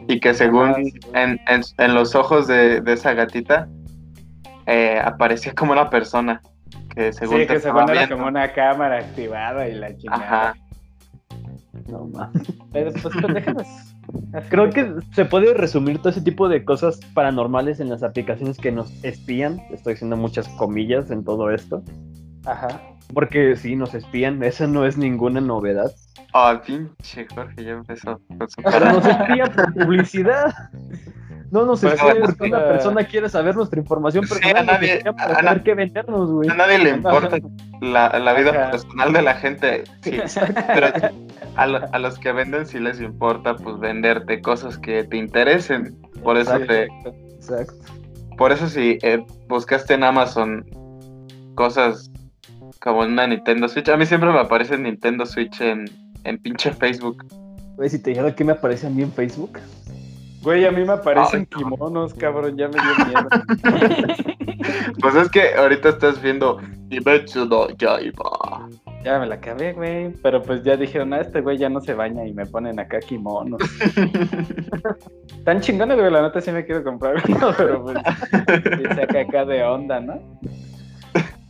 Y 0.09 0.19
que 0.19 0.34
según 0.34 0.69
Ajá, 0.71 0.75
sí, 0.84 0.91
güey. 1.09 1.23
en, 1.23 1.39
en, 1.47 1.61
en 1.78 1.93
los 1.95 2.13
ojos 2.13 2.45
de, 2.47 2.82
de 2.82 2.91
esa 2.93 3.13
gatita 3.13 3.69
eh, 4.65 4.99
aparecía 5.03 5.53
como 5.53 5.71
una 5.71 5.89
persona. 5.89 6.41
Que 6.98 7.14
según 7.14 7.36
Sí, 7.38 7.45
te 7.45 7.54
que 7.54 7.60
según 7.60 7.84
era 7.84 7.93
viendo. 7.93 8.16
como 8.16 8.28
una 8.28 8.52
cámara 8.54 8.98
activada 8.98 9.68
y 9.70 9.76
la 9.76 9.95
chingada. 9.95 10.50
Ajá. 10.50 10.54
No 11.89 12.06
mames. 12.08 12.52
Pero 12.74 12.91
pues 12.91 13.16
pendejadas. 13.22 13.95
Creo 14.50 14.70
que 14.72 14.93
se 15.14 15.26
puede 15.26 15.54
resumir 15.54 16.00
todo 16.00 16.10
ese 16.10 16.22
tipo 16.22 16.50
de 16.50 16.66
cosas 16.66 17.00
paranormales 17.14 17.80
en 17.80 17.89
las 17.89 18.02
aplicaciones 18.04 18.58
que 18.58 18.72
nos 18.72 18.91
espían. 19.04 19.62
Estoy 19.70 19.93
haciendo 19.93 20.18
muchas 20.18 20.48
comillas 20.50 21.12
en 21.12 21.24
todo 21.24 21.52
esto. 21.52 21.84
Ajá. 22.45 22.82
Porque 23.14 23.56
sí, 23.56 23.76
nos 23.76 23.93
espían. 23.93 24.41
Esa 24.43 24.66
no 24.66 24.86
es 24.86 24.98
ninguna 24.98 25.39
novedad. 25.39 25.91
Oh, 26.34 26.52
pinche 26.66 27.28
Jorge 27.34 27.64
ya 27.64 27.72
empezó 27.74 28.20
con 28.28 28.50
su 28.50 28.62
Pero 28.64 28.72
cara. 28.72 28.93
nos 28.93 29.06
espían 29.06 29.52
por 29.54 29.74
publicidad. 29.76 30.54
No 31.50 31.66
nos 31.66 31.80
Pues 31.82 31.93
espían 31.93 32.18
es 32.18 32.24
porque 32.26 32.43
una 32.50 32.60
persona 32.66 33.04
quiere 33.06 33.30
saber 33.30 33.56
nuestra 33.56 33.80
información 33.80 34.26
Sí, 34.26 34.34
personal. 34.34 34.58
a 34.58 34.64
nadie- 34.74 35.02
para 35.04 35.24
a 35.32 35.36
saber 35.36 35.58
na- 35.58 35.64
qué 35.64 35.74
vendernos, 35.76 36.32
güey. 36.32 36.50
A 36.50 36.54
nadie 36.56 36.78
le 36.80 36.89
importa 36.89 37.38
la, 37.82 38.20
la 38.20 38.34
vida 38.34 38.50
Ajá. 38.52 38.72
personal 38.72 39.14
de 39.14 39.22
la 39.22 39.34
gente. 39.36 39.84
Sí, 40.02 40.18
pero 40.68 40.88
a, 41.56 41.66
lo- 41.68 41.93
a 41.93 42.00
los 42.00 42.20
que 42.20 42.32
venden 42.34 42.66
sí 42.66 42.80
les 42.80 43.00
importa 43.00 43.56
pues 43.56 43.80
venderte 43.80 44.41
cosas 44.41 44.78
que 44.78 45.04
te 45.06 45.16
interesen. 45.18 45.95
Por 46.24 46.38
eso 46.38 46.58
Exacto. 46.58 46.74
te, 46.74 47.12
Exacto. 47.38 47.74
por 48.38 48.52
eso 48.52 48.68
si 48.68 48.98
eh, 49.02 49.26
buscaste 49.48 49.93
en 49.93 50.04
Amazon 50.04 50.66
cosas 51.56 52.12
como 52.82 53.00
una 53.02 53.26
Nintendo 53.26 53.68
Switch, 53.70 53.88
a 53.89 53.95
mí 53.98 54.06
siempre 54.06 54.30
me 54.32 54.39
aparece 54.39 54.78
Nintendo 54.78 55.26
Switch 55.26 55.62
en, 55.62 55.86
en 56.26 56.38
pinche 56.39 56.72
Facebook. 56.74 57.26
Güey, 57.78 57.89
si 57.89 58.00
te 58.02 58.10
dijera 58.12 58.36
que 58.36 58.43
me 58.43 58.52
aparece 58.54 58.88
a 58.88 58.89
mí 58.89 59.02
en 59.02 59.12
Facebook. 59.14 59.60
Güey, 60.48 60.64
a 60.64 60.72
mí 60.72 60.86
me 60.86 60.93
aparecen 60.93 61.41
Ay, 61.41 61.48
no. 61.52 61.76
kimonos, 61.76 62.14
cabrón, 62.14 62.56
ya 62.56 62.70
me 62.70 62.76
dio 62.76 63.06
miedo. 63.06 63.28
Pues 65.02 65.16
es 65.16 65.30
que 65.30 65.54
ahorita 65.54 65.89
estás 65.89 66.22
viendo 66.22 66.58
Kimetsu 66.89 67.45
no 67.45 67.68
Yaiba. 67.70 68.70
ya 69.04 69.20
me 69.20 69.28
la 69.28 69.36
acabé, 69.36 69.74
güey. 69.74 70.14
Pero 70.24 70.41
pues 70.41 70.64
ya 70.64 70.78
dijeron, 70.78 71.14
ah, 71.14 71.20
este 71.20 71.41
güey 71.41 71.58
ya 71.58 71.68
no 71.68 71.82
se 71.82 71.93
baña 71.93 72.26
y 72.26 72.34
me 72.34 72.45
ponen 72.45 72.80
acá 72.80 73.00
kimonos. 73.00 73.62
Tan 75.43 75.60
chingones, 75.60 75.98
güey, 76.00 76.12
la 76.12 76.22
neta 76.22 76.39
sí 76.39 76.52
me 76.52 76.66
quiero 76.66 76.82
comprar 76.82 77.22
uno, 77.28 77.54
pero 77.58 77.84
pues 77.84 77.98
saca 78.95 79.20
acá 79.20 79.43
de 79.43 79.64
onda, 79.64 80.00
¿no? 80.00 80.22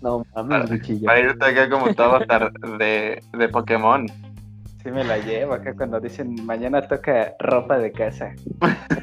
No 0.01 0.25
mames, 0.35 0.71
bichillo. 0.71 1.05
Para 1.05 1.19
irte 1.19 1.45
acá 1.45 1.69
como 1.69 1.93
tu 1.93 2.01
avatar 2.01 2.51
de, 2.79 3.21
de 3.31 3.49
Pokémon. 3.49 4.07
Sí 4.87 4.93
me 4.93 5.03
la 5.03 5.17
llevo 5.17 5.53
acá 5.53 5.73
cuando 5.75 5.99
dicen, 5.99 6.33
mañana 6.45 6.81
toca 6.81 7.35
ropa 7.39 7.77
de 7.77 7.91
casa. 7.91 8.33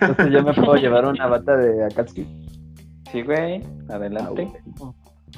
Entonces 0.00 0.30
yo 0.32 0.42
me 0.42 0.54
puedo 0.54 0.76
llevar 0.76 1.04
una 1.04 1.26
bata 1.26 1.58
de 1.58 1.84
Akatsuki. 1.84 2.26
Sí, 3.12 3.20
güey, 3.20 3.60
Ah, 3.90 3.96
adelante. 3.96 4.50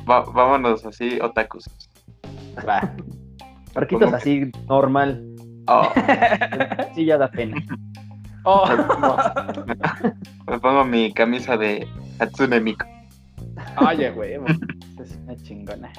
Va- 0.09 0.21
vámonos 0.23 0.87
así, 0.87 1.19
otakus. 1.21 1.65
Va. 2.59 2.95
Barquitos 3.75 4.05
¿Cómo? 4.05 4.17
así, 4.17 4.53
normal. 4.69 5.21
Oh, 5.67 5.83
Sí, 6.95 7.05
ya 7.07 7.19
da 7.19 7.29
pena. 7.29 7.57
Oh. 8.45 8.69
me 10.47 10.61
pongo 10.61 10.85
mi 10.85 11.13
camisa 11.13 11.57
de 11.57 11.89
Hatsune 12.21 12.61
Miku. 12.61 12.87
Oye, 13.85 14.13
güey. 14.13 14.35
Es 15.03 15.19
una 15.25 15.35
chingona. 15.39 15.91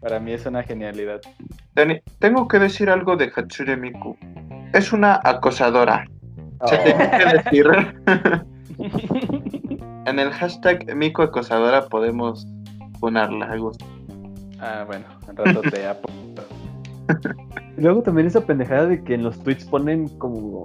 Para 0.00 0.18
mí 0.18 0.32
es 0.32 0.46
una 0.46 0.62
genialidad. 0.62 1.20
Teni- 1.74 2.02
Tengo 2.18 2.48
que 2.48 2.58
decir 2.58 2.88
algo 2.90 3.16
de 3.16 3.30
Hatsune 3.34 3.76
Miku. 3.76 4.16
Es 4.72 4.92
una 4.92 5.20
acosadora. 5.22 6.06
Se 6.66 6.78
tiene 6.78 7.10
que 7.10 7.24
decir. 7.50 7.66
en 10.06 10.18
el 10.18 10.30
hashtag 10.30 10.94
Miku 10.96 11.22
acosadora 11.22 11.86
podemos 11.88 12.46
ponerla 13.00 13.46
a 13.46 13.56
gusto. 13.56 13.84
Ah, 14.60 14.84
bueno, 14.86 15.04
al 15.28 15.36
rato 15.36 15.60
te. 15.62 15.80
Y 17.76 17.82
luego 17.82 18.02
también 18.02 18.26
esa 18.26 18.42
pendejada 18.42 18.86
de 18.86 19.02
que 19.02 19.14
en 19.14 19.22
los 19.24 19.38
tweets 19.42 19.64
ponen 19.64 20.06
como. 20.18 20.64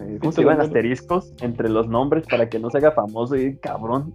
eh, 0.00 0.18
¿Cómo 0.20 0.32
se 0.32 0.40
llaman? 0.42 0.60
Asteriscos 0.62 1.32
entre 1.42 1.68
los 1.68 1.86
nombres 1.86 2.26
para 2.26 2.48
que 2.48 2.58
no 2.58 2.70
se 2.70 2.78
haga 2.78 2.92
famoso 2.92 3.36
y 3.36 3.56
cabrón. 3.58 4.14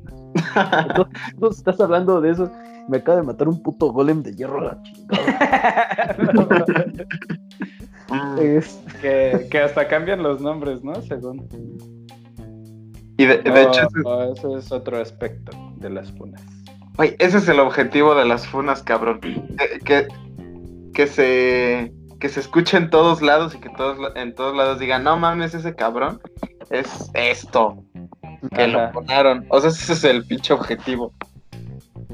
Entonces, 0.88 1.14
tú 1.40 1.50
estás 1.50 1.80
hablando 1.80 2.22
de 2.22 2.32
eso. 2.32 2.52
Me 2.88 2.98
acaba 2.98 3.18
de 3.18 3.24
matar 3.24 3.48
un 3.48 3.62
puto 3.62 3.92
golem 3.92 4.24
de 4.24 4.34
hierro 4.34 4.60
a 4.60 4.64
la 4.64 4.82
chingada. 4.84 6.16
Es- 8.42 8.80
que, 9.02 9.48
que 9.52 9.60
hasta 9.60 9.88
cambian 9.88 10.24
los 10.24 10.42
nombres, 10.42 10.84
¿no? 10.84 10.96
Según. 11.04 11.48
Y 13.18 13.26
de, 13.26 13.38
de 13.38 13.62
hecho, 13.64 13.82
ese- 13.82 14.02
oh, 14.06 14.34
eso 14.34 14.58
es 14.58 14.72
otro 14.72 15.00
aspecto 15.00 15.52
de 15.78 15.90
las 15.92 16.12
funas. 16.14 16.42
Güey, 16.98 17.16
ese 17.20 17.38
es 17.38 17.48
el 17.48 17.60
objetivo 17.60 18.16
de 18.16 18.26
las 18.26 18.48
funas, 18.48 18.82
cabrón. 18.82 19.20
Que, 19.22 19.80
que, 19.86 20.08
que 20.94 21.08
se 21.08 21.94
que 22.20 22.28
se 22.28 22.40
escuche 22.42 22.76
en 22.78 22.90
todos 22.90 23.22
lados 23.22 23.56
y 23.56 23.60
que 23.60 23.70
todos 23.70 23.98
en 24.16 24.34
todos 24.36 24.56
lados 24.56 24.80
digan, 24.80 25.04
no 25.04 25.18
mames, 25.18 25.54
ese 25.54 25.76
cabrón 25.76 26.20
es 26.70 27.10
esto, 27.14 27.84
que 28.56 28.64
Ajá. 28.64 28.88
lo 28.88 28.92
ponaron. 28.92 29.46
O 29.50 29.60
sea, 29.60 29.70
ese 29.70 29.94
es 29.94 30.04
el 30.04 30.26
pinche 30.26 30.54
objetivo. 30.54 31.14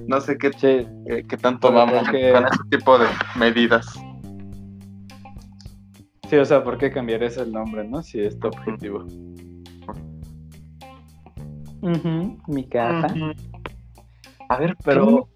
No 0.08 0.22
sé 0.22 0.38
qué, 0.38 0.52
Sí, 0.54 0.88
qué, 1.08 1.26
qué 1.28 1.38
tanto 1.38 1.70
Pero 1.70 1.80
vamos 1.80 2.04
con 2.08 2.16
ese 2.16 2.60
tipo 2.70 2.98
de 2.98 3.08
medidas. 3.38 3.88
sí, 6.30 6.36
o 6.38 6.46
sea, 6.46 6.64
¿por 6.64 6.78
qué 6.78 6.92
cambiar 6.92 7.24
ese 7.24 7.42
el 7.42 7.52
nombre, 7.52 7.88
no? 7.88 8.02
Si 8.04 8.20
es 8.20 8.38
tu 8.40 8.48
objetivo. 8.48 9.06
mi 12.48 12.68
casa. 12.68 13.08
A 14.50 14.58
ver, 14.58 14.76
Pero-. 14.84 15.28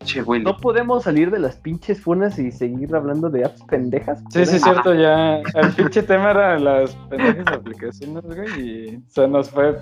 No 0.44 0.58
podemos 0.58 1.04
salir 1.04 1.32
de 1.32 1.40
las 1.40 1.58
pinches 1.58 2.02
funas 2.02 2.38
y 2.38 2.52
seguir 2.52 2.94
hablando 2.96 3.30
de 3.30 3.46
apps 3.46 3.64
pendejas. 3.64 4.20
Sí, 4.30 4.46
sí, 4.46 4.58
es 4.58 4.62
cierto, 4.64 4.94
ya. 4.94 5.38
El 5.56 5.72
pinche 5.76 6.04
tema 6.04 6.32
era 6.32 6.60
las 6.60 6.96
pendejas 7.10 7.48
aplicaciones, 7.48 8.24
güey, 8.24 8.62
y 8.62 9.04
se 9.08 9.28
nos 9.28 9.50
fue 9.50 9.78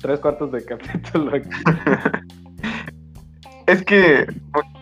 tres 0.00 0.20
cuartos 0.20 0.50
de 0.52 0.64
capítulo 0.64 1.36
aquí. 1.36 1.48
Es 3.66 3.84
que, 3.84 4.26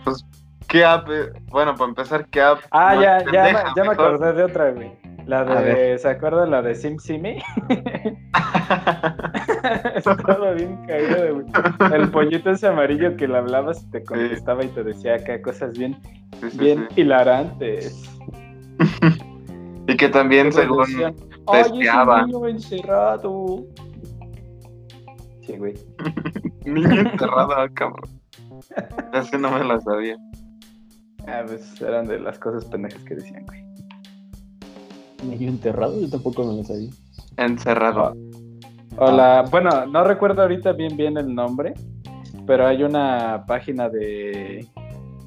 pues, 0.04 0.24
¿qué 0.68 0.82
app? 0.84 1.06
Bueno, 1.50 1.74
para 1.74 1.88
empezar, 1.90 2.26
¿qué 2.30 2.40
app? 2.40 2.60
Ah, 2.70 2.94
ya, 2.94 3.18
ya, 3.30 3.74
ya 3.76 3.84
me 3.84 3.90
acordé 3.90 4.32
de 4.32 4.44
otra, 4.44 4.70
güey. 4.70 4.92
La 5.26 5.44
de. 5.44 5.98
¿se 5.98 6.08
acuerdan 6.08 6.50
la 6.52 6.62
de 6.62 6.74
SimSimi? 6.74 7.36
Estaba 9.94 10.52
bien 10.52 10.78
caído, 10.86 11.34
güey. 11.34 11.46
El 11.92 12.10
pollito 12.10 12.50
ese 12.50 12.66
amarillo 12.68 13.14
que 13.16 13.28
le 13.28 13.36
hablabas 13.36 13.82
y 13.82 13.90
te 13.90 14.02
contestaba 14.04 14.64
y 14.64 14.68
te 14.68 14.82
decía 14.84 15.16
acá 15.16 15.42
cosas 15.42 15.76
bien, 15.76 15.98
Sí, 16.40 16.50
sí, 16.50 16.58
bien 16.58 16.86
sí. 16.94 17.02
hilarantes. 17.02 18.10
Y 19.86 19.96
que 19.98 20.08
también, 20.08 20.50
según. 20.50 20.86
Ay, 21.46 21.60
es 21.60 21.66
espiaba. 21.66 22.24
un 22.24 22.30
niño 22.30 22.46
encerrado. 22.48 23.66
Sí, 25.48 25.56
güey. 25.56 25.72
Niño 26.66 27.00
enterrado, 27.00 27.52
ah, 27.56 27.68
cabrón. 27.72 28.20
Así 29.14 29.38
no 29.38 29.50
me 29.50 29.64
la 29.64 29.80
sabía. 29.80 30.16
Ah, 31.26 31.42
pues 31.46 31.80
eran 31.80 32.06
de 32.06 32.20
las 32.20 32.38
cosas 32.38 32.66
pendejas 32.66 33.02
que 33.04 33.14
decían, 33.14 33.46
güey. 33.46 33.64
Medio 35.26 35.48
enterrado, 35.48 35.98
yo 35.98 36.10
tampoco 36.10 36.44
me 36.44 36.58
lo 36.58 36.64
sabía. 36.64 36.90
Encerrado. 37.38 38.14
O 38.98 39.10
la, 39.10 39.44
bueno, 39.50 39.86
no 39.86 40.04
recuerdo 40.04 40.42
ahorita 40.42 40.72
bien 40.72 40.98
bien 40.98 41.16
el 41.16 41.34
nombre, 41.34 41.72
pero 42.46 42.66
hay 42.66 42.82
una 42.82 43.44
página 43.46 43.88
de, 43.88 44.66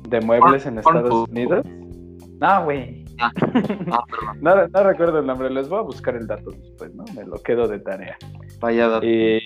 de 0.08 0.22
muebles 0.22 0.68
en 0.68 0.76
Porn- 0.76 0.98
Estados. 0.98 1.30
Unidos. 1.30 1.66
No, 2.40 2.64
güey. 2.66 3.06
Ah. 3.20 3.32
No, 4.42 4.54
no 4.68 4.84
recuerdo 4.84 5.20
el 5.20 5.26
nombre, 5.26 5.50
les 5.50 5.68
voy 5.68 5.80
a 5.80 5.84
buscar 5.84 6.16
el 6.16 6.28
dato 6.28 6.52
después, 6.52 6.94
¿no? 6.94 7.06
Me 7.16 7.24
lo 7.26 7.42
quedo 7.42 7.68
de 7.68 7.80
tarea. 7.80 8.18
Vaya 8.62 8.88
dato. 8.88 9.06
Y, 9.06 9.42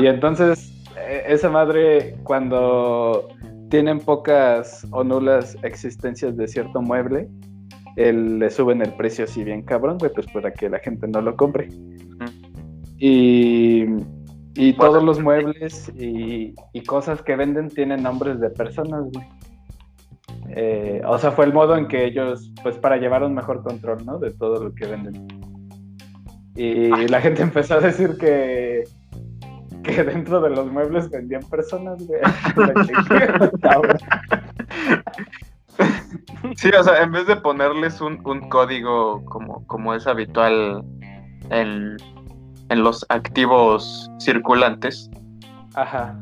y 0.00 0.06
entonces, 0.06 0.72
eh, 0.96 1.24
esa 1.26 1.50
madre, 1.50 2.16
cuando 2.22 3.28
tienen 3.68 3.98
pocas 3.98 4.86
o 4.92 5.02
nulas 5.02 5.56
existencias 5.62 6.36
de 6.36 6.46
cierto 6.46 6.80
mueble, 6.80 7.28
él 7.96 8.38
le 8.38 8.48
suben 8.50 8.80
el 8.82 8.94
precio 8.94 9.24
así 9.24 9.44
bien 9.44 9.62
cabrón, 9.62 9.98
güey, 9.98 10.12
pues 10.12 10.26
para 10.32 10.52
que 10.52 10.68
la 10.70 10.78
gente 10.78 11.06
no 11.08 11.20
lo 11.20 11.36
compre. 11.36 11.68
Y, 12.98 13.84
y 14.54 14.72
Bueno. 14.72 14.76
todos 14.78 15.02
los 15.02 15.20
muebles 15.20 15.92
y, 15.98 16.54
y 16.72 16.82
cosas 16.84 17.20
que 17.22 17.34
venden 17.36 17.68
tienen 17.68 18.02
nombres 18.02 18.38
de 18.40 18.48
personas, 18.50 19.10
güey. 19.12 19.26
Eh, 20.54 21.02
o 21.06 21.16
sea, 21.18 21.32
fue 21.32 21.46
el 21.46 21.52
modo 21.52 21.76
en 21.76 21.88
que 21.88 22.04
ellos, 22.04 22.52
pues 22.62 22.76
para 22.76 22.98
llevar 22.98 23.24
un 23.24 23.34
mejor 23.34 23.62
control, 23.62 24.04
¿no? 24.04 24.18
De 24.18 24.30
todo 24.32 24.62
lo 24.62 24.74
que 24.74 24.86
venden. 24.86 25.26
Y 26.54 27.08
la 27.08 27.20
gente 27.20 27.42
empezó 27.42 27.74
a 27.74 27.80
decir 27.80 28.16
que, 28.18 28.84
que 29.82 30.04
dentro 30.04 30.40
de 30.40 30.50
los 30.50 30.70
muebles 30.70 31.10
vendían 31.10 31.42
personas, 31.44 31.98
güey. 32.06 32.20
Sí, 36.56 36.70
o 36.78 36.82
sea, 36.82 37.02
en 37.02 37.12
vez 37.12 37.26
de 37.26 37.36
ponerles 37.36 38.00
un, 38.00 38.20
un 38.26 38.48
código 38.48 39.24
como, 39.24 39.66
como 39.66 39.94
es 39.94 40.06
habitual 40.06 40.84
en, 41.50 41.96
en 42.68 42.82
los 42.82 43.06
activos 43.08 44.10
circulantes, 44.18 45.10
Ajá. 45.74 46.16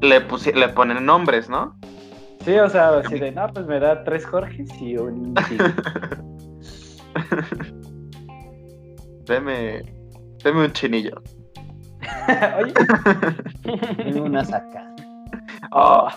le, 0.00 0.20
le 0.54 0.68
ponen 0.68 1.04
nombres, 1.04 1.48
¿no? 1.48 1.74
Sí, 2.44 2.56
o 2.58 2.68
sea, 2.68 2.98
así 2.98 3.18
de, 3.18 3.32
no, 3.32 3.48
pues 3.48 3.66
me 3.66 3.80
da 3.80 4.04
tres 4.04 4.26
Jorges 4.26 4.70
y 4.80 4.96
un... 4.96 5.34
Deme, 9.26 9.82
deme 10.42 10.64
un 10.64 10.72
chinillo. 10.72 11.22
Oye. 12.58 12.74
Tengo 13.96 14.24
una 14.24 14.44
saca. 14.44 14.94
Oh. 15.72 16.08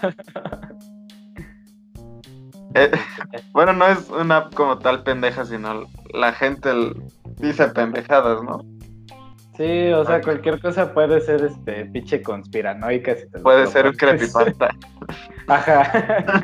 Eh, 2.75 2.91
bueno, 3.53 3.73
no 3.73 3.87
es 3.87 4.09
una 4.09 4.37
app 4.37 4.53
como 4.53 4.77
tal 4.77 5.03
pendeja, 5.03 5.45
sino 5.45 5.87
la 6.13 6.33
gente 6.33 6.69
dice 7.37 7.67
pendejadas, 7.69 8.43
¿no? 8.43 8.65
Sí, 9.55 9.91
o 9.91 10.05
sea, 10.05 10.21
cualquier 10.21 10.61
cosa 10.61 10.93
puede 10.93 11.19
ser 11.21 11.43
este 11.43 11.85
pinche 11.85 12.21
conspiranoica. 12.21 13.15
si 13.15 13.27
te 13.29 13.37
lo 13.37 13.43
Puede 13.43 13.65
ser 13.65 13.87
un 13.87 13.93
creepypasta. 13.93 14.69
Ajá. 15.47 16.43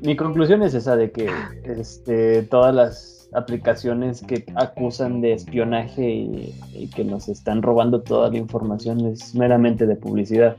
Mi 0.00 0.16
conclusión 0.16 0.62
es 0.62 0.72
esa 0.74 0.96
de 0.96 1.10
que 1.10 1.30
este, 1.64 2.42
todas 2.44 2.74
las 2.74 3.13
aplicaciones 3.34 4.22
que 4.22 4.44
acusan 4.54 5.20
de 5.20 5.32
espionaje 5.32 6.08
y, 6.08 6.54
y 6.72 6.88
que 6.88 7.04
nos 7.04 7.28
están 7.28 7.62
robando 7.62 8.02
toda 8.02 8.30
la 8.30 8.38
información 8.38 9.06
es 9.06 9.34
meramente 9.34 9.86
de 9.86 9.96
publicidad. 9.96 10.56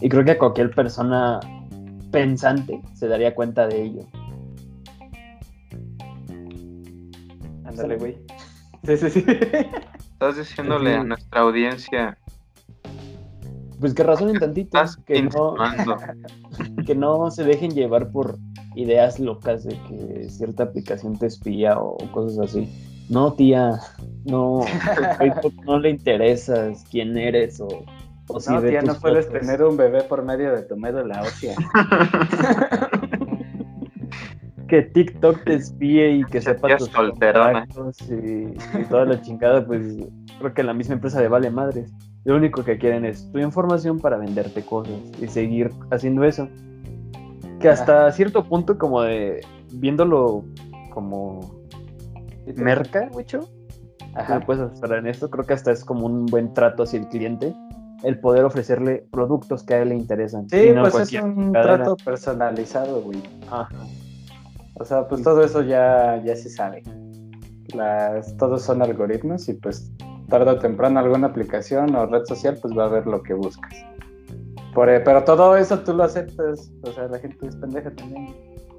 Y 0.00 0.08
creo 0.08 0.24
que 0.24 0.38
cualquier 0.38 0.70
persona 0.74 1.40
pensante 2.10 2.80
se 2.94 3.08
daría 3.08 3.34
cuenta 3.34 3.66
de 3.66 3.82
ello. 3.82 4.02
Ándale, 7.64 7.96
güey. 7.96 8.16
Sí, 8.84 8.96
sí, 8.96 9.10
sí. 9.10 9.24
Estás 10.12 10.36
diciéndole 10.36 10.94
a 10.94 11.02
nuestra 11.02 11.40
audiencia, 11.40 12.16
Pues 13.80 13.94
que 13.94 14.04
razonen 14.04 14.38
tantito, 14.38 14.78
que 15.06 15.22
no, 15.22 15.54
que 16.86 16.94
no 16.94 17.30
se 17.30 17.44
dejen 17.44 17.72
llevar 17.72 18.10
por 18.10 18.38
ideas 18.74 19.20
locas 19.20 19.64
de 19.64 19.76
que 19.82 20.28
cierta 20.30 20.64
aplicación 20.64 21.18
te 21.18 21.26
espía 21.26 21.78
o 21.78 21.96
cosas 22.12 22.50
así. 22.50 22.68
No, 23.08 23.32
tía, 23.34 23.78
no, 24.24 24.62
Facebook 25.18 25.54
no 25.64 25.78
le 25.78 25.90
interesas 25.90 26.84
quién 26.90 27.16
eres 27.18 27.60
o, 27.60 27.68
o 28.28 28.40
si 28.40 28.50
No, 28.50 28.62
tía, 28.62 28.80
no 28.82 28.94
puedes 29.00 29.26
fotos. 29.26 29.28
tener 29.28 29.62
un 29.62 29.76
bebé 29.76 30.02
por 30.04 30.24
medio 30.24 30.52
de 30.54 30.62
tu 30.62 30.76
médula 30.76 31.22
ósea. 31.22 31.54
que 34.68 34.82
TikTok 34.82 35.44
te 35.44 35.54
espíe 35.54 36.10
y 36.18 36.24
que 36.24 36.40
sepa 36.40 36.76
tus 36.76 36.88
solterona. 36.88 37.66
contactos 37.66 38.10
y, 38.10 38.54
y 38.80 38.84
toda 38.88 39.04
la 39.04 39.20
chingada, 39.20 39.66
pues 39.66 39.82
creo 40.38 40.54
que 40.54 40.62
la 40.62 40.74
misma 40.74 40.94
empresa 40.94 41.20
le 41.20 41.28
vale 41.28 41.50
madres. 41.50 41.92
Lo 42.24 42.36
único 42.36 42.64
que 42.64 42.78
quieren 42.78 43.04
es 43.04 43.30
tu 43.32 43.38
información 43.38 44.00
para 44.00 44.16
venderte 44.16 44.64
cosas 44.64 44.94
y 45.20 45.28
seguir 45.28 45.70
haciendo 45.90 46.24
eso. 46.24 46.48
Que 47.64 47.70
hasta 47.70 48.12
cierto 48.12 48.44
punto 48.44 48.76
como 48.76 49.00
de 49.00 49.40
viéndolo 49.72 50.44
como 50.90 51.64
merca, 52.56 53.08
mucho, 53.10 53.48
Ajá. 54.14 54.40
puedes 54.40 54.70
esperar 54.70 54.98
en 54.98 55.06
esto, 55.06 55.30
creo 55.30 55.46
que 55.46 55.54
hasta 55.54 55.72
es 55.72 55.82
como 55.82 56.04
un 56.04 56.26
buen 56.26 56.52
trato 56.52 56.82
hacia 56.82 57.00
el 57.00 57.08
cliente 57.08 57.54
el 58.02 58.20
poder 58.20 58.44
ofrecerle 58.44 59.06
productos 59.10 59.62
que 59.62 59.72
a 59.72 59.78
él 59.80 59.88
le 59.88 59.94
interesan. 59.94 60.46
Sí, 60.50 60.72
no 60.74 60.82
pues 60.82 61.10
es 61.10 61.22
un 61.22 61.54
cadena. 61.54 61.76
trato 61.76 61.96
personalizado, 62.04 63.00
güey. 63.00 63.22
Ajá. 63.50 63.70
O 64.74 64.84
sea, 64.84 65.08
pues 65.08 65.22
todo 65.22 65.42
eso 65.42 65.62
ya, 65.62 66.22
ya 66.22 66.36
se 66.36 66.50
sabe. 66.50 66.82
Las, 67.74 68.36
todos 68.36 68.60
son 68.60 68.82
algoritmos 68.82 69.48
y 69.48 69.54
pues 69.54 69.90
tarde 70.28 70.50
o 70.50 70.58
temprano 70.58 71.00
alguna 71.00 71.28
aplicación 71.28 71.96
o 71.96 72.04
red 72.04 72.26
social 72.26 72.58
pues 72.60 72.76
va 72.76 72.84
a 72.84 72.88
ver 72.88 73.06
lo 73.06 73.22
que 73.22 73.32
buscas. 73.32 73.72
Por, 74.74 74.88
eh, 74.88 75.00
pero 75.00 75.22
todo 75.22 75.56
eso 75.56 75.78
tú 75.80 75.94
lo 75.94 76.02
aceptas, 76.02 76.70
o 76.82 76.92
sea, 76.92 77.06
la 77.06 77.18
gente 77.20 77.46
es 77.46 77.56
pendeja 77.56 77.90
también. 77.92 78.34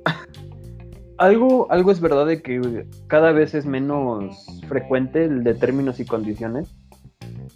Algo, 1.18 1.72
algo 1.72 1.92
es 1.92 2.02
verdad 2.02 2.26
de 2.26 2.42
que 2.42 2.86
cada 3.08 3.32
vez 3.32 3.54
es 3.56 3.66
menos 3.66 4.36
frecuente 4.68 5.24
el 5.24 5.46
de 5.46 5.54
términos 5.54 6.02
y 6.02 6.06
condiciones. 6.06 6.76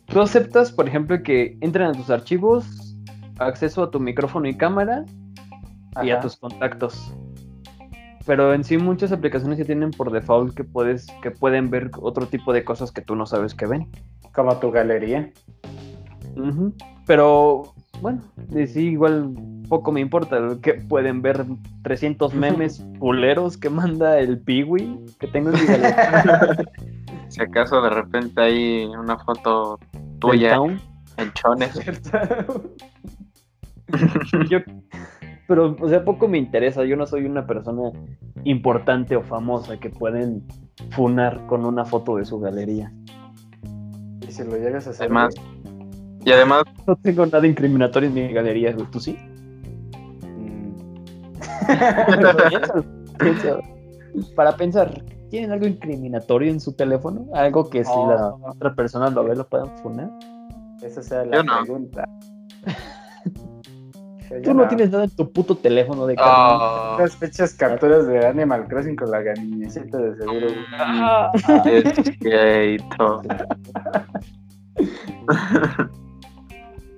Tú 0.05 0.21
aceptas, 0.21 0.71
por 0.71 0.87
ejemplo, 0.87 1.21
que 1.21 1.57
entren 1.59 1.87
a 1.87 1.91
tus 1.91 2.09
archivos, 2.09 2.95
acceso 3.37 3.83
a 3.83 3.91
tu 3.91 3.99
micrófono 3.99 4.47
y 4.47 4.55
cámara 4.55 5.03
y 6.01 6.09
a 6.09 6.13
Ajá. 6.13 6.21
tus 6.21 6.37
contactos. 6.37 7.13
Pero 8.25 8.53
en 8.53 8.63
sí 8.63 8.77
muchas 8.77 9.11
aplicaciones 9.11 9.57
ya 9.57 9.65
tienen 9.65 9.91
por 9.91 10.09
default 10.09 10.55
que 10.55 10.63
puedes, 10.63 11.07
que 11.21 11.31
pueden 11.31 11.69
ver 11.69 11.91
otro 11.99 12.27
tipo 12.27 12.53
de 12.53 12.63
cosas 12.63 12.93
que 12.93 13.01
tú 13.01 13.15
no 13.15 13.25
sabes 13.25 13.53
que 13.55 13.65
ven. 13.65 13.89
Como 14.33 14.55
tu 14.57 14.71
galería. 14.71 15.33
Ujú. 16.37 16.73
Pero 17.05 17.73
bueno, 18.01 18.21
y 18.55 18.67
sí, 18.67 18.89
igual 18.89 19.33
poco 19.67 19.91
me 19.91 19.99
importa 20.01 20.39
que 20.61 20.75
pueden 20.75 21.21
ver 21.21 21.45
300 21.83 22.33
memes 22.33 22.79
puleros 22.99 23.57
que 23.57 23.69
manda 23.69 24.19
el 24.19 24.39
Piwi 24.39 24.99
que 25.19 25.27
tengo 25.27 25.49
en 25.49 25.55
mi 25.61 25.67
galería 25.67 26.57
Si 27.29 27.41
acaso 27.41 27.81
de 27.81 27.89
repente 27.91 28.41
hay 28.41 28.85
una 28.85 29.17
foto 29.19 29.79
tuya 30.19 30.57
en 31.17 31.31
chones. 31.33 31.79
Yo- 34.49 34.59
pero, 35.47 35.75
o 35.79 35.89
sea, 35.89 36.03
poco 36.05 36.27
me 36.27 36.37
interesa. 36.37 36.85
Yo 36.85 36.95
no 36.95 37.07
soy 37.07 37.25
una 37.25 37.47
persona 37.47 37.91
importante 38.43 39.15
o 39.15 39.23
famosa 39.23 39.79
que 39.79 39.89
pueden 39.89 40.43
funar 40.91 41.45
con 41.47 41.65
una 41.65 41.85
foto 41.85 42.17
de 42.17 42.25
su 42.25 42.39
galería. 42.39 42.91
y 44.27 44.31
si 44.31 44.43
lo 44.43 44.57
llegas 44.57 44.85
a 44.87 44.91
hacer. 44.91 45.05
Además, 45.05 45.33
Y 46.29 46.31
además, 46.31 46.63
No 46.85 46.95
tengo 46.97 47.25
nada 47.25 47.47
incriminatorio 47.47 48.07
en 48.09 48.13
mi 48.13 48.31
galería, 48.31 48.71
güey. 48.73 48.85
¿Tú 48.91 48.99
sí? 48.99 49.17
mm, 50.21 50.75
Piensa, 52.49 52.73
piensa. 53.19 53.57
Para 54.35 54.55
pensar, 54.55 55.03
¿tienen 55.31 55.51
algo 55.51 55.65
incriminatorio 55.65 56.51
en 56.51 56.59
su 56.59 56.73
teléfono? 56.75 57.25
Algo 57.33 57.67
que 57.69 57.83
si 57.83 57.91
la 57.91 58.27
Oh. 58.27 58.51
otra 58.51 58.75
persona 58.75 59.09
lo 59.09 59.23
ve 59.23 59.35
lo 59.35 59.47
puedan 59.47 59.75
funar. 59.77 60.09
esa 60.83 61.01
sea 61.01 61.25
la 61.25 61.41
no. 61.43 61.63
pregunta. 61.63 62.07
Tú 64.43 64.53
no 64.53 64.67
tienes 64.67 64.91
nada 64.91 65.05
en 65.05 65.09
tu 65.15 65.31
puto 65.31 65.55
teléfono 65.57 66.05
de 66.05 66.15
oh, 66.19 66.97
Las 66.99 67.15
fechas 67.15 67.51
capturas 67.55 68.05
de 68.05 68.27
Animal 68.27 68.67
Crossing 68.67 68.95
con 68.95 69.09
la 69.09 69.21
niñecita 69.33 69.97
de 69.97 70.15
seguro. 70.17 70.47
güey. 70.47 70.55
Ah, 70.77 71.31
gato. 72.19 73.21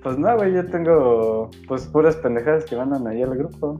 Pues 0.03 0.17
no, 0.17 0.35
güey, 0.35 0.53
yo 0.53 0.65
tengo 0.67 1.51
pues 1.67 1.85
puras 1.87 2.15
pendejadas 2.15 2.65
que 2.65 2.75
mandan 2.75 3.07
ahí 3.07 3.21
al 3.21 3.37
grupo. 3.37 3.77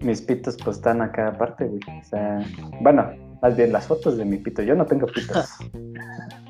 Mis 0.00 0.22
pitos 0.22 0.56
pues 0.64 0.78
están 0.78 1.02
acá 1.02 1.28
aparte, 1.28 1.66
güey. 1.66 1.80
O 2.00 2.04
sea, 2.04 2.44
bueno, 2.80 3.10
más 3.42 3.56
bien 3.56 3.72
las 3.72 3.86
fotos 3.86 4.16
de 4.16 4.24
mi 4.24 4.38
pito. 4.38 4.62
Yo 4.62 4.74
no 4.74 4.86
tengo 4.86 5.06
pitos. 5.06 5.58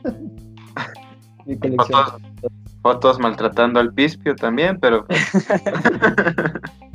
mi 1.47 1.59
colección. 1.59 2.05
Fotos, 2.05 2.22
fotos 2.82 3.18
maltratando 3.18 3.80
al 3.80 3.93
pispio 3.93 4.37
también, 4.37 4.78
pero 4.78 5.07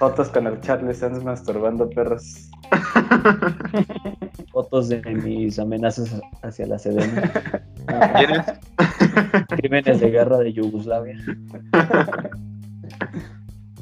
Fotos 0.00 0.30
con 0.30 0.46
el 0.46 0.58
Charlie 0.62 0.94
Sands 0.94 1.22
masturbando 1.22 1.88
perros. 1.90 2.48
Fotos 4.52 4.88
de 4.88 5.02
mis 5.14 5.58
amenazas 5.58 6.18
hacia 6.42 6.66
la 6.66 6.78
Sedena. 6.78 7.30
Crímenes 9.50 10.00
de 10.00 10.10
guerra 10.10 10.38
de 10.38 10.54
Yugoslavia. 10.54 11.16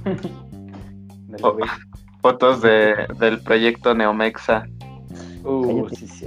Vi. 0.05 1.65
fotos 2.21 2.63
de, 2.63 3.07
del 3.21 3.41
proyecto 3.43 3.95
Neomexa. 3.95 4.67
Uh, 5.45 5.85
Cállate. 5.85 5.97
sí, 5.97 6.07
sí. 6.09 6.27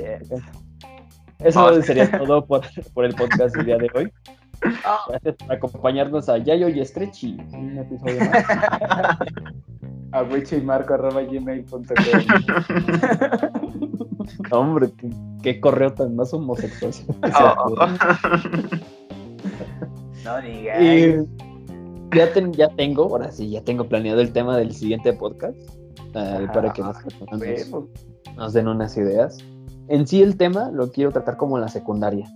Eso 1.39 1.65
Oh. 1.65 1.81
sería 1.81 2.09
todo 2.17 2.45
por, 2.45 2.61
por 2.93 3.03
el 3.03 3.13
podcast 3.15 3.53
del 3.57 3.65
día 3.65 3.77
de 3.77 3.89
hoy. 3.93 4.13
Gracias 5.09 5.35
por 5.35 5.51
acompañarnos 5.51 6.29
a 6.29 6.37
Yayo 6.37 6.69
y 6.69 6.85
Stretchy. 6.85 7.35
Un 7.51 7.77
episodio 7.77 8.19
más. 8.29 9.17
A 10.13 10.23
wichimarco.gmail.com 10.23 11.85
Hombre, 14.51 14.91
qué, 14.97 15.09
qué 15.41 15.59
correo 15.61 15.93
tan 15.93 16.15
más 16.15 16.33
homosexual. 16.33 16.91
Oh. 17.39 17.87
No 20.23 20.41
digas. 20.41 20.81
Y 20.81 21.15
ya, 22.15 22.31
ten- 22.33 22.53
ya 22.53 22.69
tengo, 22.69 23.03
ahora 23.03 23.31
sí, 23.31 23.49
ya 23.49 23.63
tengo 23.63 23.85
planeado 23.85 24.21
el 24.21 24.31
tema 24.31 24.55
del 24.57 24.73
siguiente 24.73 25.13
podcast. 25.13 25.57
ah, 26.15 26.39
Ajá, 26.43 26.51
para 26.51 26.73
que 26.73 26.83
personas 26.83 27.71
nos, 28.37 28.53
den 28.53 28.67
unas 28.67 28.95
ideas. 28.97 29.37
En 29.87 30.05
sí, 30.05 30.21
el 30.21 30.37
tema 30.37 30.69
lo 30.71 30.91
quiero 30.91 31.11
tratar 31.11 31.37
como 31.37 31.57
la 31.57 31.67
secundaria. 31.69 32.29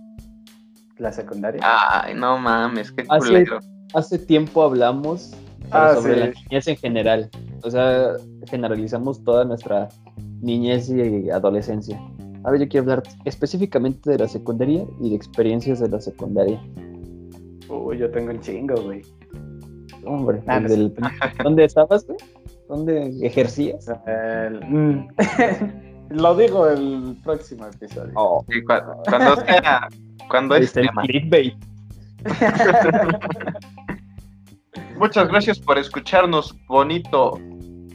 La 0.98 1.12
secundaria. 1.12 1.60
Ay, 1.62 2.14
no 2.14 2.38
mames, 2.38 2.90
qué 2.90 3.04
culero. 3.06 3.58
Hace 3.94 4.18
tiempo 4.18 4.62
hablamos 4.64 5.32
Ah, 5.70 5.92
sobre 5.94 6.14
sí. 6.14 6.20
la 6.20 6.26
niñez 6.26 6.68
en 6.68 6.76
general. 6.76 7.30
O 7.62 7.70
sea, 7.70 8.12
generalizamos 8.48 9.22
toda 9.24 9.44
nuestra 9.44 9.88
niñez 10.40 10.88
y 10.90 11.30
adolescencia. 11.30 12.00
Ahora 12.44 12.58
yo 12.58 12.68
quiero 12.68 12.82
hablar 12.84 13.02
específicamente 13.24 14.10
de 14.10 14.18
la 14.18 14.28
secundaria 14.28 14.84
y 15.00 15.10
de 15.10 15.16
experiencias 15.16 15.80
de 15.80 15.88
la 15.88 16.00
secundaria. 16.00 16.60
Uy, 17.68 17.98
yo 17.98 18.10
tengo 18.10 18.30
un 18.30 18.40
chingo, 18.40 18.74
güey. 18.82 19.02
Hombre, 20.04 20.40
Ah, 20.46 20.60
no 20.60 20.68
el- 20.72 20.94
¿dónde 21.42 21.64
estabas, 21.64 22.06
güey? 22.06 22.18
¿Dónde 22.68 23.10
ejercías? 23.26 23.86
El- 24.06 24.60
mm. 24.64 25.08
Lo 26.10 26.36
digo 26.36 26.68
el 26.68 27.16
próximo 27.24 27.66
episodio. 27.66 28.12
Oh, 28.14 28.44
Y 28.48 28.62
cua- 28.62 28.84
cuando 29.08 29.36
sea, 29.44 29.88
cuando 30.30 30.54
es 30.54 30.66
está 30.66 30.80
el 30.82 30.88
clickbait. 31.08 31.54
Muchas 34.98 35.28
gracias 35.28 35.58
por 35.58 35.78
escucharnos, 35.78 36.54
bonito 36.68 37.38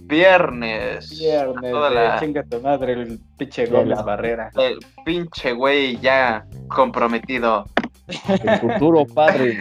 viernes. 0.03 1.09
Viernes, 1.19 1.71
Toda 1.71 1.89
de 1.89 1.95
la- 1.95 2.19
chinga 2.19 2.43
tu 2.43 2.59
madre, 2.61 2.93
el 2.93 3.19
pinche 3.37 3.65
Gómez 3.65 3.97
la- 3.97 4.03
Barrera. 4.03 4.49
El 4.55 4.77
pinche 5.05 5.53
güey 5.53 5.97
ya 5.99 6.45
comprometido. 6.67 7.65
El 8.07 8.59
futuro 8.59 9.05
padre. 9.05 9.57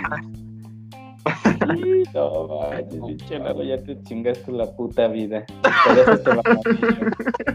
Sí, 1.45 2.03
no 2.14 2.49
manches, 2.49 3.01
pinche 3.07 3.38
Lalo, 3.38 3.62
ya 3.62 3.78
te 3.82 4.03
chingaste 4.03 4.51
la 4.53 4.66
puta 4.74 5.07
vida. 5.09 5.45
Por 5.86 5.99
eso 5.99 6.18
te 6.18 6.30
va 6.30 6.43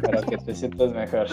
para 0.02 0.22
que 0.22 0.38
te 0.38 0.56
sientas 0.56 0.94
mejor. 0.94 1.28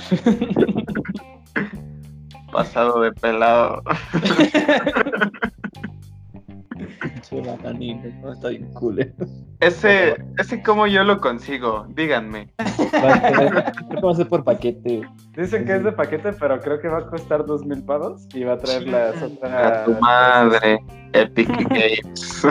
Pasado 2.53 3.01
de 3.01 3.13
pelado. 3.13 3.83
Pinche 7.31 7.49
bananito, 7.49 8.09
no 8.21 8.33
está 8.33 8.49
bien 8.49 8.73
cool. 8.75 9.13
Ese, 9.61 10.17
ese 10.39 10.63
como 10.63 10.87
yo 10.87 11.05
lo 11.05 11.21
consigo, 11.21 11.87
díganme. 11.91 12.53
A 12.59 14.15
ser 14.15 14.29
por 14.29 14.45
paquete. 14.45 15.03
Dicen 15.37 15.65
que 15.65 15.77
es 15.77 15.85
de 15.85 15.93
paquete, 15.93 16.33
pero 16.33 16.61
creo 16.61 16.81
que 16.81 16.89
va 16.89 16.99
a 16.99 17.07
costar 17.07 17.45
dos 17.47 17.65
mil 17.65 17.83
pavos 17.85 18.27
y 18.35 18.45
va 18.45 18.55
a 18.55 18.59
traer 18.59 18.89
las 18.89 19.23
otras. 19.23 19.53
A 19.53 19.85
tu 19.85 19.93
madre, 20.01 20.85
Epic 21.13 21.49
Games. 21.69 22.47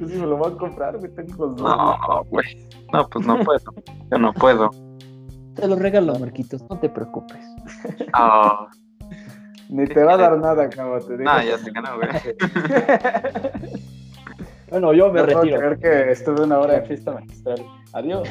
Yo 0.00 0.08
sí 0.08 0.14
me 0.14 0.26
lo 0.26 0.36
voy 0.36 0.52
a 0.52 0.56
comprar, 0.56 0.98
güey. 0.98 1.12
Tengo 1.14 1.46
los 1.46 1.56
dos. 1.56 1.60
No, 1.60 2.24
güey. 2.30 2.68
No, 2.92 3.08
pues 3.08 3.26
no 3.26 3.38
puedo. 3.40 3.74
Yo 4.10 4.18
no 4.18 4.32
puedo. 4.32 4.70
Te 5.54 5.66
lo 5.66 5.76
regalo, 5.76 6.18
Marquitos, 6.18 6.62
no 6.70 6.78
te 6.78 6.88
preocupes. 6.88 7.44
Oh, 8.16 8.68
Ni 9.68 9.86
te 9.86 10.02
va 10.02 10.14
a 10.14 10.16
dar 10.16 10.38
nada, 10.38 10.68
como 10.70 10.98
te 10.98 11.18
digo. 11.18 11.30
no, 11.30 11.42
ya 11.42 11.58
sé 11.58 11.72
que 11.72 11.80
no, 11.80 11.96
güey. 11.96 12.08
Bueno, 14.70 14.92
yo 14.92 15.10
me 15.10 15.20
No 15.20 15.26
puedo 15.26 15.40
retiro. 15.42 15.58
creer 15.60 15.78
que 15.78 16.12
estuve 16.12 16.42
una 16.42 16.58
hora 16.58 16.74
de 16.74 16.82
fiesta 16.86 17.12
magistral. 17.12 17.64
Adiós. 17.94 18.28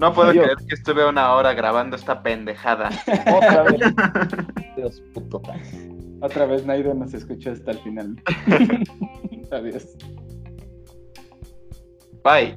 No 0.00 0.14
puedo 0.14 0.30
Adiós. 0.30 0.44
creer 0.44 0.58
que 0.66 0.74
estuve 0.74 1.06
una 1.06 1.34
hora 1.34 1.52
grabando 1.52 1.96
esta 1.96 2.22
pendejada. 2.22 2.88
Otra 3.36 3.64
vez. 3.64 3.80
Dios 4.76 5.02
puto. 5.12 5.42
Otra 6.22 6.46
vez 6.46 6.64
Nairo 6.64 6.94
nos 6.94 7.12
escuchó 7.12 7.52
hasta 7.52 7.72
el 7.72 7.78
final. 7.80 8.16
Adiós. 9.52 9.94
Bye. 12.24 12.56